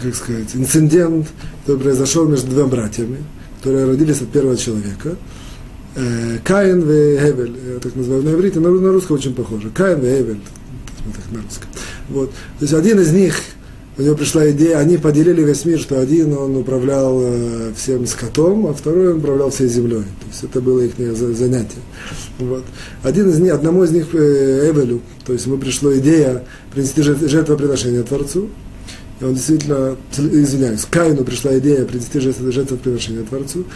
как 0.02 0.14
сказать, 0.14 0.54
инцидент, 0.54 1.26
который 1.64 1.82
произошел 1.82 2.28
между 2.28 2.48
двумя 2.48 2.66
братьями, 2.66 3.18
которые 3.58 3.86
родились 3.86 4.20
от 4.20 4.28
первого 4.28 4.56
человека. 4.56 5.16
Э, 5.96 6.38
Каин 6.44 6.82
и 6.82 7.18
Хевель, 7.18 7.80
так 7.82 7.96
называю 7.96 8.22
на 8.22 8.30
иврите, 8.30 8.60
на, 8.60 8.68
русском 8.68 9.16
очень 9.16 9.34
похоже. 9.34 9.70
Каин 9.70 9.98
и 9.98 10.02
Хевель, 10.02 10.40
так 11.14 11.32
на 11.32 11.42
русском. 11.42 11.68
Вот. 12.08 12.30
То 12.30 12.62
есть 12.62 12.74
один 12.74 13.00
из 13.00 13.10
них 13.12 13.34
у 14.00 14.02
него 14.02 14.14
пришла 14.14 14.50
идея, 14.50 14.78
они 14.78 14.96
поделили 14.96 15.42
весь 15.42 15.66
мир, 15.66 15.78
что 15.78 16.00
один 16.00 16.32
он 16.32 16.56
управлял 16.56 17.20
э, 17.22 17.72
всем 17.76 18.06
скотом, 18.06 18.66
а 18.66 18.72
второй 18.72 19.12
он 19.12 19.18
управлял 19.18 19.50
всей 19.50 19.68
землей. 19.68 20.04
То 20.20 20.26
есть 20.30 20.42
это 20.42 20.62
было 20.62 20.80
их 20.80 20.94
занятие. 21.16 21.82
Вот. 22.38 22.64
Один 23.02 23.28
из 23.28 23.38
них, 23.38 23.52
одному 23.52 23.84
из 23.84 23.90
них, 23.90 24.06
э, 24.14 24.70
Эвелю, 24.70 25.02
то 25.26 25.34
есть 25.34 25.44
ему 25.44 25.58
пришла 25.58 25.94
идея 25.98 26.44
принести 26.72 27.02
жертвоприношение 27.02 28.02
Творцу, 28.02 28.48
и 29.20 29.24
он 29.24 29.34
действительно, 29.34 29.96
извиняюсь, 30.16 30.86
Каину 30.90 31.22
пришла 31.24 31.58
идея 31.58 31.84
принести 31.84 32.20
жертвоприношение 32.20 33.22
Творцу. 33.24 33.66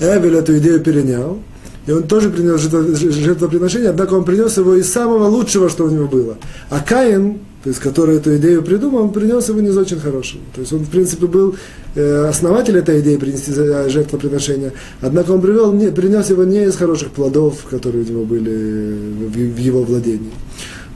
Эвель 0.00 0.36
эту 0.36 0.56
идею 0.56 0.80
перенял, 0.80 1.40
и 1.86 1.92
он 1.92 2.04
тоже 2.04 2.30
принес 2.30 2.58
жертвоприношение, 2.62 3.90
однако 3.90 4.14
он 4.14 4.24
принес 4.24 4.56
его 4.56 4.76
из 4.76 4.90
самого 4.90 5.26
лучшего, 5.26 5.68
что 5.68 5.84
у 5.84 5.90
него 5.90 6.08
было. 6.08 6.38
А 6.70 6.80
Каин, 6.80 7.40
то 7.64 7.70
есть, 7.70 7.80
который 7.80 8.18
эту 8.18 8.36
идею 8.36 8.62
придумал, 8.62 9.04
он 9.04 9.12
принес 9.12 9.48
его 9.48 9.58
не 9.58 9.70
из 9.70 9.76
очень 9.78 9.98
хорошего. 9.98 10.42
То 10.54 10.60
есть 10.60 10.70
он, 10.74 10.80
в 10.80 10.90
принципе, 10.90 11.26
был 11.26 11.56
э, 11.94 12.26
основатель 12.26 12.76
этой 12.76 13.00
идеи 13.00 13.16
принести 13.16 13.54
жертвоприношение, 13.54 14.74
однако 15.00 15.30
он 15.30 15.40
привел, 15.40 15.72
не, 15.72 15.90
принес 15.90 16.28
его 16.28 16.44
не 16.44 16.64
из 16.64 16.76
хороших 16.76 17.12
плодов, 17.12 17.64
которые 17.70 18.04
у 18.04 18.06
него 18.06 18.24
были 18.26 19.28
в, 19.28 19.32
в 19.32 19.58
его 19.58 19.82
владении. 19.82 20.30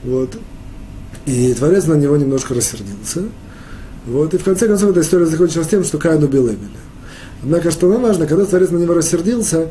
Вот. 0.03 0.37
И 1.25 1.51
Творец 1.55 1.87
на 1.87 1.95
него 1.95 2.15
немножко 2.17 2.53
рассердился. 2.53 3.23
Вот, 4.05 4.35
и 4.35 4.37
в 4.37 4.43
конце 4.43 4.67
концов 4.67 4.91
эта 4.91 5.01
история 5.01 5.25
закончилась 5.25 5.67
тем, 5.67 5.83
что 5.83 5.97
Каин 5.97 6.23
убил 6.23 6.49
Эвеля. 6.49 6.59
Однако, 7.41 7.71
что 7.71 7.89
нам 7.89 8.03
важно, 8.03 8.27
когда 8.27 8.45
Творец 8.45 8.69
на 8.69 8.77
него 8.77 8.93
рассердился, 8.93 9.57
э, 9.57 9.69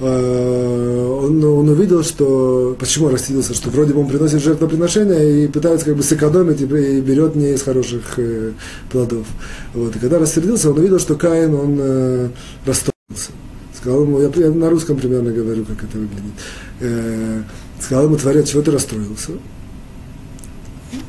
он, 0.00 1.44
он 1.44 1.68
увидел, 1.68 2.02
что 2.02 2.76
почему 2.78 3.08
рассердился, 3.08 3.54
что 3.54 3.70
вроде 3.70 3.94
бы 3.94 4.00
он 4.00 4.08
приносит 4.08 4.42
жертвоприношение 4.42 5.44
и 5.44 5.48
пытается 5.48 5.86
как 5.86 5.96
бы 5.96 6.02
сэкономить 6.02 6.60
и, 6.60 6.64
и 6.64 7.00
берет 7.00 7.36
не 7.36 7.52
из 7.52 7.62
хороших 7.62 8.18
э, 8.18 8.52
плодов. 8.90 9.26
Вот. 9.74 9.94
И 9.94 9.98
когда 9.98 10.18
рассердился, 10.18 10.70
он 10.70 10.78
увидел, 10.78 10.98
что 10.98 11.14
Каин, 11.14 11.54
он 11.54 11.76
э, 11.78 12.28
расстроился. 12.66 13.30
Сказал 13.76 14.02
ему, 14.02 14.20
я, 14.20 14.30
я 14.34 14.50
на 14.50 14.70
русском 14.70 14.96
примерно 14.96 15.30
говорю, 15.30 15.64
как 15.64 15.84
это 15.84 15.98
выглядит. 15.98 16.32
Э, 16.80 17.42
сказал 17.80 18.06
ему, 18.06 18.16
Творец, 18.16 18.48
чего 18.48 18.62
ты 18.62 18.70
расстроился? 18.70 19.32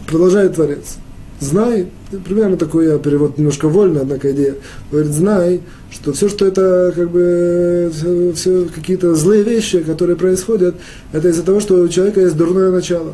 Продолжает 0.07 0.55
Творец 0.55 0.97
знай, 1.43 1.87
примерно 2.25 2.57
такой 2.57 2.87
я 2.87 2.97
перевод 2.97 3.37
немножко 3.37 3.67
вольно, 3.67 4.01
однако 4.01 4.31
идея, 4.31 4.55
говорит, 4.91 5.11
знай, 5.11 5.61
что 5.91 6.13
все, 6.13 6.29
что 6.29 6.45
это 6.45 6.91
как 6.95 7.11
бы 7.11 7.91
все, 7.93 8.33
все 8.33 8.65
какие-то 8.73 9.15
злые 9.15 9.43
вещи, 9.43 9.79
которые 9.79 10.15
происходят, 10.15 10.75
это 11.11 11.29
из-за 11.29 11.43
того, 11.43 11.59
что 11.59 11.75
у 11.75 11.87
человека 11.87 12.21
есть 12.21 12.35
дурное 12.35 12.71
начало. 12.71 13.13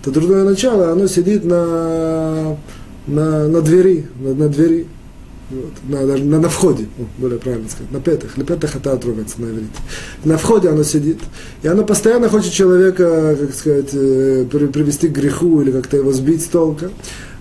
Это 0.00 0.12
дурное 0.12 0.44
начало, 0.44 0.92
оно 0.92 1.06
сидит 1.06 1.44
на, 1.44 2.56
на, 3.06 3.48
на 3.48 3.60
двери, 3.60 4.06
на, 4.20 4.34
на 4.34 4.48
двери. 4.48 4.86
Вот, 5.50 5.72
на, 5.88 6.06
даже 6.06 6.22
на, 6.22 6.38
на 6.38 6.48
входе, 6.48 6.86
более 7.18 7.40
правильно 7.40 7.68
сказать, 7.68 7.90
на 7.90 8.00
пятых, 8.00 8.36
на 8.36 8.44
пятых 8.44 8.76
это 8.76 8.92
отрубается 8.92 9.40
на 9.40 9.46
иврите. 9.46 9.72
На 10.24 10.38
входе 10.38 10.68
оно 10.68 10.84
сидит, 10.84 11.18
и 11.64 11.66
оно 11.66 11.82
постоянно 11.82 12.28
хочет 12.28 12.52
человека, 12.52 13.36
как 13.36 13.52
сказать, 13.52 13.88
э, 13.92 14.46
привести 14.48 15.08
к 15.08 15.12
греху 15.12 15.60
или 15.60 15.72
как-то 15.72 15.96
его 15.96 16.12
сбить 16.12 16.42
с 16.42 16.46
толка. 16.46 16.90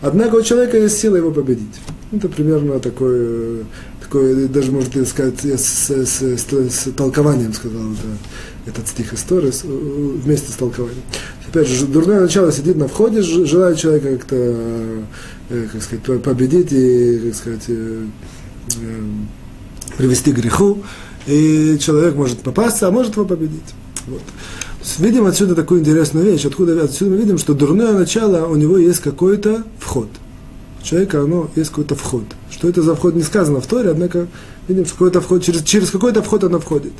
Однако 0.02 0.36
у 0.36 0.42
человека 0.42 0.78
есть 0.78 1.00
сила 1.00 1.18
его 1.18 1.32
победить. 1.32 1.76
Это 2.12 2.30
примерно 2.30 2.80
такое, 2.80 3.66
такое 4.02 4.48
даже 4.48 4.72
можно 4.72 5.06
сказать, 5.06 5.44
с, 5.44 5.90
с, 5.90 6.22
с, 6.22 6.48
с 6.48 6.92
толкованием 6.94 7.54
сказал 7.54 7.82
это, 7.94 8.72
этот 8.72 8.88
стих 8.88 9.14
истории 9.14 9.52
вместе 10.24 10.52
с 10.52 10.56
толкованием. 10.56 11.04
Опять 11.48 11.68
же, 11.68 11.86
дурное 11.86 12.22
начало 12.22 12.52
сидит 12.52 12.78
на 12.78 12.88
входе, 12.88 13.22
желает 13.22 13.78
человека 13.78 14.18
как-то, 14.18 14.36
э, 15.50 15.68
как 15.72 15.84
сказать, 15.84 16.24
победить 16.24 16.72
и, 16.72 17.20
как 17.26 17.36
сказать, 17.36 17.66
э, 17.68 18.06
э, 18.82 19.02
привести 19.98 20.32
к 20.32 20.38
греху, 20.38 20.84
и 21.28 21.78
человек 21.80 22.16
может 22.16 22.40
попасться, 22.40 22.88
а 22.88 22.92
может 22.92 23.16
его 23.16 23.26
победить. 23.26 23.74
Вот. 24.08 24.22
Видим 24.98 25.26
отсюда 25.26 25.56
такую 25.56 25.82
интересную 25.82 26.26
вещь. 26.26 26.46
Откуда 26.46 26.82
отсюда 26.84 27.12
мы 27.12 27.18
видим, 27.18 27.38
что 27.38 27.54
дурное 27.54 27.94
начало, 27.94 28.48
у 28.48 28.56
него 28.56 28.78
есть 28.78 29.00
какой-то 29.00 29.64
вход. 29.78 30.08
У 30.82 30.86
человека 30.86 31.22
оно 31.22 31.50
есть 31.56 31.70
какой-то 31.70 31.96
вход. 31.96 32.24
Что 32.50 32.70
это 32.70 32.82
за 32.82 32.96
вход, 32.96 33.16
не 33.16 33.24
сказано 33.24 33.60
в 33.60 33.68
Торе, 33.68 33.92
однако 33.92 34.28
видим, 34.68 34.86
что 34.86 34.94
какой-то 34.94 35.22
вход, 35.22 35.44
через, 35.44 35.64
через 35.64 35.92
какой-то 35.92 36.22
вход 36.22 36.44
оно 36.44 36.60
входит. 36.60 36.94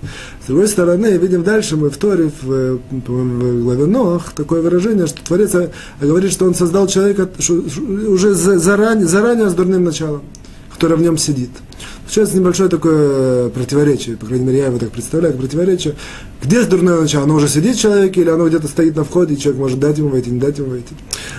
С 0.44 0.48
другой 0.48 0.68
стороны, 0.68 1.18
видим 1.18 1.44
дальше, 1.44 1.78
мы 1.78 1.90
в 1.90 1.98
Торе, 1.98 2.32
в, 2.42 2.80
в 2.92 3.64
главе 3.64 3.86
Нох, 3.86 4.32
такое 4.34 4.62
выражение, 4.62 5.08
что 5.08 5.24
Творец 5.24 5.54
говорит, 6.02 6.32
что 6.32 6.46
он 6.46 6.56
создал 6.56 6.88
человека 6.88 7.30
уже 8.08 8.34
заранее, 8.34 9.08
заранее 9.08 9.50
с 9.50 9.54
дурным 9.54 9.86
началом, 9.86 10.22
которое 10.72 10.96
в 10.96 11.02
нем 11.02 11.18
сидит. 11.18 11.52
Сейчас 12.10 12.34
небольшое 12.34 12.70
такое 12.70 13.50
противоречие, 13.50 14.18
по 14.18 14.26
крайней 14.26 14.46
мере, 14.46 14.58
я 14.58 14.66
его 14.66 14.80
так 14.80 14.90
представляю, 14.90 15.38
противоречие. 15.38 15.94
Где 16.42 16.64
дурное 16.64 17.00
начало? 17.00 17.26
Оно 17.26 17.36
уже 17.36 17.48
сидит 17.48 17.76
в 17.76 17.80
человеке, 17.80 18.22
или 18.22 18.30
оно 18.30 18.48
где-то 18.48 18.68
стоит 18.68 18.96
на 18.96 19.04
входе, 19.04 19.36
и 19.36 19.38
человек 19.38 19.62
может 19.62 19.80
дать 19.80 20.00
ему 20.00 20.10
войти, 20.10 20.32
не 20.32 20.40
дать 20.40 20.58
ему 20.58 20.72
войти. 20.72 20.96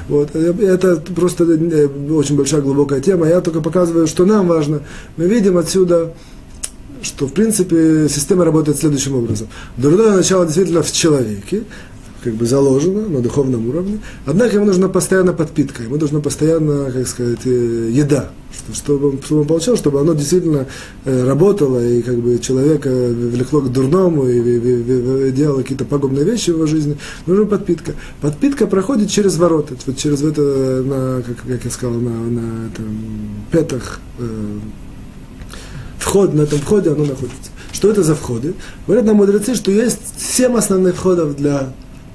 Вот. 0.08 0.36
Это 0.36 0.96
просто 0.96 1.42
э, 1.42 1.88
очень 2.12 2.36
большая 2.36 2.60
глубокая 2.60 3.00
тема. 3.00 3.26
Я 3.26 3.40
только 3.40 3.60
показываю, 3.60 4.06
что 4.06 4.24
нам 4.24 4.46
важно. 4.46 4.82
Мы 5.16 5.26
видим 5.26 5.58
отсюда, 5.58 6.14
что, 7.02 7.26
в 7.26 7.32
принципе, 7.32 8.08
система 8.08 8.44
работает 8.44 8.78
следующим 8.78 9.16
образом. 9.16 9.48
Дурное 9.76 10.16
начало 10.16 10.44
действительно 10.44 10.82
в 10.82 10.92
человеке, 10.92 11.64
как 12.22 12.34
бы 12.34 12.46
заложено 12.46 13.08
на 13.08 13.20
духовном 13.20 13.68
уровне, 13.68 14.00
однако 14.26 14.56
ему 14.56 14.66
нужна 14.66 14.88
постоянно 14.88 15.32
подпитка, 15.32 15.82
ему 15.82 15.96
нужна 15.96 16.20
постоянно, 16.20 16.90
как 16.90 17.06
сказать, 17.06 17.46
э, 17.46 17.90
еда, 17.92 18.30
чтобы, 18.72 19.18
чтобы 19.22 19.40
он 19.40 19.46
получал, 19.46 19.76
чтобы 19.76 20.00
оно 20.00 20.14
действительно 20.14 20.66
э, 21.04 21.24
работало, 21.24 21.84
и 21.84 22.02
как 22.02 22.16
бы 22.16 22.38
человека 22.38 22.88
влекло 22.90 23.60
к 23.60 23.72
дурному, 23.72 24.28
и, 24.28 24.38
и, 24.38 25.28
и, 25.28 25.32
делало 25.32 25.62
какие-то 25.62 25.84
пагубные 25.84 26.24
вещи 26.24 26.50
в 26.50 26.54
его 26.54 26.66
жизни, 26.66 26.96
нужна 27.26 27.46
подпитка. 27.46 27.94
Подпитка 28.20 28.66
проходит 28.66 29.10
через 29.10 29.36
ворота, 29.36 29.74
вот 29.86 29.96
через 29.96 30.22
это, 30.22 30.42
на, 30.42 31.22
как, 31.22 31.36
как 31.46 31.64
я 31.64 31.70
сказал, 31.70 31.96
на, 31.98 32.10
на 32.10 32.66
этом, 32.66 32.98
пятах, 33.50 34.00
э, 34.18 34.58
вход, 35.98 36.34
на 36.34 36.42
этом 36.42 36.58
входе 36.58 36.90
оно 36.90 37.04
находится. 37.04 37.50
Что 37.72 37.90
это 37.90 38.02
за 38.02 38.14
входы? 38.14 38.54
Говорят 38.86 39.06
нам 39.06 39.16
мудрецы, 39.16 39.54
что 39.54 39.70
есть 39.70 40.00
семь 40.18 40.56
основных 40.56 40.96
входов 40.96 41.36
для 41.36 41.72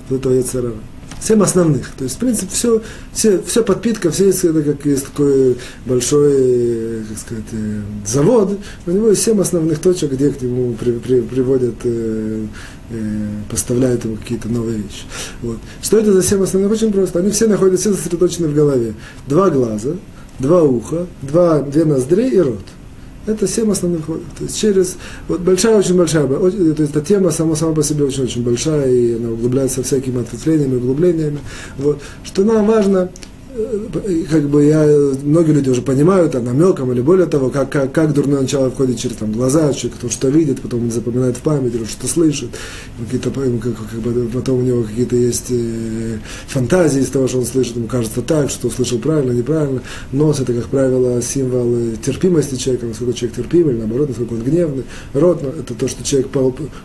этого 0.10 0.34
яцерара. 0.34 0.74
Семь 1.22 1.41
основных. 1.41 1.91
То 1.98 2.04
есть, 2.04 2.18
в 2.18 2.20
принципе, 2.20 2.52
все, 2.52 2.82
все, 3.12 3.41
все 3.41 3.63
подпитка, 3.63 4.12
все 4.12 4.30
это 4.30 4.62
как 4.62 4.86
есть 4.86 5.06
такой 5.06 5.58
большой, 5.86 7.04
как 7.10 7.18
сказать, 7.18 7.46
э, 7.52 7.82
завод, 8.06 8.60
у 8.86 8.91
него 8.91 9.10
есть 9.10 9.24
семь 9.24 9.39
основных 9.39 9.80
точек, 9.80 10.12
где 10.12 10.30
к 10.30 10.41
нему 10.41 10.74
при, 10.74 10.91
при, 10.91 11.22
приводят, 11.22 11.76
э, 11.84 12.46
э, 12.91 13.28
поставляют 13.50 14.06
ему 14.06 14.18
какие-то 14.18 14.50
новые 14.50 14.78
вещи. 14.78 15.04
Вот. 15.41 15.58
Что 15.82 15.98
это 15.98 16.13
за 16.13 16.22
семь 16.22 16.44
основных? 16.44 16.72
Очень 16.72 16.91
просто. 16.91 17.20
Они 17.20 17.32
все 17.32 17.48
находятся, 17.48 17.89
все 17.89 17.98
сосредоточены 17.98 18.48
в 18.48 18.54
голове. 18.54 18.94
Два 19.26 19.50
глаза, 19.50 19.96
два 20.38 20.62
уха, 20.63 21.08
два, 21.22 21.62
две 21.62 21.86
ноздри 21.86 22.30
и 22.30 22.39
рот. 22.39 22.65
Это 23.25 23.47
семь 23.47 23.71
основных. 23.71 24.05
То 24.05 24.19
есть 24.41 24.57
через, 24.57 24.97
вот 25.27 25.41
большая, 25.41 25.77
очень 25.77 25.97
большая, 25.97 26.27
то 26.27 26.47
есть 26.47 26.79
эта 26.79 27.01
тема 27.01 27.31
сама, 27.31 27.55
сама 27.55 27.73
по 27.73 27.83
себе 27.83 28.05
очень-очень 28.05 28.43
большая, 28.43 28.91
и 28.91 29.15
она 29.15 29.29
углубляется 29.29 29.81
всякими 29.83 30.21
ответвлениями, 30.21 30.75
углублениями. 30.75 31.39
Вот. 31.77 32.01
Что 32.23 32.43
нам 32.43 32.65
важно, 32.67 33.09
как 34.30 34.50
бы 34.50 34.65
я, 34.65 34.86
многие 35.24 35.54
люди 35.54 35.70
уже 35.70 35.82
понимают, 35.82 36.36
а 36.36 36.41
намеком 36.41 36.91
или 36.91 37.00
более 37.00 37.26
того, 37.26 37.50
как, 37.50 37.70
как, 37.70 37.91
как 37.94 38.13
дурное 38.13 38.41
начало 38.41 38.70
входит 38.70 39.00
через 39.00 39.15
там, 39.15 39.32
глаза, 39.32 39.72
человек 39.74 39.98
кто 39.98 40.10
что 40.10 40.28
видит, 40.28 40.62
потом 40.62 40.84
он 40.84 40.91
запоминает 40.91 41.38
в 41.38 41.41
памяти, 41.41 41.76
или 41.76 41.86
что 41.86 42.08
слышит, 42.08 42.50
какие-то, 43.00 43.30
как, 43.30 43.78
как 43.89 44.00
бы, 44.00 44.28
потом 44.34 44.60
у 44.60 44.62
него 44.62 44.84
какие-то 44.84 45.15
есть 45.15 45.48
э, 45.52 46.18
фантазии 46.48 47.02
из 47.02 47.10
того, 47.10 47.30
что 47.30 47.39
он 47.39 47.46
слышит, 47.46 47.78
ему 47.78 47.88
кажется 47.88 48.22
так, 48.22 48.50
что 48.50 48.68
услышал 48.68 49.00
правильно, 49.00 49.32
неправильно. 49.32 49.82
Нос 50.12 50.41
это, 50.41 50.54
как 50.54 50.65
правило, 50.65 51.22
символ 51.22 51.96
терпимости 52.06 52.56
человека, 52.56 52.88
насколько 52.88 53.13
человек 53.13 53.38
терпимый, 53.38 53.74
или 53.74 53.80
наоборот, 53.80 54.10
насколько 54.10 54.34
он 54.34 54.44
гневный. 54.44 54.84
Рот 55.13 55.41
это 55.44 55.74
то, 55.74 55.88
что 55.88 56.04
человек 56.04 56.30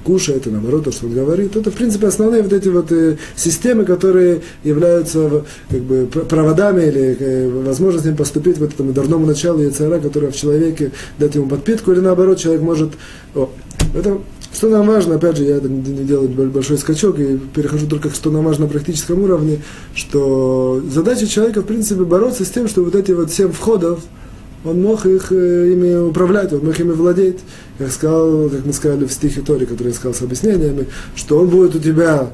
кушает, 0.05 0.47
и 0.47 0.51
наоборот, 0.51 0.85
то, 0.85 0.93
что 0.93 1.07
он 1.07 1.15
говорит. 1.15 1.57
Это, 1.57 1.73
в 1.73 1.75
принципе, 1.75 2.07
основные 2.07 2.43
вот 2.43 2.53
эти 2.53 2.69
вот 2.69 2.93
э, 2.93 3.17
системы, 3.35 3.85
которые 3.85 4.43
являются 4.63 5.45
как 5.69 5.81
бы 5.81 6.07
проводами 6.07 6.60
годами 6.61 6.87
или 6.87 7.17
э, 7.19 7.49
возможностями 7.49 8.17
поступить 8.17 8.59
в 8.59 8.63
этому 8.63 8.93
дурному 8.93 9.27
началу 9.27 9.61
яйцера, 9.61 9.99
которое 9.99 10.31
в 10.31 10.37
человеке 10.37 10.93
дать 11.19 11.35
ему 11.35 11.49
подпитку, 11.49 11.93
или 11.93 12.01
наоборот, 12.01 12.39
человек 12.39 12.63
может... 12.63 12.93
О, 13.35 13.49
это 13.95 14.19
что 14.53 14.69
нам 14.69 14.87
важно, 14.89 15.15
опять 15.15 15.37
же, 15.37 15.45
я 15.45 15.61
не 15.61 16.05
делаю 16.05 16.29
большой 16.29 16.77
скачок 16.77 17.21
и 17.21 17.39
перехожу 17.55 17.87
только, 17.87 18.11
что 18.11 18.31
нам 18.31 18.45
важно 18.45 18.65
на 18.65 18.71
практическом 18.71 19.23
уровне, 19.23 19.63
что 19.95 20.83
задача 20.93 21.29
человека, 21.29 21.63
в 21.63 21.67
принципе, 21.67 22.03
бороться 22.03 22.45
с 22.45 22.51
тем, 22.51 22.67
что 22.67 22.83
вот 22.83 22.97
эти 22.97 23.13
вот 23.13 23.31
семь 23.31 23.53
входов, 23.53 24.01
он 24.65 24.83
мог 24.83 25.07
их 25.07 25.31
э, 25.31 25.73
ими 25.73 26.09
управлять, 26.09 26.53
он 26.53 26.65
мог 26.65 26.79
ими 26.79 26.93
владеть. 26.93 27.39
Как 27.79 27.91
сказал, 27.93 28.51
как 28.51 28.67
мы 28.67 28.73
сказали 28.73 29.07
в 29.07 29.13
стихе 29.13 29.41
Тори, 29.41 29.67
который 29.67 29.89
я 29.89 29.95
сказал 29.95 30.15
с 30.15 30.21
объяснениями, 30.21 30.87
что 31.15 31.39
он 31.39 31.49
будет 31.49 31.77
у 31.77 31.79
тебя 31.79 32.31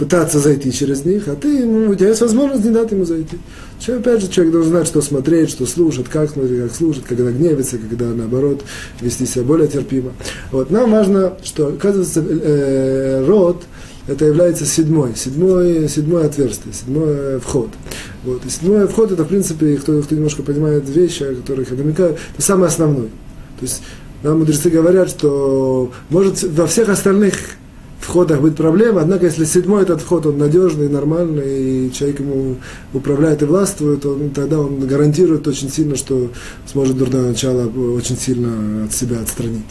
пытаться 0.00 0.38
зайти 0.38 0.72
через 0.72 1.04
них, 1.04 1.28
а 1.28 1.36
ты 1.36 1.48
ему, 1.48 1.90
у 1.90 1.94
тебя 1.94 2.08
есть 2.08 2.22
возможность 2.22 2.64
не 2.64 2.70
дать 2.70 2.90
ему 2.90 3.04
зайти. 3.04 3.36
Человек, 3.78 4.06
опять 4.06 4.22
же, 4.22 4.28
человек 4.28 4.54
должен 4.54 4.70
знать, 4.70 4.86
что 4.86 5.02
смотреть, 5.02 5.50
что 5.50 5.66
слушать, 5.66 6.06
как 6.08 6.30
смотреть, 6.30 6.62
как 6.62 6.74
слушать, 6.74 7.04
когда 7.04 7.30
гневится, 7.30 7.76
когда, 7.76 8.06
наоборот, 8.06 8.62
вести 9.02 9.26
себя 9.26 9.44
более 9.44 9.68
терпимо. 9.68 10.12
Вот. 10.52 10.70
Нам 10.70 10.90
важно, 10.90 11.34
что, 11.42 11.66
оказывается, 11.66 12.24
э, 12.26 13.26
род, 13.26 13.62
это 14.08 14.24
является 14.24 14.64
седьмой, 14.64 15.12
седьмой, 15.16 15.86
седьмое 15.86 16.24
отверстие, 16.24 16.72
седьмой 16.72 17.38
вход. 17.38 17.68
Вот. 18.24 18.42
И 18.46 18.48
седьмой 18.48 18.88
вход, 18.88 19.12
это, 19.12 19.24
в 19.24 19.28
принципе, 19.28 19.76
кто, 19.76 20.00
кто 20.00 20.14
немножко 20.14 20.42
понимает 20.42 20.88
вещи, 20.88 21.24
о 21.24 21.34
которых 21.34 21.70
я 21.72 21.76
намекаю, 21.76 22.16
это 22.32 22.42
самый 22.42 22.68
основной. 22.68 23.08
То 23.58 23.66
есть, 23.66 23.82
нам 24.22 24.38
мудрецы 24.38 24.70
говорят, 24.70 25.10
что, 25.10 25.92
может, 26.08 26.42
во 26.42 26.66
всех 26.66 26.88
остальных 26.88 27.34
входах 28.10 28.40
будет 28.40 28.56
проблема, 28.56 29.00
однако 29.00 29.26
если 29.26 29.44
седьмой 29.44 29.82
этот 29.82 30.00
вход, 30.02 30.26
он 30.26 30.36
надежный, 30.38 30.88
нормальный, 30.88 31.86
и 31.86 31.92
человек 31.92 32.20
ему 32.20 32.56
управляет 32.92 33.42
и 33.42 33.44
властвует, 33.44 34.04
он, 34.04 34.30
тогда 34.30 34.58
он 34.58 34.86
гарантирует 34.86 35.46
очень 35.46 35.70
сильно, 35.70 35.96
что 35.96 36.30
сможет 36.66 36.98
дурное 36.98 37.28
начало 37.28 37.68
очень 37.94 38.18
сильно 38.18 38.84
от 38.84 38.92
себя 38.92 39.20
отстранить. 39.20 39.62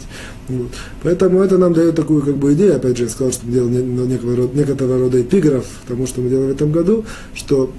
Вот. 0.48 0.70
Поэтому 1.02 1.42
это 1.42 1.58
нам 1.58 1.74
дает 1.74 1.94
такую 1.94 2.22
как 2.22 2.36
бы 2.36 2.54
идею, 2.54 2.76
опять 2.76 2.96
же, 2.96 3.04
я 3.04 3.10
сказал, 3.10 3.32
что 3.32 3.46
мы 3.46 3.52
делаем 3.52 4.08
некого 4.08 4.34
рода, 4.34 4.58
некоторого 4.58 4.98
рода 4.98 5.20
эпиграф 5.20 5.66
тому, 5.86 6.06
что 6.06 6.22
мы 6.22 6.30
делаем 6.30 6.48
в 6.48 6.52
этом 6.52 6.72
году, 6.72 7.04
что 7.34 7.70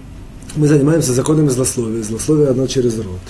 мы 0.55 0.68
занимаемся 0.68 1.14
законами 1.14 1.47
злословия. 1.49 2.03
Злословие 2.03 2.49
одно 2.49 2.68
через 2.68 2.97
род. 2.97 3.22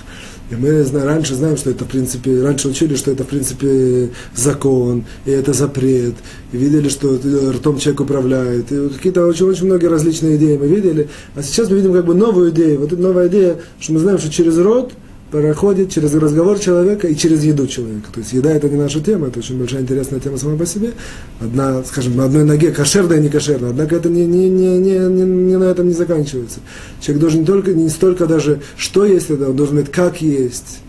И 0.51 0.55
мы 0.55 0.83
раньше 0.83 1.35
знаем, 1.35 1.55
что 1.55 1.69
это, 1.69 1.85
в 1.85 1.87
принципе, 1.87 2.41
раньше 2.43 2.67
учили, 2.67 2.95
что 2.95 3.11
это, 3.11 3.23
в 3.23 3.27
принципе, 3.27 4.09
закон, 4.35 5.05
и 5.25 5.31
это 5.31 5.53
запрет, 5.53 6.15
и 6.51 6.57
видели, 6.57 6.89
что 6.89 7.19
ртом 7.51 7.79
человек 7.79 8.01
управляет, 8.01 8.71
и 8.71 8.89
какие-то 8.89 9.25
очень-очень 9.25 9.65
многие 9.65 9.87
различные 9.87 10.35
идеи 10.35 10.57
мы 10.57 10.67
видели. 10.67 11.09
А 11.35 11.41
сейчас 11.41 11.69
мы 11.69 11.77
видим 11.77 11.93
как 11.93 12.05
бы 12.05 12.13
новую 12.13 12.51
идею. 12.51 12.81
Вот 12.81 12.91
эта 12.91 13.01
новая 13.01 13.29
идея, 13.29 13.57
что 13.79 13.93
мы 13.93 13.99
знаем, 13.99 14.19
что 14.19 14.29
через 14.29 14.57
рот– 14.57 14.91
проходит 15.31 15.91
через 15.91 16.13
разговор 16.13 16.59
человека 16.59 17.07
и 17.07 17.15
через 17.15 17.43
еду 17.43 17.65
человека. 17.65 18.09
То 18.13 18.19
есть 18.19 18.33
еда 18.33 18.51
это 18.51 18.69
не 18.69 18.75
наша 18.75 18.99
тема, 18.99 19.27
это 19.27 19.39
очень 19.39 19.57
большая 19.57 19.81
интересная 19.81 20.19
тема 20.19 20.37
сама 20.37 20.57
по 20.57 20.65
себе. 20.65 20.91
Одна, 21.39 21.83
скажем, 21.83 22.17
на 22.17 22.25
одной 22.25 22.43
ноге 22.43 22.71
кошерная 22.71 23.19
не 23.19 23.29
кошерная, 23.29 23.69
однако 23.69 23.95
это 23.95 24.09
не, 24.09 24.25
не, 24.25 24.49
не, 24.49 24.77
не, 24.77 24.99
не, 24.99 25.23
не 25.23 25.57
на 25.57 25.63
этом 25.63 25.87
не 25.87 25.93
заканчивается. 25.93 26.59
Человек 26.99 27.21
должен 27.21 27.39
не 27.39 27.45
только, 27.45 27.73
не 27.73 27.89
столько 27.89 28.27
даже 28.27 28.59
что 28.75 29.05
есть 29.05 29.29
это, 29.29 29.49
он 29.49 29.55
должен 29.55 29.75
знать, 29.75 29.89
как 29.89 30.21
есть 30.21 30.79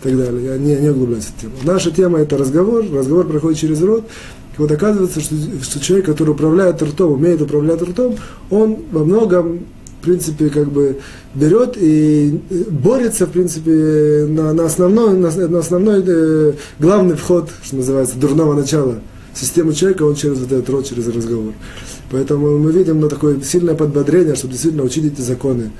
и 0.00 0.04
так 0.04 0.16
далее. 0.16 0.44
Я 0.44 0.58
не, 0.58 0.76
не 0.76 0.90
углубляюсь 0.90 1.24
в 1.24 1.40
тему. 1.40 1.54
Наша 1.64 1.90
тема 1.90 2.18
это 2.18 2.36
разговор, 2.36 2.84
разговор 2.92 3.26
проходит 3.26 3.58
через 3.58 3.80
рот. 3.80 4.04
И 4.56 4.60
вот 4.60 4.70
оказывается, 4.70 5.20
что, 5.20 5.34
что 5.62 5.80
человек, 5.80 6.06
который 6.06 6.30
управляет 6.30 6.82
ртом, 6.82 7.12
умеет 7.12 7.40
управлять 7.40 7.80
ртом, 7.80 8.16
он 8.50 8.78
во 8.90 9.04
многом 9.04 9.60
принципе, 10.06 10.48
как 10.48 10.68
бы 10.68 10.98
берет 11.34 11.76
и 11.76 12.40
борется, 12.70 13.26
в 13.26 13.30
принципе, 13.30 14.26
на, 14.28 14.52
на 14.52 14.64
основной, 14.64 15.14
на, 15.18 15.30
на 15.30 15.58
основной 15.58 16.02
э, 16.06 16.52
главный 16.78 17.16
вход, 17.16 17.50
что 17.62 17.76
называется, 17.76 18.16
дурного 18.16 18.54
начала 18.54 18.96
системы 19.36 19.74
человека, 19.74 20.02
он 20.04 20.14
через 20.14 20.38
вот 20.38 20.50
этот 20.50 20.68
рот, 20.70 20.88
через 20.88 21.06
разговор. 21.08 21.52
Поэтому 22.10 22.58
мы 22.58 22.72
видим 22.72 23.00
на 23.00 23.08
такое 23.08 23.40
сильное 23.40 23.74
подбодрение, 23.74 24.34
чтобы 24.34 24.52
действительно 24.52 24.84
учить 24.84 25.04
эти 25.04 25.20
законы 25.20 25.70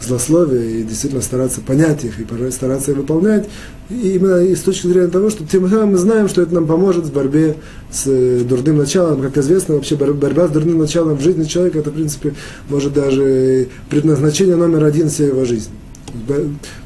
злословия 0.00 0.62
и 0.62 0.82
действительно 0.82 1.22
стараться 1.22 1.60
понять 1.60 2.04
их 2.04 2.20
и 2.20 2.50
стараться 2.50 2.90
их 2.90 2.98
выполнять. 2.98 3.48
И 3.88 4.16
именно 4.16 4.44
и 4.44 4.54
с 4.54 4.60
точки 4.60 4.88
зрения 4.88 5.08
того, 5.08 5.30
что 5.30 5.46
тем 5.46 5.68
самым 5.70 5.92
мы 5.92 5.96
знаем, 5.96 6.28
что 6.28 6.42
это 6.42 6.54
нам 6.54 6.66
поможет 6.66 7.06
в 7.06 7.12
борьбе 7.12 7.56
с 7.90 8.02
э, 8.06 8.42
дурным 8.44 8.78
началом. 8.78 9.22
Как 9.22 9.38
известно, 9.38 9.76
вообще 9.76 9.96
борьба 9.96 10.48
с 10.48 10.50
дурным 10.50 10.78
началом 10.78 11.16
в 11.16 11.22
жизни 11.22 11.44
человека, 11.44 11.78
это, 11.78 11.90
в 11.90 11.94
принципе, 11.94 12.34
может 12.68 12.92
даже 12.92 13.68
предназначение 13.88 14.56
номер 14.56 14.84
один 14.84 15.08
всей 15.08 15.28
его 15.28 15.44
жизни 15.44 15.72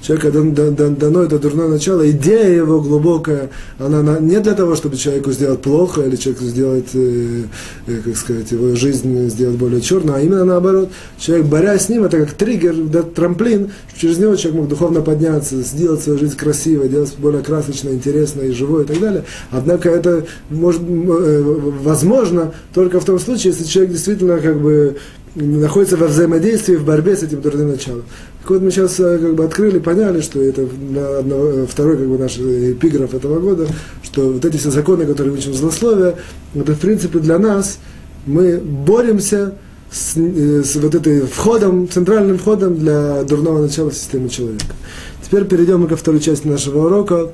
человека 0.02 0.30
дано 0.30 1.22
это 1.22 1.38
дурное 1.38 1.68
начало, 1.68 2.08
идея 2.10 2.48
его 2.48 2.80
глубокая, 2.80 3.50
она 3.78 4.18
не 4.18 4.40
для 4.40 4.54
того, 4.54 4.74
чтобы 4.74 4.96
человеку 4.96 5.32
сделать 5.32 5.60
плохо 5.60 6.02
или 6.02 6.16
человеку 6.16 6.44
сделать, 6.44 6.88
э, 6.94 7.42
э, 7.86 8.00
как 8.04 8.16
сказать, 8.16 8.50
его 8.50 8.74
жизнь 8.74 9.28
сделать 9.28 9.56
более 9.56 9.80
черной, 9.80 10.16
а 10.16 10.20
именно 10.20 10.44
наоборот. 10.44 10.90
Человек, 11.18 11.46
борясь 11.46 11.82
с 11.82 11.88
ним, 11.88 12.04
это 12.04 12.18
как 12.18 12.32
триггер, 12.32 12.74
да, 12.74 13.02
трамплин, 13.02 13.72
через 13.96 14.18
него 14.18 14.36
человек 14.36 14.60
мог 14.60 14.68
духовно 14.68 15.00
подняться, 15.00 15.60
сделать 15.62 16.02
свою 16.02 16.18
жизнь 16.18 16.36
красивой, 16.36 16.88
делать 16.88 17.14
более 17.18 17.42
красочной, 17.42 17.94
интересной 17.94 18.52
живой 18.52 18.84
и 18.84 18.86
так 18.86 19.00
далее. 19.00 19.24
Однако 19.50 19.90
это 19.90 20.26
может, 20.48 20.82
э, 20.82 21.42
возможно 21.82 22.52
только 22.74 23.00
в 23.00 23.04
том 23.04 23.18
случае, 23.18 23.52
если 23.52 23.64
человек 23.64 23.92
действительно 23.92 24.38
как 24.38 24.60
бы 24.60 24.96
находится 25.34 25.96
во 25.96 26.08
взаимодействии, 26.08 26.76
в 26.76 26.84
борьбе 26.84 27.16
с 27.16 27.22
этим 27.22 27.40
дурным 27.40 27.70
началом. 27.70 28.02
Так 28.40 28.50
вот 28.50 28.62
мы 28.62 28.70
сейчас 28.70 28.98
э, 28.98 29.18
как 29.18 29.34
бы 29.34 29.44
открыли, 29.44 29.78
поняли, 29.78 30.20
что 30.22 30.40
это 30.40 30.62
э, 30.62 31.66
второй 31.68 31.98
как 31.98 32.06
бы 32.06 32.18
наш 32.18 32.38
эпиграф 32.38 33.12
этого 33.12 33.38
года, 33.38 33.66
что 34.02 34.32
вот 34.32 34.44
эти 34.44 34.56
все 34.56 34.70
законы, 34.70 35.04
которые 35.04 35.34
учим 35.34 35.52
злословия, 35.52 36.14
это 36.54 36.74
в 36.74 36.78
принципе 36.78 37.18
для 37.18 37.38
нас, 37.38 37.78
мы 38.24 38.56
боремся 38.58 39.54
с, 39.92 40.16
э, 40.16 40.62
с 40.64 40.74
вот 40.76 40.94
этой 40.94 41.22
входом, 41.22 41.86
центральным 41.88 42.38
входом 42.38 42.78
для 42.78 43.24
дурного 43.24 43.60
начала 43.60 43.92
системы 43.92 44.30
человека. 44.30 44.74
Теперь 45.22 45.44
перейдем 45.44 45.80
мы 45.80 45.88
ко 45.88 45.96
второй 45.96 46.20
части 46.20 46.46
нашего 46.46 46.86
урока, 46.86 47.32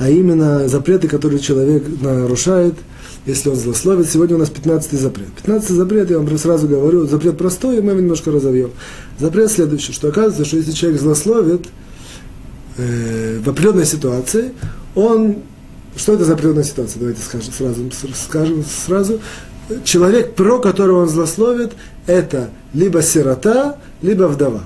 а 0.00 0.10
именно 0.10 0.68
запреты, 0.68 1.06
которые 1.06 1.38
человек 1.38 1.84
нарушает– 2.00 2.74
если 3.26 3.48
он 3.48 3.56
злословит. 3.56 4.08
Сегодня 4.10 4.36
у 4.36 4.38
нас 4.38 4.50
15 4.50 4.92
запрет. 4.92 5.28
15 5.36 5.70
запрет, 5.70 6.10
я 6.10 6.18
вам 6.18 6.38
сразу 6.38 6.66
говорю, 6.66 7.06
запрет 7.06 7.38
простой, 7.38 7.78
и 7.78 7.80
мы 7.80 7.92
его 7.92 8.00
немножко 8.00 8.30
разовьем. 8.30 8.70
Запрет 9.18 9.50
следующий, 9.50 9.92
что 9.92 10.08
оказывается, 10.08 10.44
что 10.44 10.56
если 10.56 10.72
человек 10.72 11.00
злословит 11.00 11.66
э, 12.78 13.40
в 13.44 13.48
определенной 13.48 13.86
ситуации, 13.86 14.52
он... 14.94 15.38
Что 15.94 16.14
это 16.14 16.24
за 16.24 16.32
определенная 16.32 16.64
ситуация? 16.64 17.00
Давайте 17.00 17.20
скажем 17.22 17.52
сразу. 17.52 17.90
Скажем 18.14 18.64
сразу. 18.64 19.20
Человек, 19.84 20.34
про 20.34 20.58
которого 20.58 21.02
он 21.02 21.08
злословит, 21.08 21.72
это 22.06 22.50
либо 22.72 23.02
сирота, 23.02 23.78
либо 24.00 24.24
вдова. 24.24 24.62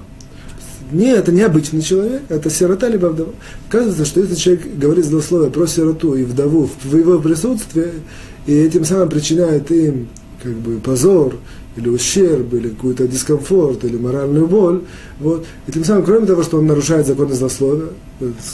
Не, 0.93 1.11
это 1.13 1.33
не 1.33 1.43
обычный 1.43 1.83
человек, 1.83 2.23
это 2.29 2.51
сирота 2.51 2.89
либо 2.89 3.07
вдова. 3.07 3.33
Оказывается, 3.69 4.05
что 4.05 4.21
если 4.21 4.35
человек 4.35 4.77
говорит 4.77 5.05
злословие 5.05 5.51
про 5.51 5.67
сироту 5.67 6.15
и 6.15 6.25
вдову 6.25 6.69
в 6.85 6.97
его 6.97 7.19
присутствии, 7.19 7.91
и 8.47 8.55
этим 8.55 8.85
самым 8.85 9.09
причиняет 9.09 9.71
им 9.71 10.09
как 10.43 10.55
бы 10.55 10.79
позор, 10.79 11.35
или 11.77 11.89
ущерб, 11.89 12.55
или 12.55 12.71
какой-то 12.71 13.07
дискомфорт, 13.07 13.85
или 13.85 13.97
моральную 13.97 14.47
боль. 14.47 14.83
Вот. 15.21 15.47
И 15.67 15.73
тем 15.73 15.85
самым, 15.85 16.05
кроме 16.05 16.27
того, 16.27 16.43
что 16.43 16.59
он 16.59 16.67
нарушает 16.67 17.07
законы 17.07 17.35
злословия, 17.35 17.89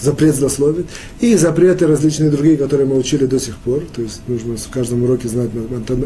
запрет 0.02 0.34
злословить, 0.34 0.86
и 1.20 1.36
запреты 1.36 1.86
различные 1.86 2.30
другие, 2.30 2.56
которые 2.56 2.86
мы 2.86 2.98
учили 2.98 3.26
до 3.26 3.38
сих 3.38 3.56
пор, 3.58 3.82
то 3.94 4.02
есть 4.02 4.22
нужно 4.26 4.56
в 4.56 4.68
каждом 4.70 5.04
уроке 5.04 5.28
знать, 5.28 5.50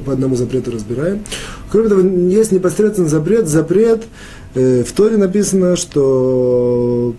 по 0.05 0.13
одному 0.13 0.37
запрету 0.37 0.71
разбираем. 0.71 1.25
Кроме 1.71 1.89
того, 1.89 2.03
есть 2.03 2.53
непосредственно 2.53 3.09
запрет, 3.09 3.49
запрет, 3.49 4.03
э, 4.03 4.46
в 4.57 4.93
Торе 4.93 5.17
написано, 5.17 5.77
что 5.77 7.15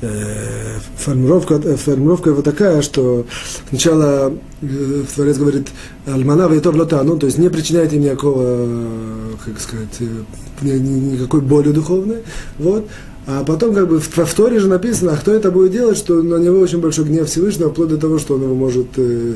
Э, 0.00 0.78
формировка, 0.96 1.54
э, 1.54 1.74
формировка 1.74 2.30
его 2.30 2.40
такая, 2.40 2.82
что 2.82 3.26
сначала 3.68 4.32
э, 4.62 5.02
Творец 5.12 5.38
говорит 5.38 5.68
Альмана 6.06 6.46
Вейтов 6.46 6.76
Лотану, 6.76 7.18
то 7.18 7.26
есть 7.26 7.36
не 7.36 7.48
причиняйте 7.48 7.96
им 7.96 8.02
никакого, 8.02 8.68
как 9.44 9.58
сказать, 9.58 9.98
никакой 10.62 11.40
боли 11.40 11.72
духовной. 11.72 12.18
Вот. 12.58 12.86
А 13.26 13.42
потом, 13.42 13.74
как 13.74 13.88
бы, 13.88 13.98
в 13.98 14.08
повторе 14.08 14.60
же 14.60 14.68
написано, 14.68 15.12
а 15.12 15.16
кто 15.16 15.34
это 15.34 15.50
будет 15.50 15.72
делать, 15.72 15.98
что 15.98 16.22
на 16.22 16.36
него 16.36 16.60
очень 16.60 16.80
большой 16.80 17.04
гнев 17.04 17.28
Всевышнего, 17.28 17.70
вплоть 17.70 17.88
до 17.88 17.98
того, 17.98 18.20
что 18.20 18.36
он 18.36 18.42
его 18.42 18.54
может 18.54 18.86
э, 18.96 19.34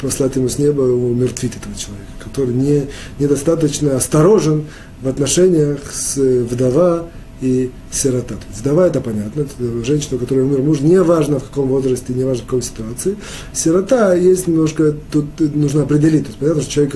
послать 0.00 0.36
ему 0.36 0.50
с 0.50 0.58
неба, 0.58 0.82
умертвить 0.82 1.56
этого 1.56 1.74
человека, 1.74 2.12
который 2.22 2.54
не, 2.54 2.84
недостаточно 3.18 3.96
осторожен 3.96 4.66
в 5.00 5.08
отношениях 5.08 5.80
с 5.92 6.16
вдова, 6.16 7.06
и 7.40 7.70
сирота. 7.90 8.34
То 8.34 8.46
есть 8.48 8.60
вдова 8.60 8.86
это 8.86 9.00
понятно, 9.00 9.42
это 9.42 9.84
женщина, 9.84 10.16
у 10.16 10.18
которой 10.18 10.44
умер 10.44 10.58
муж, 10.58 10.80
неважно 10.80 11.38
в 11.38 11.44
каком 11.44 11.68
возрасте, 11.68 12.12
неважно 12.12 12.42
в 12.42 12.46
какой 12.46 12.62
ситуации. 12.62 13.16
Сирота 13.52 14.14
есть 14.14 14.46
немножко, 14.46 14.94
тут 15.10 15.26
нужно 15.54 15.82
определить. 15.82 16.24
То 16.24 16.28
есть 16.28 16.38
понятно, 16.38 16.62
что 16.62 16.70
человек 16.70 16.94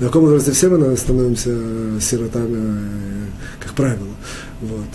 на 0.00 0.06
каком 0.06 0.22
возрасте 0.22 0.52
все 0.52 0.68
мы 0.68 0.96
становимся 0.96 1.56
сиротами, 2.00 2.56
э, 2.56 3.26
как 3.60 3.74
правило. 3.74 4.08
Вот. 4.60 4.88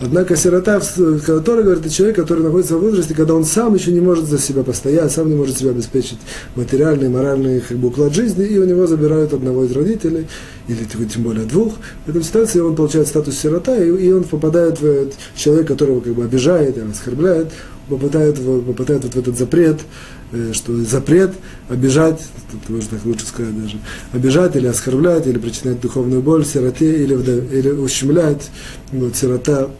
Однако 0.00 0.36
сирота, 0.36 0.80
который 1.26 1.64
говорит, 1.64 1.84
это 1.84 1.92
человек, 1.92 2.16
который 2.16 2.44
находится 2.44 2.76
в 2.76 2.80
возрасте, 2.80 3.14
когда 3.14 3.34
он 3.34 3.44
сам 3.44 3.74
еще 3.74 3.90
не 3.90 4.00
может 4.00 4.26
за 4.26 4.38
себя 4.38 4.62
постоять, 4.62 5.10
сам 5.10 5.28
не 5.28 5.34
может 5.34 5.58
себя 5.58 5.70
обеспечить 5.70 6.18
материальный, 6.54 7.08
моральный 7.08 7.60
как 7.60 7.76
бы, 7.78 7.88
уклад 7.88 8.14
жизни, 8.14 8.46
и 8.46 8.58
у 8.58 8.64
него 8.64 8.86
забирают 8.86 9.32
одного 9.32 9.64
из 9.64 9.72
родителей, 9.72 10.28
или 10.68 10.84
тем 10.84 11.24
более 11.24 11.46
двух. 11.46 11.74
В 12.06 12.10
этом 12.10 12.22
ситуации 12.22 12.60
он 12.60 12.76
получает 12.76 13.08
статус 13.08 13.36
сирота, 13.36 13.76
и, 13.76 13.88
и 13.88 14.12
он 14.12 14.22
попадает 14.22 14.80
в 14.80 15.08
человек, 15.36 15.66
которого 15.66 16.00
как 16.00 16.14
бы 16.14 16.22
обижает, 16.22 16.78
оскорбляет, 16.78 17.48
попадает 17.88 18.38
в, 18.38 18.62
попадает 18.62 19.02
вот 19.04 19.14
в 19.14 19.18
этот 19.18 19.36
запрет 19.36 19.80
э, 20.30 20.52
что 20.52 20.76
запрет 20.84 21.32
обижать, 21.68 22.22
тут 22.52 22.68
можно 22.68 22.90
так 22.90 23.04
лучше 23.04 23.26
сказать 23.26 23.60
даже, 23.60 23.78
обижать 24.12 24.54
или 24.54 24.68
оскорблять, 24.68 25.26
или 25.26 25.38
причинять 25.38 25.80
духовную 25.80 26.22
боль 26.22 26.46
сироте, 26.46 27.02
или, 27.02 27.14
или 27.58 27.70
ущемлять 27.70 28.50
вот, 28.92 29.16
сирота 29.16 29.70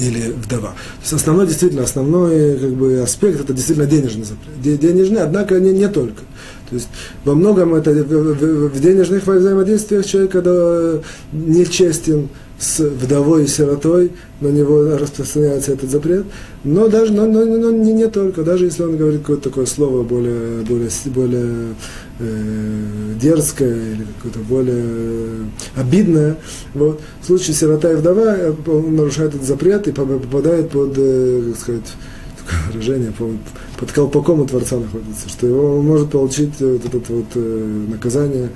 или 0.00 0.32
вдова. 0.32 0.70
То 0.70 1.02
есть 1.02 1.12
основной, 1.12 1.46
действительно, 1.46 1.82
основной 1.82 2.56
как 2.58 2.70
бы, 2.70 3.00
аспект 3.00 3.40
это 3.40 3.52
действительно 3.52 3.86
денежный 3.86 4.24
запрет. 4.24 4.80
Денежный, 4.80 5.22
однако 5.22 5.58
не, 5.60 5.72
не 5.72 5.88
только. 5.88 6.22
То 6.68 6.76
есть 6.76 6.88
во 7.24 7.34
многом 7.34 7.74
это 7.74 7.90
в, 7.90 8.80
денежных 8.80 9.26
взаимодействиях 9.26 10.06
человек, 10.06 10.32
когда 10.32 11.00
нечестен, 11.32 12.28
с 12.60 12.78
вдовой 12.80 13.44
и 13.44 13.46
сиротой, 13.46 14.12
на 14.42 14.48
него 14.48 14.96
распространяется 14.98 15.72
этот 15.72 15.90
запрет. 15.90 16.26
Но 16.62 16.88
даже, 16.88 17.12
но, 17.12 17.24
но, 17.24 17.46
но 17.46 17.70
не, 17.70 17.94
не 17.94 18.06
только, 18.06 18.42
даже 18.42 18.66
если 18.66 18.82
он 18.82 18.98
говорит 18.98 19.22
какое-то 19.22 19.44
такое 19.44 19.64
слово 19.64 20.02
более, 20.02 20.60
более, 20.60 20.90
более 21.06 21.74
э, 22.18 23.14
дерзкое 23.18 23.94
или 23.94 24.06
какое-то 24.18 24.40
более 24.40 25.50
обидное, 25.74 26.36
вот, 26.74 27.00
в 27.22 27.26
случае 27.26 27.54
сирота 27.54 27.92
и 27.92 27.96
вдова 27.96 28.36
он 28.66 28.94
нарушает 28.94 29.34
этот 29.34 29.46
запрет 29.46 29.88
и 29.88 29.92
попадает 29.92 30.68
под, 30.68 30.92
э, 30.98 31.42
как 31.48 31.58
сказать, 31.58 31.92
выражение, 32.68 33.12
под, 33.78 33.92
колпаком 33.92 34.40
у 34.40 34.46
Творца 34.46 34.76
находится, 34.76 35.30
что 35.30 35.46
его 35.46 35.80
может 35.80 36.10
получить 36.10 36.60
вот 36.60 36.84
это 36.84 37.12
вот 37.12 37.26
э, 37.36 37.86
наказание 37.88 38.50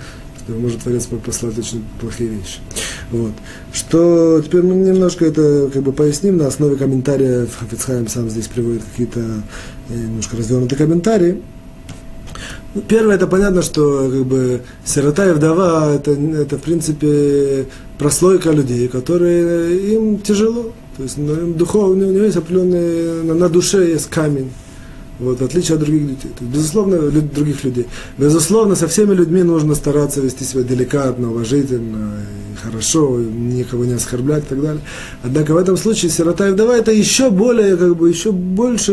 может 0.49 0.81
Творец 0.81 1.09
послать 1.25 1.59
очень 1.59 1.83
плохие 2.01 2.31
вещи. 2.31 2.61
Вот. 3.11 3.33
Что 3.73 4.41
теперь 4.45 4.63
мы 4.63 4.75
немножко 4.75 5.25
это 5.27 5.71
как 5.73 5.83
бы 5.83 5.93
поясним 5.93 6.39
на 6.39 6.47
основе 6.47 6.77
комментария 6.77 7.47
Хафицхайм 7.47 8.09
сам 8.09 8.31
здесь 8.31 8.49
приводит 8.49 8.83
какие-то 8.85 9.21
э, 9.91 9.95
немножко 9.95 10.37
развернутые 10.37 10.79
комментарии. 10.79 11.43
Ну, 12.75 12.83
первое, 12.83 13.15
это 13.15 13.27
понятно, 13.27 13.63
что 13.63 14.11
как 14.11 14.27
бы 14.27 14.63
сирота 14.85 15.29
и 15.29 15.33
вдова 15.33 15.95
это, 15.95 16.13
это 16.13 16.59
в 16.59 16.63
принципе 16.63 17.67
прослойка 17.99 18.51
людей, 18.51 18.89
которые 18.89 19.95
им 19.95 20.19
тяжело. 20.19 20.73
То 20.97 21.03
есть 21.03 21.17
ну, 21.17 21.53
духовно, 21.55 22.07
у 22.07 22.11
него 22.11 22.25
есть 22.25 22.37
определенный, 22.37 23.23
на, 23.25 23.35
на 23.35 23.49
душе 23.49 23.91
есть 23.91 24.11
камень. 24.11 24.51
Вот, 25.21 25.41
в 25.41 25.45
отличие 25.45 25.77
от 25.77 25.81
других 25.81 26.03
людей. 26.03 26.17
То 26.17 26.45
есть, 26.45 26.55
безусловно, 26.55 26.95
люд, 26.97 27.33
других 27.33 27.63
людей. 27.65 27.87
Безусловно, 28.19 28.75
со 28.75 28.89
всеми 28.89 29.15
людьми 29.15 29.43
нужно 29.43 29.75
стараться 29.75 30.21
вести 30.21 30.45
себя 30.45 30.63
деликатно, 30.63 31.31
уважительно, 31.31 32.21
и 32.53 32.57
хорошо, 32.57 33.21
никого 33.21 33.85
не 33.85 33.93
оскорблять 33.93 34.45
и 34.45 34.49
так 34.49 34.61
далее. 34.61 34.83
Однако 35.23 35.55
в 35.55 35.57
этом 35.57 35.77
случае 35.77 36.11
сирота 36.11 36.49
и 36.49 36.53
вдова 36.53 36.77
это 36.77 36.91
еще 36.91 37.31
более, 37.31 37.77
как 37.77 37.97
бы, 37.97 38.09
еще 38.09 38.33
больше 38.33 38.93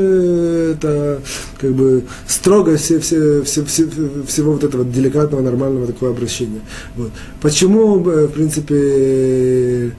это, 0.75 1.21
как 1.59 1.73
бы, 1.73 2.03
строго 2.27 2.77
все, 2.77 2.99
все, 2.99 3.41
все, 3.41 3.65
все, 3.65 3.89
всего 4.27 4.53
вот 4.53 4.63
этого 4.63 4.85
деликатного, 4.85 5.41
нормального 5.41 5.87
такого 5.87 6.11
обращения. 6.11 6.61
Вот. 6.95 7.11
Почему, 7.41 7.95
в 7.95 8.27
принципе, 8.27 9.95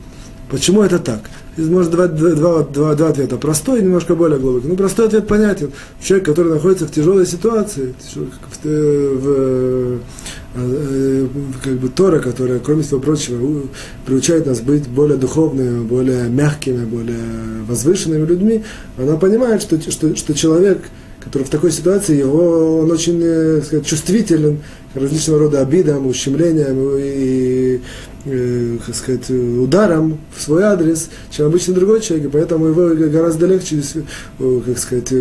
почему 0.48 0.82
это 0.82 1.00
так? 1.00 1.22
Здесь 1.56 1.68
может 1.68 1.90
два, 1.90 2.06
два, 2.08 2.62
два, 2.62 2.94
два 2.94 3.08
ответа. 3.08 3.36
Простой 3.36 3.80
и 3.80 3.82
немножко 3.82 4.14
более 4.14 4.38
глубокий. 4.38 4.68
Ну, 4.68 4.76
простой 4.76 5.06
ответ 5.06 5.26
понятен. 5.26 5.70
Человек, 6.02 6.26
который 6.26 6.50
находится 6.52 6.86
в 6.86 6.92
тяжелой 6.92 7.26
ситуации, 7.26 7.94
в, 8.14 8.58
в, 8.64 9.98
в, 10.54 11.28
как 11.62 11.74
бы 11.74 11.88
Тора, 11.90 12.20
которая, 12.20 12.58
кроме 12.58 12.82
всего 12.82 13.00
прочего, 13.00 13.64
приучает 14.06 14.46
нас 14.46 14.60
быть 14.60 14.88
более 14.88 15.18
духовными, 15.18 15.82
более 15.82 16.30
мягкими, 16.30 16.86
более 16.86 17.18
возвышенными 17.68 18.24
людьми, 18.24 18.64
она 18.96 19.16
понимает, 19.16 19.60
что, 19.60 19.78
что, 19.90 20.16
что 20.16 20.34
человек, 20.34 20.78
который 21.20 21.42
в 21.42 21.50
такой 21.50 21.70
ситуации, 21.70 22.16
его, 22.16 22.78
он 22.80 22.90
очень 22.90 23.20
э, 23.22 23.60
сказать, 23.62 23.86
чувствителен 23.86 24.58
к 24.94 24.96
различного 24.96 25.40
рода 25.40 25.60
обидам, 25.60 26.06
ущемлениям 26.06 26.78
и 26.98 27.80
э, 28.24 28.78
как 28.84 28.94
сказать, 28.94 29.30
ударом 29.30 30.18
в 30.34 30.40
свой 30.40 30.62
адрес, 30.64 31.10
чем 31.30 31.46
обычный 31.46 31.74
другой 31.74 32.00
человек, 32.00 32.26
и 32.26 32.30
поэтому 32.30 32.66
его 32.66 33.08
гораздо 33.10 33.46
легче, 33.46 33.82
э, 34.38 34.60
как 34.66 34.78
сказать, 34.78 35.12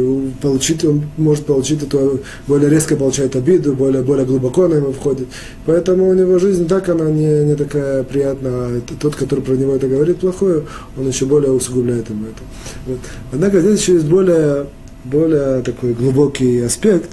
получить, 0.41 0.85
он 0.85 1.03
может 1.17 1.45
получить 1.45 1.83
эту, 1.83 2.21
более 2.47 2.69
резко 2.69 2.95
получает 2.95 3.35
обиду, 3.35 3.73
более, 3.73 4.03
более 4.03 4.25
глубоко 4.25 4.67
на 4.67 4.75
него 4.75 4.91
входит. 4.91 5.27
Поэтому 5.65 6.09
у 6.09 6.13
него 6.13 6.39
жизнь 6.39 6.67
так, 6.67 6.89
она 6.89 7.09
не, 7.09 7.43
не 7.45 7.55
такая 7.55 8.03
приятная, 8.03 8.51
а 8.51 8.81
тот, 8.99 9.15
который 9.15 9.41
про 9.41 9.53
него 9.53 9.75
это 9.75 9.87
говорит 9.87 10.17
плохое, 10.17 10.63
он 10.97 11.07
еще 11.07 11.25
более 11.25 11.51
усугубляет 11.51 12.09
ему 12.09 12.25
это. 12.25 12.43
Вот. 12.87 12.99
Однако 13.31 13.61
здесь 13.61 13.81
еще 13.81 13.93
есть 13.93 14.05
более, 14.05 14.67
более 15.03 15.61
такой 15.61 15.93
глубокий 15.93 16.59
аспект, 16.61 17.09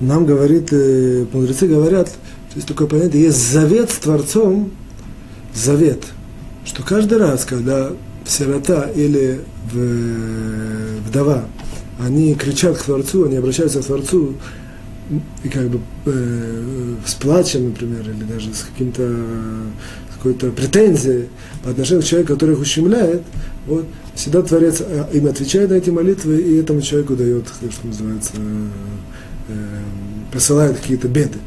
нам 0.00 0.26
говорит, 0.26 0.68
э, 0.72 1.26
мудрецы 1.32 1.66
говорят, 1.66 2.08
есть 2.56 2.68
такое 2.68 2.86
понятие, 2.88 3.24
есть 3.24 3.52
завет 3.52 3.90
с 3.90 3.96
Творцом, 3.96 4.70
завет, 5.54 6.04
что 6.64 6.82
каждый 6.82 7.18
раз, 7.18 7.44
когда 7.44 7.92
сирота 8.26 8.90
или 8.94 9.40
вдова, 9.72 11.44
они 11.98 12.34
кричат 12.34 12.78
к 12.78 12.82
Творцу, 12.82 13.24
они 13.24 13.36
обращаются 13.36 13.82
к 13.82 13.86
Творцу, 13.86 14.34
и 15.42 15.48
как 15.48 15.68
бы 15.68 15.80
э, 16.04 16.94
с 17.06 17.14
плачем, 17.14 17.70
например, 17.70 18.02
или 18.02 18.24
даже 18.24 18.52
с 18.52 18.60
каким-то 18.62 19.08
какой-то 20.18 20.50
претензией 20.50 21.28
по 21.62 21.70
отношению 21.70 22.02
к 22.02 22.06
человеку, 22.06 22.34
который 22.34 22.54
их 22.54 22.60
ущемляет, 22.60 23.22
вот, 23.66 23.86
всегда 24.14 24.42
Творец 24.42 24.80
э, 24.80 25.04
им 25.12 25.26
отвечает 25.26 25.70
на 25.70 25.74
эти 25.74 25.90
молитвы, 25.90 26.40
и 26.40 26.56
этому 26.56 26.82
человеку 26.82 27.14
дает, 27.16 27.46
что 27.48 27.86
называется, 27.86 28.32
э, 29.48 29.52
посылает 30.32 30.78
какие-то 30.78 31.08
беды. 31.08 31.38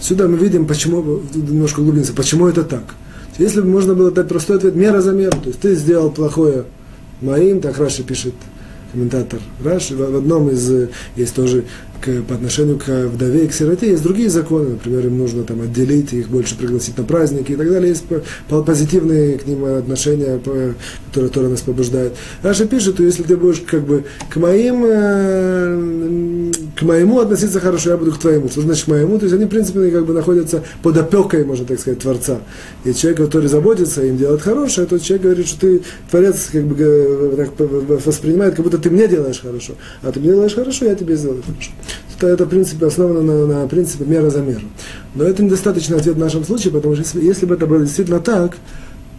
Сюда 0.00 0.28
мы 0.28 0.36
видим, 0.36 0.66
почему, 0.66 1.22
немножко 1.34 1.80
углубимся, 1.80 2.12
почему 2.12 2.48
это 2.48 2.64
так. 2.64 2.84
Если 3.38 3.60
бы 3.60 3.68
можно 3.68 3.94
было 3.94 4.10
дать 4.10 4.28
простой 4.28 4.56
ответ, 4.56 4.74
мера 4.74 5.00
за 5.00 5.12
меру, 5.12 5.38
то 5.38 5.48
есть 5.48 5.60
ты 5.60 5.74
сделал 5.74 6.10
плохое 6.10 6.64
моим, 7.20 7.60
так 7.60 7.78
Раши 7.78 8.02
пишет, 8.02 8.34
комментатор 8.92 9.40
Раши, 9.62 9.96
в 9.96 10.16
одном 10.16 10.50
из, 10.50 10.88
есть 11.14 11.34
тоже 11.34 11.64
к, 12.00 12.22
по 12.22 12.34
отношению 12.34 12.78
к 12.78 12.88
вдове 13.06 13.44
и 13.44 13.48
к 13.48 13.52
сироте, 13.52 13.90
есть 13.90 14.02
другие 14.02 14.28
законы, 14.28 14.70
например, 14.70 15.06
им 15.06 15.18
нужно 15.18 15.44
там 15.44 15.62
отделить, 15.62 16.12
их 16.12 16.28
больше 16.28 16.56
пригласить 16.56 16.96
на 16.98 17.04
праздники 17.04 17.52
и 17.52 17.56
так 17.56 17.68
далее, 17.70 17.90
есть 17.90 18.04
позитивные 18.48 19.38
к 19.38 19.46
ним 19.46 19.64
отношения, 19.64 20.38
которые 20.38 20.74
Тора 21.30 21.48
нас 21.48 21.60
побуждает. 21.60 22.14
Раша 22.42 22.66
пишет, 22.66 22.94
что 22.94 23.02
если 23.02 23.22
ты 23.22 23.36
будешь 23.36 23.60
как 23.60 23.82
бы 23.82 24.04
к 24.30 24.36
моим, 24.36 24.84
э, 24.86 26.52
к 26.78 26.82
моему 26.82 27.20
относиться 27.20 27.60
хорошо, 27.60 27.90
я 27.90 27.96
буду 27.96 28.12
к 28.12 28.18
твоему. 28.18 28.48
Что 28.48 28.62
значит 28.62 28.84
к 28.84 28.88
моему? 28.88 29.18
То 29.18 29.24
есть 29.24 29.34
они, 29.34 29.44
в 29.46 29.48
принципе, 29.48 29.90
как 29.90 30.06
бы 30.06 30.12
находятся 30.12 30.62
под 30.82 30.96
опекой, 30.96 31.44
можно 31.44 31.66
так 31.66 31.80
сказать, 31.80 32.00
Творца. 32.00 32.38
И 32.84 32.94
человек, 32.94 33.20
который 33.20 33.48
заботится, 33.48 34.04
им 34.04 34.16
делает 34.16 34.42
хорошее, 34.42 34.86
тот 34.86 35.02
человек 35.02 35.24
говорит, 35.24 35.46
что 35.48 35.60
ты, 35.60 35.82
Творец, 36.10 36.48
как 36.52 36.64
бы 36.64 37.34
так 37.36 37.50
воспринимает, 38.06 38.54
как 38.54 38.64
будто 38.64 38.78
ты 38.78 38.90
мне 38.90 39.08
делаешь 39.08 39.40
хорошо. 39.40 39.74
А 40.02 40.12
ты 40.12 40.20
мне 40.20 40.30
делаешь 40.30 40.54
хорошо, 40.54 40.84
я 40.84 40.94
тебе 40.94 41.16
сделаю 41.16 41.42
хорошо 41.42 41.70
то 42.18 42.26
это, 42.26 42.44
в 42.44 42.48
принципе, 42.48 42.86
основано 42.86 43.22
на, 43.22 43.46
на 43.46 43.68
принципе 43.68 44.04
мера 44.04 44.30
за 44.30 44.40
меру. 44.40 44.66
Но 45.14 45.24
это 45.24 45.42
недостаточный 45.42 45.98
ответ 45.98 46.16
в 46.16 46.18
нашем 46.18 46.44
случае, 46.44 46.72
потому 46.72 46.94
что 46.94 47.04
если, 47.04 47.24
если 47.24 47.46
бы 47.46 47.54
это 47.54 47.66
было 47.66 47.80
действительно 47.80 48.20
так, 48.20 48.56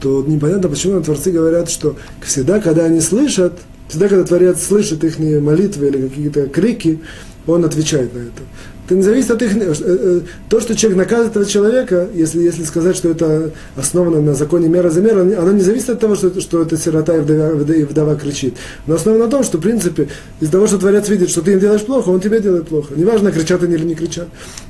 то 0.02 0.24
непонятно, 0.26 0.70
почему 0.70 1.02
творцы 1.02 1.32
говорят, 1.32 1.70
что 1.70 1.96
всегда, 2.22 2.60
когда 2.60 2.86
они 2.86 3.00
слышат, 3.02 3.54
всегда, 3.88 4.08
когда 4.08 4.24
Творец 4.24 4.62
слышит 4.62 5.04
их 5.04 5.20
молитвы 5.20 5.88
или 5.88 6.08
какие-то 6.08 6.48
крики, 6.48 7.00
он 7.48 7.66
отвечает 7.66 8.14
на 8.14 8.20
это. 8.20 8.44
Это 8.90 8.96
не 8.96 9.04
зависит 9.04 9.30
от 9.30 9.42
их... 9.44 9.56
Э, 9.56 9.76
э, 9.80 10.22
то, 10.50 10.60
что 10.60 10.76
человек 10.76 10.98
наказывает 10.98 11.32
этого 11.32 11.46
человека, 11.46 12.08
если, 12.12 12.42
если 12.42 12.64
сказать, 12.64 12.96
что 12.96 13.10
это 13.10 13.52
основано 13.76 14.20
на 14.20 14.34
законе 14.34 14.68
мера 14.68 14.90
за 14.90 15.02
меру, 15.02 15.20
оно 15.22 15.52
не 15.52 15.62
зависит 15.62 15.92
от 15.92 16.00
того, 16.00 16.16
что, 16.16 16.42
что 16.42 16.64
это 16.64 16.76
сирота 16.76 17.16
и 17.16 17.20
вдова, 17.20 17.72
и 17.72 17.84
вдова 17.84 18.16
кричит. 18.16 18.56
Но 18.88 18.96
основано 18.96 19.26
на 19.26 19.30
том, 19.30 19.44
что, 19.44 19.60
в 19.60 19.62
принципе, 19.62 20.08
из-за 20.42 20.52
того, 20.52 20.66
что 20.66 20.80
Творец 20.80 21.08
видит, 21.08 21.30
что 21.30 21.44
ты 21.44 21.52
им 21.52 21.60
делаешь 21.60 21.84
плохо, 21.84 22.10
он 22.10 22.20
тебе 22.20 22.42
делает 22.42 22.68
плохо. 22.68 22.96
Неважно, 22.96 23.32
кричат 23.32 23.62
они 23.62 23.76
или 23.76 23.86
не 23.86 23.94
кричат. 23.94 24.28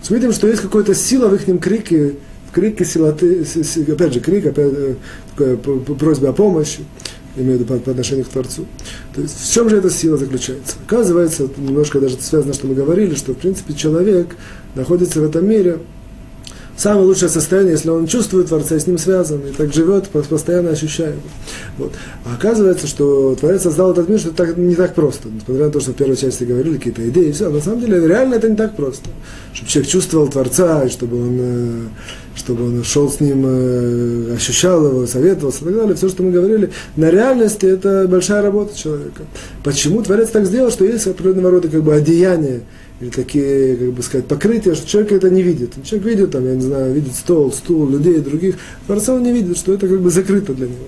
Мы 0.10 0.18
видим, 0.18 0.34
что 0.34 0.50
есть 0.50 0.64
какая-то 0.64 0.94
сила 0.94 1.30
в 1.30 1.36
их 1.36 1.62
крике, 1.62 2.16
в 2.50 2.52
крике 2.52 2.84
силоты, 2.84 3.46
опять 3.88 4.14
же, 4.14 4.20
крик, 4.20 4.48
опять, 4.48 4.74
э, 5.38 5.56
просьба 5.98 6.30
о 6.30 6.34
помощи 6.34 6.82
имею 7.36 7.58
в 7.58 7.62
виду 7.62 7.80
по, 7.80 7.92
отношению 7.92 8.26
к 8.26 8.30
Творцу. 8.30 8.66
То 9.16 9.22
есть 9.22 9.40
в 9.40 9.54
чем 9.54 9.70
же 9.70 9.78
эта 9.78 9.90
сила 9.90 10.18
заключается? 10.18 10.76
Оказывается, 10.86 11.48
немножко 11.58 12.00
даже 12.00 12.18
связано, 12.20 12.54
что 12.54 12.68
мы 12.68 12.76
говорили, 12.76 13.16
что 13.16 13.34
в 13.34 13.38
принципе 13.38 13.74
человек 13.74 14.36
находится 14.76 15.22
в 15.22 15.24
этом 15.24 15.48
мире 15.48 15.80
самое 16.80 17.06
лучшее 17.06 17.30
состояние, 17.30 17.74
если 17.74 17.90
он 17.90 18.08
чувствует 18.08 18.48
Творца 18.48 18.76
и 18.76 18.80
с 18.80 18.88
ним 18.88 18.98
связан, 18.98 19.42
и 19.42 19.52
так 19.52 19.74
живет, 19.74 20.08
постоянно 20.10 20.70
ощущая 20.70 21.10
его. 21.10 21.22
Вот. 21.78 21.94
А 22.26 22.36
оказывается, 22.36 22.88
что 22.88 23.36
Творец 23.36 23.64
создал 23.64 23.92
этот 23.92 24.08
мир, 24.08 24.20
что 24.20 24.30
это 24.30 24.46
так, 24.46 24.58
не 24.58 24.76
так 24.76 24.96
просто. 24.96 25.28
Несмотря 25.28 25.66
на 25.66 25.72
то, 25.72 25.82
что 25.82 25.92
в 25.92 25.96
первой 25.96 26.16
части 26.16 26.46
говорили 26.46 26.78
какие-то 26.78 27.08
идеи, 27.10 27.30
и 27.30 27.32
все, 27.34 27.50
на 27.50 27.60
самом 27.60 27.82
деле 27.82 28.08
реально 28.08 28.36
это 28.36 28.50
не 28.50 28.56
так 28.56 28.76
просто. 28.76 29.10
Чтобы 29.54 29.70
человек 29.70 29.92
чувствовал 29.92 30.30
Творца, 30.30 30.86
и 30.86 30.90
чтобы 30.90 31.22
он, 31.22 31.38
э, 31.40 31.82
чтобы 32.40 32.66
он 32.66 32.84
шел 32.84 33.12
с 33.12 33.20
ним, 33.20 33.44
э, 33.46 34.34
ощущал 34.36 34.86
его, 34.86 35.06
советовался 35.06 35.62
и 35.62 35.66
так 35.66 35.76
далее. 35.76 35.96
Все, 35.96 36.08
что 36.08 36.24
мы 36.24 36.32
говорили, 36.32 36.72
на 36.96 37.12
реальности 37.12 37.66
это 37.66 38.08
большая 38.08 38.42
работа 38.42 38.78
человека. 38.78 39.24
Почему 39.64 40.02
Творец 40.02 40.30
так 40.30 40.46
сделал, 40.46 40.72
что 40.72 40.86
есть 40.86 41.06
определенного 41.06 41.52
рода 41.52 41.68
как 41.68 41.84
бы 41.84 41.94
одеяние, 41.94 42.62
или 43.02 43.10
такие, 43.10 43.76
как 43.76 43.94
бы 43.94 44.02
сказать, 44.02 44.26
покрытия, 44.26 44.76
что 44.76 44.88
человек 44.88 45.12
это 45.14 45.30
не 45.30 45.42
видит. 45.42 45.74
Человек 45.84 46.08
видит, 46.08 46.32
там, 46.32 46.46
я 46.46 46.56
не 46.56 46.62
знаю, 46.62 46.94
видит 46.94 47.16
стол, 47.16 47.52
стул, 47.52 47.90
людей, 47.90 48.20
других. 48.20 48.56
Творца 48.88 49.14
он 49.14 49.24
не 49.24 49.32
видит, 49.32 49.58
что 49.58 49.74
это 49.74 49.88
как 49.88 50.00
бы 50.00 50.10
закрыто 50.10 50.54
для 50.54 50.68
него. 50.68 50.86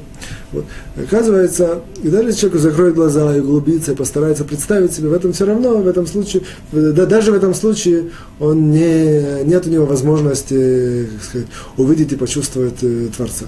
Вот. 0.51 0.65
Оказывается, 0.97 1.81
и 2.03 2.09
даже 2.09 2.33
человек 2.33 2.59
закроет 2.59 2.95
глаза 2.95 3.35
и 3.35 3.39
углубится, 3.39 3.93
и 3.93 3.95
постарается 3.95 4.43
представить 4.43 4.93
себе, 4.93 5.07
в 5.07 5.13
этом 5.13 5.31
все 5.31 5.45
равно, 5.45 5.77
в 5.77 5.87
этом 5.87 6.05
случае, 6.05 6.43
да, 6.71 7.05
даже 7.05 7.31
в 7.31 7.35
этом 7.35 7.53
случае 7.53 8.11
он 8.39 8.71
не, 8.71 9.43
нет 9.43 9.65
у 9.65 9.69
него 9.69 9.85
возможности 9.85 11.07
сказать, 11.23 11.47
увидеть 11.77 12.11
и 12.11 12.15
почувствовать 12.17 12.79
э, 12.81 13.07
Творца. 13.15 13.45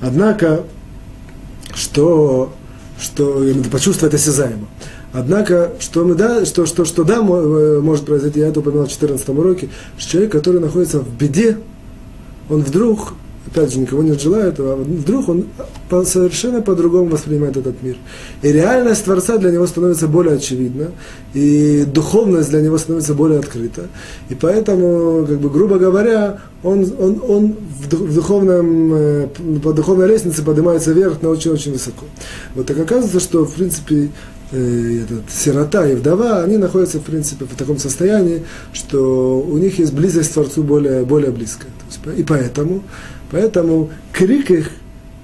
Однако, 0.00 0.64
что, 1.74 2.52
что 2.98 3.44
почувствовать 3.70 4.14
осязаемо. 4.14 4.66
Однако, 5.12 5.72
что, 5.78 6.04
мы, 6.04 6.14
да, 6.14 6.44
что, 6.46 6.66
что, 6.66 6.84
что 6.84 7.04
да, 7.04 7.16
э, 7.16 7.80
может 7.82 8.06
произойти, 8.06 8.40
я 8.40 8.48
это 8.48 8.60
упоминал 8.60 8.86
в 8.86 8.90
14 8.90 9.28
уроке, 9.30 9.68
что 9.98 10.12
человек, 10.12 10.32
который 10.32 10.60
находится 10.60 11.00
в 11.00 11.16
беде, 11.16 11.58
он 12.48 12.62
вдруг 12.62 13.14
опять 13.46 13.72
же, 13.72 13.78
никого 13.78 14.02
не 14.02 14.12
желает, 14.18 14.56
а 14.58 14.76
вдруг 14.76 15.28
он 15.28 15.46
совершенно 16.04 16.62
по-другому 16.62 17.06
воспринимает 17.06 17.56
этот 17.56 17.82
мир. 17.82 17.96
И 18.42 18.52
реальность 18.52 19.04
Творца 19.04 19.38
для 19.38 19.50
него 19.50 19.66
становится 19.66 20.08
более 20.08 20.36
очевидна, 20.36 20.90
и 21.34 21.84
духовность 21.84 22.50
для 22.50 22.60
него 22.60 22.78
становится 22.78 23.14
более 23.14 23.38
открыта. 23.38 23.86
И 24.28 24.34
поэтому, 24.34 25.26
как 25.26 25.38
бы, 25.38 25.50
грубо 25.50 25.78
говоря, 25.78 26.40
он, 26.62 26.92
он, 26.98 27.22
он 27.26 27.56
в 27.80 28.14
духовном, 28.14 28.94
э, 28.94 29.28
по 29.62 29.72
духовной 29.72 30.08
лестнице 30.08 30.42
поднимается 30.42 30.92
вверх 30.92 31.22
на 31.22 31.28
очень-очень 31.28 31.72
высоко. 31.72 32.06
Вот 32.54 32.66
так 32.66 32.78
оказывается, 32.78 33.20
что, 33.20 33.44
в 33.44 33.54
принципе, 33.54 34.10
э, 34.50 35.02
этот, 35.04 35.30
сирота 35.30 35.86
и 35.86 35.94
вдова, 35.94 36.42
они 36.42 36.56
находятся, 36.56 36.98
в 36.98 37.02
принципе, 37.02 37.44
в 37.44 37.54
таком 37.56 37.78
состоянии, 37.78 38.42
что 38.72 39.40
у 39.40 39.58
них 39.58 39.78
есть 39.78 39.92
близость 39.92 40.30
к 40.30 40.34
Творцу 40.34 40.62
более, 40.62 41.04
более 41.04 41.30
близкая. 41.30 41.70
И 42.16 42.22
поэтому 42.22 42.82
Поэтому 43.30 43.90
крик 44.12 44.50
их, 44.50 44.70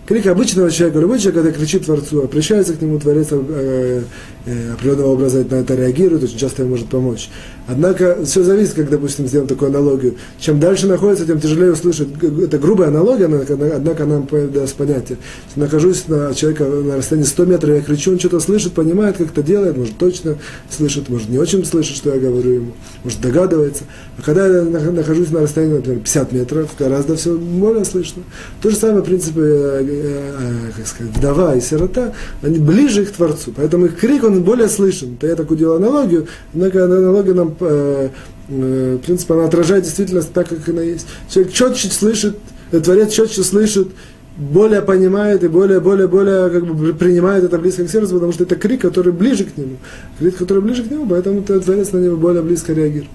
крик 0.07 0.27
обычного 0.27 0.71
человека, 0.71 1.01
любой 1.01 1.19
человек, 1.19 1.43
когда 1.43 1.59
кричит 1.59 1.85
Творцу, 1.85 2.23
обращается 2.23 2.75
к 2.75 2.83
нему, 2.83 2.99
Творец 2.99 3.29
э, 3.31 4.03
э, 4.47 4.73
определенного 4.73 5.09
образа 5.09 5.45
на 5.49 5.57
это 5.57 5.75
реагирует, 5.75 6.25
очень 6.25 6.39
часто 6.39 6.63
ему 6.63 6.73
может 6.73 6.89
помочь. 6.89 7.31
Однако 7.69 8.25
все 8.25 8.43
зависит, 8.43 8.75
как, 8.75 8.91
допустим, 8.91 9.27
сделаем 9.27 9.49
такую 9.49 9.71
аналогию. 9.71 10.17
Чем 10.41 10.59
дальше 10.59 10.87
находится, 10.87 11.27
тем 11.27 11.41
тяжелее 11.41 11.73
услышать. 11.73 12.09
Это 12.21 12.59
грубая 12.59 12.89
аналогия, 12.89 13.27
однако 13.27 14.05
нам 14.05 14.27
даст 14.53 14.75
понятие. 14.75 15.19
Если 15.47 15.61
нахожусь 15.61 16.09
на 16.09 16.35
человека 16.35 16.65
на 16.65 16.97
расстоянии 16.97 17.27
100 17.27 17.45
метров, 17.45 17.77
я 17.77 17.81
кричу, 17.83 18.13
он 18.13 18.19
что-то 18.19 18.41
слышит, 18.41 18.73
понимает, 18.73 19.17
как 19.17 19.29
это 19.29 19.43
делает, 19.43 19.77
может 19.77 19.97
точно 19.97 20.39
слышит, 20.71 21.09
может 21.09 21.29
не 21.29 21.39
очень 21.39 21.65
слышит, 21.65 21.97
что 21.97 22.13
я 22.13 22.19
говорю 22.19 22.51
ему, 22.51 22.73
может 23.05 23.21
догадывается. 23.21 23.85
А 24.19 24.23
когда 24.23 24.47
я 24.47 24.63
нахожусь 24.63 25.31
на 25.31 25.41
расстоянии, 25.41 25.77
например, 25.77 26.01
50 26.01 26.33
метров, 26.33 26.71
гораздо 26.79 27.15
все 27.15 27.37
более 27.37 27.85
слышно. 27.85 28.25
То 28.61 28.71
же 28.71 28.77
самое, 28.77 29.03
в 29.03 29.05
принципе, 29.05 29.41
э, 29.41 29.85
э, 29.85 30.73
как 30.77 30.87
сказать, 30.87 31.17
вдова 31.17 31.55
и 31.55 31.61
сирота, 31.61 32.13
они 32.43 32.59
ближе 32.59 33.05
к 33.05 33.13
Творцу. 33.13 33.53
Поэтому 33.55 33.87
их 33.87 33.97
крик, 33.97 34.25
он 34.25 34.43
более 34.43 34.69
слышен. 34.69 35.17
То 35.17 35.29
я 35.29 35.37
такую 35.37 35.59
делаю 35.59 35.77
аналогию, 35.77 36.27
однако 36.53 36.85
аналогия 36.85 37.35
нам 37.35 37.52
Э, 37.61 38.09
э, 38.49 38.99
принципе, 39.05 39.35
она 39.35 39.45
отражает 39.45 39.85
действительность 39.85 40.33
так, 40.33 40.49
как 40.49 40.69
она 40.69 40.83
есть. 40.83 41.07
Человек 41.29 41.53
четче 41.53 41.89
слышит, 41.89 42.39
э, 42.71 42.81
Творец 42.81 43.13
четче 43.13 43.43
слышит, 43.43 43.89
более 44.37 44.81
понимает 44.81 45.45
и 45.45 45.49
более, 45.49 45.81
более, 45.81 46.09
более 46.09 46.49
как 46.49 46.67
бы 46.67 46.95
принимает 46.95 47.45
это 47.45 47.59
близко 47.59 47.85
к 47.85 47.91
сердцу, 47.91 48.15
потому 48.15 48.33
что 48.33 48.45
это 48.45 48.57
крик, 48.57 48.81
который 48.81 49.13
ближе 49.13 49.45
к 49.45 49.57
нему. 49.57 49.77
Крик, 50.19 50.37
который 50.37 50.63
ближе 50.63 50.85
к 50.85 50.91
нему, 50.91 51.07
поэтому 51.07 51.43
Творец 51.43 51.93
на 51.93 51.99
него 51.99 52.17
более 52.17 52.43
близко 52.43 52.73
реагирует. 52.73 53.11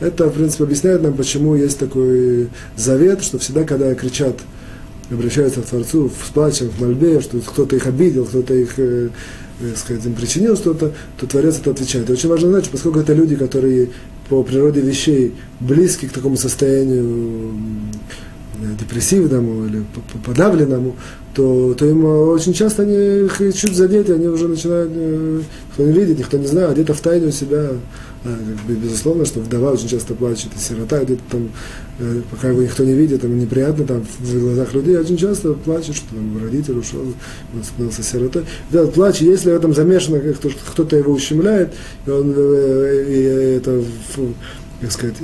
Это, 0.00 0.28
в 0.28 0.34
принципе, 0.34 0.64
объясняет 0.64 1.02
нам, 1.02 1.14
почему 1.14 1.56
есть 1.56 1.78
такой 1.78 2.48
завет, 2.76 3.22
что 3.22 3.38
всегда, 3.38 3.64
когда 3.64 3.94
кричат, 3.94 4.36
обращаются 5.10 5.62
к 5.62 5.64
Творцу 5.64 6.08
в 6.08 6.32
плачем, 6.32 6.70
в 6.70 6.80
мольбе, 6.80 7.20
что 7.20 7.40
кто-то 7.40 7.74
их 7.74 7.86
обидел, 7.86 8.24
кто-то 8.24 8.54
их 8.54 8.74
так 8.76 9.10
сказать, 9.76 10.04
им 10.04 10.14
причинил 10.14 10.56
что-то, 10.56 10.92
то 11.18 11.26
Творец 11.26 11.58
это 11.58 11.70
отвечает. 11.70 12.08
И 12.08 12.12
очень 12.12 12.28
важно 12.28 12.48
знать, 12.48 12.68
поскольку 12.70 13.00
это 13.00 13.12
люди, 13.12 13.36
которые 13.36 13.90
по 14.28 14.42
природе 14.42 14.80
вещей 14.80 15.34
близки 15.60 16.06
к 16.06 16.12
такому 16.12 16.36
состоянию 16.36 17.52
депрессивному 18.78 19.66
или 19.66 19.84
подавленному, 20.24 20.96
то, 21.34 21.74
то 21.74 21.86
им 21.86 22.04
очень 22.04 22.52
часто 22.52 22.82
они 22.82 23.26
их 23.26 23.38
чуть 23.54 23.76
задеты, 23.76 24.14
они 24.14 24.26
уже 24.26 24.48
начинают, 24.48 24.90
э, 24.92 25.42
кто 25.72 25.84
не 25.84 25.92
видит, 25.92 26.18
никто 26.18 26.36
не 26.36 26.46
знает, 26.46 26.70
а 26.70 26.74
где-то 26.74 26.94
в 26.94 27.00
тайне 27.00 27.28
у 27.28 27.30
себя 27.30 27.70
безусловно, 28.68 29.24
что 29.24 29.40
вдова 29.40 29.72
очень 29.72 29.88
часто 29.88 30.14
плачет, 30.14 30.50
и 30.56 30.58
сирота 30.58 31.04
где-то 31.04 31.22
там, 31.30 31.50
э, 31.98 32.22
пока 32.30 32.48
его 32.48 32.62
никто 32.62 32.84
не 32.84 32.94
видит, 32.94 33.22
ему 33.22 33.34
неприятно 33.34 33.84
там 33.84 34.06
в 34.18 34.40
глазах 34.40 34.74
людей, 34.74 34.96
очень 34.96 35.16
часто 35.16 35.52
плачет, 35.54 35.94
что 35.94 36.08
там 36.10 36.42
родитель 36.42 36.78
ушел, 36.78 37.00
он 37.54 37.64
становился 37.64 38.02
сиротой. 38.02 38.44
Да, 38.70 38.86
плач, 38.86 39.20
если 39.20 39.50
в 39.50 39.54
этом 39.54 39.74
замешано, 39.74 40.20
кто-то 40.72 40.96
его 40.96 41.12
ущемляет, 41.12 41.74
и 42.06 42.10
он 42.10 42.34
э, 42.36 43.04
и 43.08 43.22
это, 43.58 43.82
как 44.80 44.92
сказать, 44.92 45.16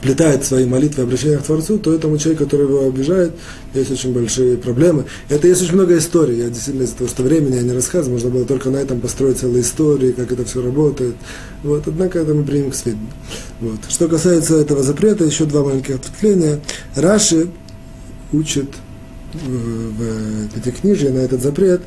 вплетает 0.00 0.44
свои 0.46 0.64
молитвы 0.64 1.02
и 1.02 1.04
обращения 1.04 1.36
к 1.36 1.42
Творцу, 1.42 1.78
то 1.78 1.92
этому 1.92 2.16
человеку, 2.16 2.44
который 2.44 2.66
его 2.66 2.86
обижает, 2.88 3.32
есть 3.74 3.90
очень 3.90 4.14
большие 4.14 4.56
проблемы. 4.56 5.04
Это 5.28 5.46
есть 5.46 5.60
очень 5.60 5.74
много 5.74 5.98
историй. 5.98 6.38
Я 6.38 6.48
действительно 6.48 6.84
из-за 6.84 6.96
того, 6.96 7.10
что 7.10 7.22
времени 7.22 7.56
я 7.56 7.62
не 7.62 7.72
рассказываю, 7.72 8.14
можно 8.14 8.30
было 8.30 8.46
только 8.46 8.70
на 8.70 8.78
этом 8.78 9.00
построить 9.00 9.38
целые 9.38 9.60
истории, 9.60 10.12
как 10.12 10.32
это 10.32 10.46
все 10.46 10.62
работает. 10.62 11.16
Вот, 11.62 11.86
однако 11.86 12.18
это 12.18 12.32
мы 12.32 12.44
примем 12.44 12.70
к 12.70 12.74
сведению. 12.74 13.10
Вот. 13.60 13.78
Что 13.90 14.08
касается 14.08 14.56
этого 14.56 14.82
запрета, 14.82 15.24
еще 15.24 15.44
два 15.44 15.64
маленьких 15.64 15.96
ответвления. 15.96 16.60
Раши 16.96 17.48
учит 18.32 18.70
э, 19.34 19.38
в 19.38 20.54
Пятикнижье 20.54 21.10
на 21.10 21.18
этот 21.18 21.42
запрет, 21.42 21.82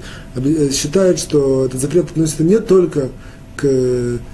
считает, 0.71 1.17
что 1.17 1.65
этот 1.65 1.81
запрет 1.81 2.11
относится 2.11 2.43
не 2.43 2.59
только 2.59 3.09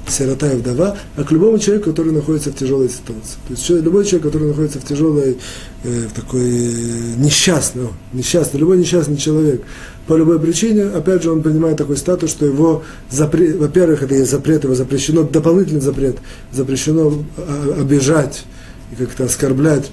сирота 0.07 0.51
и 0.51 0.57
вдова, 0.57 0.97
а 1.15 1.23
к 1.23 1.31
любому 1.31 1.59
человеку, 1.59 1.89
который 1.91 2.11
находится 2.11 2.51
в 2.51 2.55
тяжелой 2.55 2.89
ситуации. 2.89 3.37
То 3.47 3.53
есть 3.53 3.69
любой 3.69 4.05
человек, 4.05 4.31
который 4.31 4.47
находится 4.47 4.79
в 4.79 4.85
тяжелой, 4.85 5.37
э, 5.83 6.07
в 6.07 6.13
такой 6.13 6.41
э, 6.41 7.15
несчастный, 7.17 7.89
несчастный, 8.13 8.59
любой 8.59 8.77
несчастный 8.77 9.17
человек, 9.17 9.63
по 10.09 10.15
любой 10.15 10.39
причине, 10.39 10.85
опять 10.85 11.21
же, 11.21 11.31
он 11.31 11.43
принимает 11.43 11.77
такой 11.77 11.95
статус, 11.95 12.31
что 12.31 12.45
его 12.45 12.83
запрет, 13.11 13.57
во-первых, 13.57 14.01
это 14.01 14.15
есть 14.15 14.31
запрет, 14.31 14.63
его 14.63 14.73
запрещено, 14.73 15.21
дополнительный 15.21 15.81
запрет, 15.81 16.17
запрещено 16.51 17.23
а, 17.37 17.77
обижать 17.79 18.43
и 18.91 18.95
как-то 18.95 19.25
оскорблять. 19.25 19.91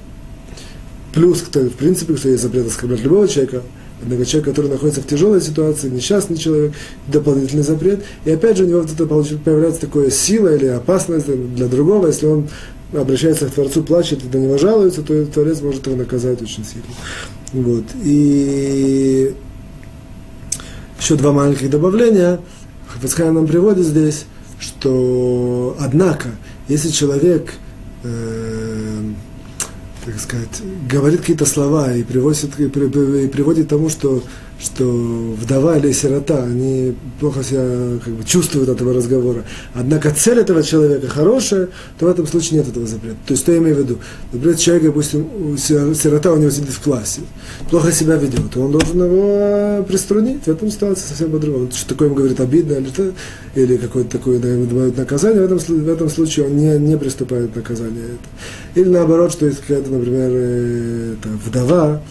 Плюс, 1.12 1.42
в 1.42 1.70
принципе, 1.70 2.16
что 2.16 2.30
есть 2.30 2.42
запрет 2.42 2.66
оскорблять 2.66 3.02
любого 3.02 3.28
человека, 3.28 3.62
человек, 4.26 4.44
который 4.44 4.70
находится 4.70 5.00
в 5.00 5.06
тяжелой 5.06 5.40
ситуации, 5.40 5.88
несчастный 5.88 6.36
человек, 6.36 6.72
дополнительный 7.06 7.62
запрет. 7.62 8.04
И 8.24 8.30
опять 8.30 8.56
же 8.56 8.64
у 8.64 8.66
него 8.68 8.80
вот 8.82 8.92
это 8.92 9.06
появляется 9.06 9.80
такое 9.80 10.10
сила 10.10 10.54
или 10.54 10.66
опасность 10.66 11.26
для 11.54 11.66
другого, 11.66 12.08
если 12.08 12.26
он 12.26 12.48
обращается 12.92 13.46
к 13.46 13.52
Творцу, 13.52 13.82
плачет 13.82 14.24
и 14.24 14.28
до 14.28 14.38
него 14.38 14.58
жалуется, 14.58 15.02
то 15.02 15.26
Творец 15.26 15.60
может 15.60 15.86
его 15.86 15.96
наказать 15.96 16.40
очень 16.42 16.64
сильно. 16.64 16.84
Вот. 17.52 17.84
И 18.02 19.34
еще 20.98 21.16
два 21.16 21.32
маленьких 21.32 21.70
добавления. 21.70 22.40
Хафицхайм 22.88 23.34
нам 23.34 23.46
приводит 23.46 23.86
здесь, 23.86 24.24
что, 24.58 25.76
однако, 25.80 26.28
если 26.68 26.88
человек 26.88 27.52
э, 28.02 29.02
так 30.06 30.20
сказать, 30.20 30.62
говорит 30.88 31.20
какие-то 31.20 31.46
слова 31.46 31.92
и 31.92 32.04
приводит, 32.04 32.58
и 32.60 32.68
приводит 32.68 33.66
к 33.66 33.68
тому, 33.68 33.88
что 33.88 34.22
что 34.58 34.84
вдова 34.84 35.76
или 35.76 35.92
сирота, 35.92 36.42
они 36.42 36.94
плохо 37.20 37.44
себя 37.44 37.98
как 38.02 38.14
бы, 38.14 38.24
чувствуют 38.24 38.68
от 38.68 38.76
этого 38.76 38.94
разговора. 38.94 39.44
Однако 39.74 40.10
цель 40.10 40.38
этого 40.38 40.62
человека 40.62 41.08
хорошая, 41.08 41.68
то 41.98 42.06
в 42.06 42.08
этом 42.08 42.26
случае 42.26 42.60
нет 42.60 42.68
этого 42.68 42.86
запрета. 42.86 43.16
То 43.26 43.32
есть, 43.32 43.42
что 43.42 43.52
я 43.52 43.58
имею 43.58 43.76
в 43.76 43.78
виду? 43.80 43.98
Например, 44.32 44.56
человек, 44.56 44.84
допустим, 44.84 45.58
сирота 45.58 46.32
у 46.32 46.36
него 46.36 46.50
сидит 46.50 46.70
в 46.70 46.80
классе, 46.80 47.20
плохо 47.70 47.92
себя 47.92 48.16
ведет, 48.16 48.50
то 48.50 48.60
он 48.60 48.72
должен 48.72 49.02
его 49.02 49.84
приструнить. 49.84 50.44
В 50.44 50.48
этом 50.48 50.70
ситуации 50.70 51.06
совсем 51.06 51.30
по-другому. 51.30 51.70
Что 51.72 51.90
такое 51.90 52.08
ему 52.08 52.16
говорит 52.16 52.40
обидно 52.40 52.74
или, 52.74 52.88
что, 52.88 53.12
или 53.54 53.76
какое-то 53.76 54.18
такое 54.18 54.38
да, 54.38 54.48
наказание, 54.48 55.42
в 55.42 55.44
этом, 55.44 55.58
в 55.58 55.88
этом 55.88 56.08
случае 56.08 56.46
он 56.46 56.56
не, 56.56 56.78
не 56.78 56.96
приступает 56.96 57.52
к 57.52 57.56
наказанию. 57.56 58.18
Или 58.74 58.88
наоборот, 58.88 59.32
что 59.32 59.46
есть 59.46 59.60
какая-то, 59.60 59.90
например, 59.90 60.30
э, 60.32 61.14
это, 61.18 61.28
вдова, 61.28 62.02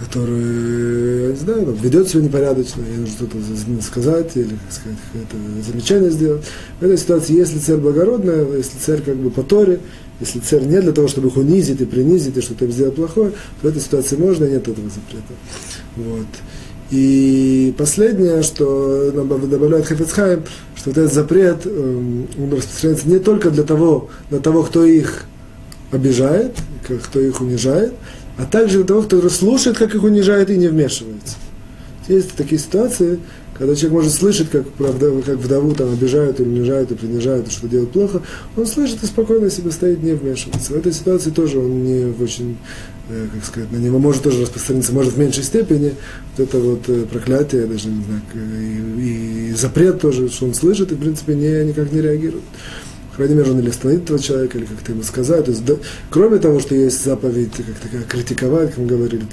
который, 0.00 1.24
я 1.24 1.30
не 1.30 1.36
знаю, 1.36 1.76
ведет 1.80 2.08
себя 2.08 2.22
непорядочно, 2.22 2.82
ей 2.82 2.96
нужно 2.96 3.14
что-то 3.14 3.36
сказать 3.82 4.34
или, 4.34 4.48
как 4.48 4.72
сказать, 4.72 4.98
это 5.14 5.36
замечание 5.70 6.10
сделать. 6.10 6.42
В 6.80 6.84
этой 6.84 6.96
ситуации, 6.96 7.36
если 7.36 7.58
цель 7.58 7.76
благородная, 7.76 8.46
если 8.56 8.78
цель 8.78 9.02
как 9.02 9.16
бы 9.16 9.30
по 9.30 9.42
Торе, 9.42 9.80
если 10.18 10.38
цель 10.38 10.66
не 10.66 10.80
для 10.80 10.92
того, 10.92 11.06
чтобы 11.06 11.28
их 11.28 11.36
унизить 11.36 11.82
и 11.82 11.84
принизить, 11.84 12.36
и 12.36 12.40
что-то 12.40 12.64
им 12.64 12.72
сделать 12.72 12.94
плохое, 12.94 13.30
то 13.30 13.68
в 13.68 13.70
этой 13.70 13.82
ситуации 13.82 14.16
можно, 14.16 14.46
нет 14.46 14.66
этого 14.66 14.88
запрета. 14.88 15.34
Вот. 15.96 16.26
И 16.90 17.74
последнее, 17.76 18.42
что 18.42 19.12
добавляет 19.12 19.86
Хафицхайм, 19.86 20.44
что 20.76 20.90
вот 20.90 20.98
этот 20.98 21.12
запрет, 21.12 21.66
эм, 21.66 22.26
он 22.38 22.52
распространяется 22.52 23.08
не 23.08 23.18
только 23.18 23.50
для 23.50 23.64
того, 23.64 24.08
для 24.30 24.40
того, 24.40 24.62
кто 24.62 24.84
их 24.84 25.26
обижает, 25.92 26.56
кто 27.04 27.20
их 27.20 27.40
унижает, 27.40 27.92
а 28.38 28.46
также 28.46 28.78
для 28.78 28.86
того, 28.86 29.02
кто 29.02 29.28
слушает, 29.28 29.76
как 29.78 29.94
их 29.94 30.02
унижает 30.02 30.50
и 30.50 30.56
не 30.56 30.68
вмешивается. 30.68 31.36
Есть 32.08 32.32
такие 32.32 32.60
ситуации, 32.60 33.20
когда 33.60 33.74
человек 33.74 33.92
может 33.92 34.12
слышать, 34.14 34.50
как, 34.50 34.66
правда, 34.70 35.12
как 35.24 35.36
вдову 35.36 35.74
там 35.74 35.92
обижают 35.92 36.40
или 36.40 36.48
унижают, 36.48 36.90
и 36.90 36.94
принижают, 36.94 37.52
что 37.52 37.68
делают 37.68 37.92
плохо, 37.92 38.22
он 38.56 38.66
слышит 38.66 39.02
и 39.02 39.06
спокойно 39.06 39.50
себе 39.50 39.70
стоит, 39.70 40.02
не 40.02 40.12
вмешивается. 40.12 40.72
В 40.72 40.76
этой 40.76 40.92
ситуации 40.92 41.30
тоже 41.30 41.58
он 41.58 41.84
не 41.84 42.06
очень, 42.22 42.56
э, 43.10 43.26
как 43.34 43.44
сказать, 43.44 43.70
на 43.70 43.76
него 43.76 43.98
может 43.98 44.22
тоже 44.22 44.40
распространиться, 44.40 44.94
может 44.94 45.12
в 45.12 45.18
меньшей 45.18 45.44
степени, 45.44 45.92
вот 46.36 46.48
это 46.48 46.58
вот 46.58 46.88
э, 46.88 47.04
проклятие, 47.04 47.66
даже 47.66 47.88
не 47.88 48.02
знаю, 48.02 48.22
и, 48.34 49.50
и 49.50 49.52
запрет 49.52 50.00
тоже, 50.00 50.30
что 50.30 50.46
он 50.46 50.54
слышит, 50.54 50.90
и 50.92 50.94
в 50.94 50.98
принципе 50.98 51.34
не, 51.34 51.62
никак 51.66 51.92
не 51.92 52.00
реагирует 52.00 52.44
крайней 53.16 53.34
мере, 53.34 53.50
или 53.52 53.68
остановит 53.68 54.04
этого 54.04 54.18
человека, 54.18 54.58
или 54.58 54.64
как-то 54.64 54.92
ему 54.92 55.02
сказать. 55.02 55.44
То 55.44 55.50
есть, 55.50 55.64
да, 55.64 55.74
кроме 56.10 56.38
того, 56.38 56.60
что 56.60 56.74
есть 56.74 57.04
заповедь 57.04 57.52
как 57.56 57.78
такая 57.80 58.02
критиковать, 58.02 58.70
как 58.70 58.78
мы 58.78 58.86
говорили, 58.86 59.24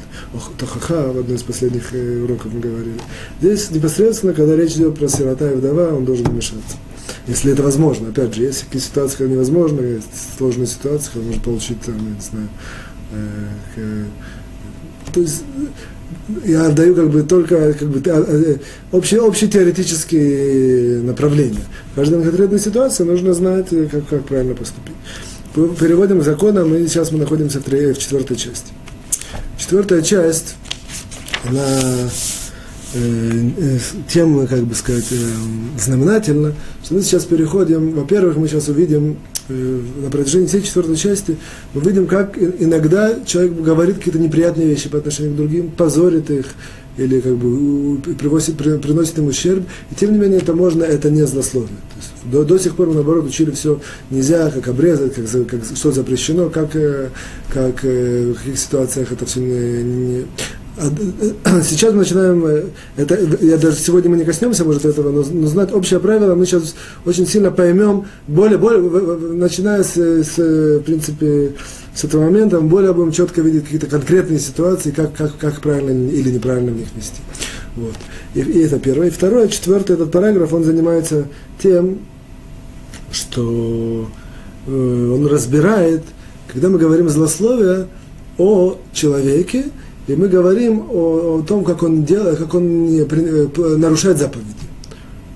тохаха, 0.57 1.11
в 1.11 1.19
одной 1.19 1.37
из 1.37 1.43
последних 1.43 1.93
э, 1.93 2.23
уроков 2.23 2.53
мы 2.53 2.59
говорили. 2.59 2.99
Здесь 3.39 3.69
непосредственно, 3.71 4.33
когда 4.33 4.55
речь 4.55 4.73
идет 4.73 4.97
про 4.97 5.07
сирота 5.07 5.51
и 5.51 5.55
вдова, 5.55 5.93
он 5.93 6.05
должен 6.05 6.25
вмешаться. 6.27 6.77
Если 7.27 7.53
это 7.53 7.63
возможно. 7.63 8.09
Опять 8.09 8.35
же, 8.35 8.43
есть 8.43 8.63
какие 8.63 8.81
ситуации, 8.81 9.17
когда 9.17 9.33
невозможно, 9.33 9.81
есть 9.81 10.37
сложные 10.37 10.67
ситуации, 10.67 11.11
когда 11.13 11.27
можно 11.27 11.41
получить, 11.41 11.81
там, 11.81 11.95
я 11.95 12.15
не 12.15 12.21
знаю, 12.21 12.49
э, 13.11 13.47
э, 13.77 14.05
то 15.13 15.21
есть 15.21 15.43
я 16.45 16.67
отдаю 16.67 16.95
как 16.95 17.09
бы 17.09 17.23
только 17.23 17.73
как 17.73 17.87
бы, 17.87 18.59
общие, 18.91 19.21
общие 19.21 19.49
теоретические 19.49 21.01
направления. 21.01 21.63
В 21.93 21.95
каждой 21.95 22.21
конкретной 22.21 22.59
ситуации 22.59 23.03
нужно 23.03 23.33
знать, 23.33 23.67
как, 23.91 24.07
как 24.07 24.25
правильно 24.25 24.55
поступить. 24.55 24.95
Переводим 25.53 26.21
законом, 26.21 26.75
и 26.75 26.87
сейчас 26.87 27.11
мы 27.11 27.19
находимся 27.19 27.59
в, 27.59 27.63
третьей, 27.63 27.93
в 27.93 27.97
четвертой 27.97 28.37
части. 28.37 28.71
Четвертая 29.57 30.01
часть, 30.01 30.55
она 31.45 31.65
э, 32.93 33.49
э, 33.57 33.79
тем, 34.07 34.45
как 34.47 34.63
бы 34.63 34.75
сказать, 34.75 35.05
э, 35.11 35.79
знаменательно, 35.79 36.53
что 36.83 36.95
мы 36.95 37.01
сейчас 37.01 37.25
переходим, 37.25 37.91
во-первых, 37.93 38.37
мы 38.37 38.47
сейчас 38.47 38.67
увидим 38.67 39.17
Э, 39.17 39.36
на 39.49 40.09
протяжении 40.09 40.47
всей 40.47 40.61
четвертой 40.61 40.95
части 40.95 41.37
мы 41.73 41.81
видим, 41.81 42.07
как 42.07 42.37
иногда 42.37 43.19
человек 43.25 43.53
говорит 43.53 43.97
какие-то 43.97 44.19
неприятные 44.19 44.67
вещи 44.67 44.89
по 44.89 44.97
отношению 44.97 45.33
к 45.33 45.37
другим, 45.37 45.71
позорит 45.71 46.29
их, 46.29 46.45
или 46.97 47.19
как 47.19 47.37
бы 47.37 47.99
приносит, 48.15 48.57
приносит 48.57 49.17
им 49.19 49.27
ущерб, 49.27 49.63
и 49.91 49.95
тем 49.95 50.13
не 50.13 50.19
менее 50.19 50.39
это 50.39 50.53
можно, 50.53 50.83
это 50.83 51.09
не 51.09 51.25
злословие. 51.25 51.69
То 51.69 51.97
есть, 51.97 52.31
до, 52.31 52.43
до 52.43 52.59
сих 52.59 52.75
пор 52.75 52.87
мы 52.87 52.95
наоборот 52.95 53.25
учили 53.25 53.51
все 53.51 53.79
нельзя, 54.09 54.49
как 54.49 54.67
обрезать, 54.67 55.13
как, 55.13 55.25
как, 55.47 55.61
что 55.75 55.91
запрещено, 55.91 56.49
как, 56.49 56.75
э, 56.75 57.09
как 57.53 57.85
э, 57.85 58.33
в 58.33 58.37
каких 58.37 58.57
ситуациях 58.57 59.11
это 59.11 59.25
все 59.25 59.39
не, 59.39 59.83
не 59.83 60.25
сейчас 61.63 61.93
мы 61.93 61.99
начинаем, 61.99 62.45
э, 62.45 62.65
это, 62.97 63.17
я 63.41 63.57
даже 63.57 63.77
сегодня 63.77 64.11
мы 64.11 64.17
не 64.17 64.25
коснемся, 64.25 64.63
может, 64.63 64.85
этого, 64.85 65.11
но, 65.11 65.23
но 65.27 65.47
знать 65.47 65.73
общее 65.73 65.99
правило 65.99 66.35
мы 66.35 66.45
сейчас 66.45 66.75
очень 67.03 67.25
сильно 67.25 67.49
поймем, 67.49 68.05
более, 68.27 68.59
более, 68.59 68.81
начиная 69.33 69.83
с, 69.83 69.97
с, 69.97 70.37
в 70.37 70.81
принципе, 70.81 71.53
с 71.95 72.03
этого 72.03 72.25
момента, 72.25 72.59
мы 72.59 72.69
более 72.69 72.93
будем 72.93 73.11
четко 73.11 73.41
видеть 73.41 73.63
какие-то 73.63 73.87
конкретные 73.87 74.39
ситуации, 74.39 74.91
как, 74.91 75.13
как, 75.15 75.37
как 75.37 75.61
правильно 75.61 76.09
или 76.11 76.29
неправильно 76.29 76.71
в 76.71 76.77
них 76.77 76.87
вести. 76.95 77.21
Вот. 77.75 77.95
И, 78.35 78.41
и 78.41 78.59
это 78.59 78.77
первое. 78.77 79.07
И 79.07 79.11
второе, 79.11 79.47
четвертый 79.47 79.95
этот 79.95 80.11
параграф, 80.11 80.53
он 80.53 80.63
занимается 80.63 81.25
тем, 81.57 81.99
что 83.11 84.07
э, 84.67 84.71
он 84.71 85.25
разбирает, 85.25 86.03
когда 86.53 86.69
мы 86.69 86.77
говорим 86.77 87.09
злословие 87.09 87.87
о 88.37 88.77
человеке, 88.93 89.65
и 90.07 90.15
мы 90.15 90.29
говорим 90.29 90.85
о, 90.89 91.39
о 91.39 91.43
том, 91.43 91.63
как 91.63 91.83
он, 91.83 92.03
делает, 92.03 92.39
как 92.39 92.53
он 92.55 92.85
не, 92.87 93.01
э, 93.01 93.75
нарушает 93.77 94.17
заповеди. 94.17 94.47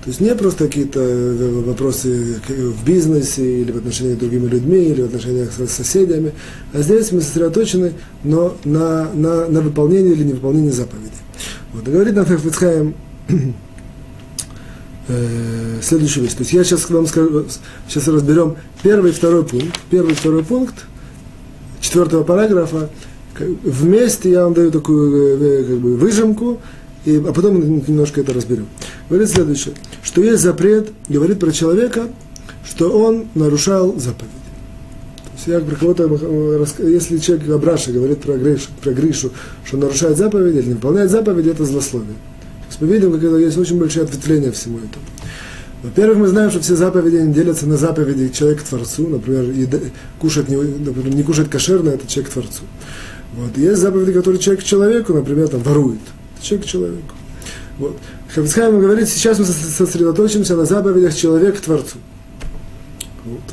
То 0.03 0.09
есть 0.09 0.19
не 0.19 0.34
просто 0.34 0.65
какие-то 0.65 0.99
э, 0.99 1.61
вопросы 1.65 2.38
в 2.47 2.86
бизнесе 2.86 3.61
или 3.61 3.72
в 3.72 3.78
отношении 3.78 4.15
с 4.15 4.17
другими 4.17 4.47
людьми, 4.47 4.78
или 4.78 5.01
в 5.01 5.05
отношениях 5.05 5.51
с 5.51 5.69
соседями, 5.69 6.32
а 6.74 6.82
здесь 6.82 7.11
мы 7.11 7.22
сосредоточены 7.22 7.93
но 8.24 8.55
на, 8.63 9.11
на, 9.13 9.47
на 9.47 9.61
выполнении 9.61 10.13
или 10.13 10.24
невыполнении 10.24 10.72
заповедей. 10.72 11.11
Вот. 11.74 11.88
И 11.88 11.91
говорит 11.91 12.15
нам 12.15 12.26
Хафицхайм 12.26 12.95
э, 15.07 15.80
следующую 15.82 16.24
вещь. 16.24 16.34
То 16.34 16.41
есть 16.41 16.53
я 16.53 16.63
сейчас 16.63 16.89
вам 16.89 17.05
скажу, 17.07 17.45
сейчас 17.88 18.07
разберем 18.07 18.55
первый 18.82 19.11
и 19.11 19.13
второй 19.13 19.43
пункт. 19.43 19.80
Первый 19.89 20.13
и 20.13 20.15
второй 20.15 20.43
пункт 20.43 20.86
четвертого 21.82 22.24
параграфа 22.24 22.89
вместе 23.39 24.32
я 24.32 24.43
вам 24.43 24.53
даю 24.53 24.71
такую 24.71 25.39
э, 25.41 25.63
как 25.63 25.77
бы, 25.79 25.95
выжимку, 25.95 26.59
и, 27.05 27.17
а 27.17 27.34
потом 27.34 27.59
немножко 27.88 28.21
это 28.21 28.34
разберем. 28.34 28.67
Говорит 29.09 29.29
следующее, 29.29 29.73
что 30.03 30.21
есть 30.21 30.41
запрет, 30.41 30.91
говорит 31.09 31.39
про 31.39 31.51
человека, 31.51 32.09
что 32.67 32.89
он 32.89 33.25
нарушал 33.36 33.97
заповедь. 33.97 34.29
То 35.25 35.32
есть 35.36 35.47
я 35.47 35.59
про 35.59 35.75
кого-то, 35.75 36.19
э, 36.21 36.89
если 36.89 37.17
человек 37.17 37.49
Абраша 37.49 37.91
говорит 37.91 38.21
про 38.21 38.38
Гришу, 38.38 38.69
про 38.82 38.91
Гришу, 38.93 39.32
что 39.65 39.77
он 39.77 39.84
нарушает 39.84 40.17
заповедь 40.17 40.55
или 40.55 40.67
не 40.67 40.73
выполняет 40.73 41.09
заповедь, 41.09 41.47
это 41.47 41.65
злословие. 41.65 42.13
То 42.13 42.67
есть 42.69 42.82
мы 42.82 42.88
видим, 42.88 43.11
как 43.11 43.23
это 43.23 43.38
есть 43.38 43.57
очень 43.57 43.79
большое 43.79 44.05
ответвление 44.05 44.51
всему 44.51 44.77
этому. 44.77 45.05
Во-первых, 45.84 46.19
мы 46.19 46.27
знаем, 46.27 46.51
что 46.51 46.59
все 46.59 46.75
заповеди 46.75 47.15
не 47.15 47.34
делятся 47.34 47.65
на 47.65 47.75
заповеди 47.75 48.29
человек 48.29 48.61
к 48.61 48.63
Творцу, 48.63 49.07
например, 49.07 49.45
кушать 50.19 50.47
не, 50.47 50.55
например, 50.55 51.15
не 51.15 51.23
кушать 51.23 51.49
кошерно, 51.49 51.89
это 51.89 52.07
человек 52.07 52.29
к 52.29 52.34
Творцу. 52.34 52.63
Вот. 53.34 53.57
Есть 53.57 53.82
заповеди, 53.82 54.13
которые 54.13 54.41
человек 54.41 54.63
человеку, 54.63 55.13
например, 55.13 55.47
там, 55.47 55.61
ворует. 55.61 55.99
Человек 56.41 56.67
человеку. 56.67 57.15
Вот. 57.77 57.97
Хавицхайм 58.34 58.79
говорит, 58.79 59.09
сейчас 59.09 59.39
мы 59.39 59.45
сосредоточимся 59.45 60.55
на 60.55 60.65
заповедях 60.65 61.15
человека 61.15 61.57
к 61.57 61.61
Творцу. 61.61 61.97
Вот. 63.25 63.41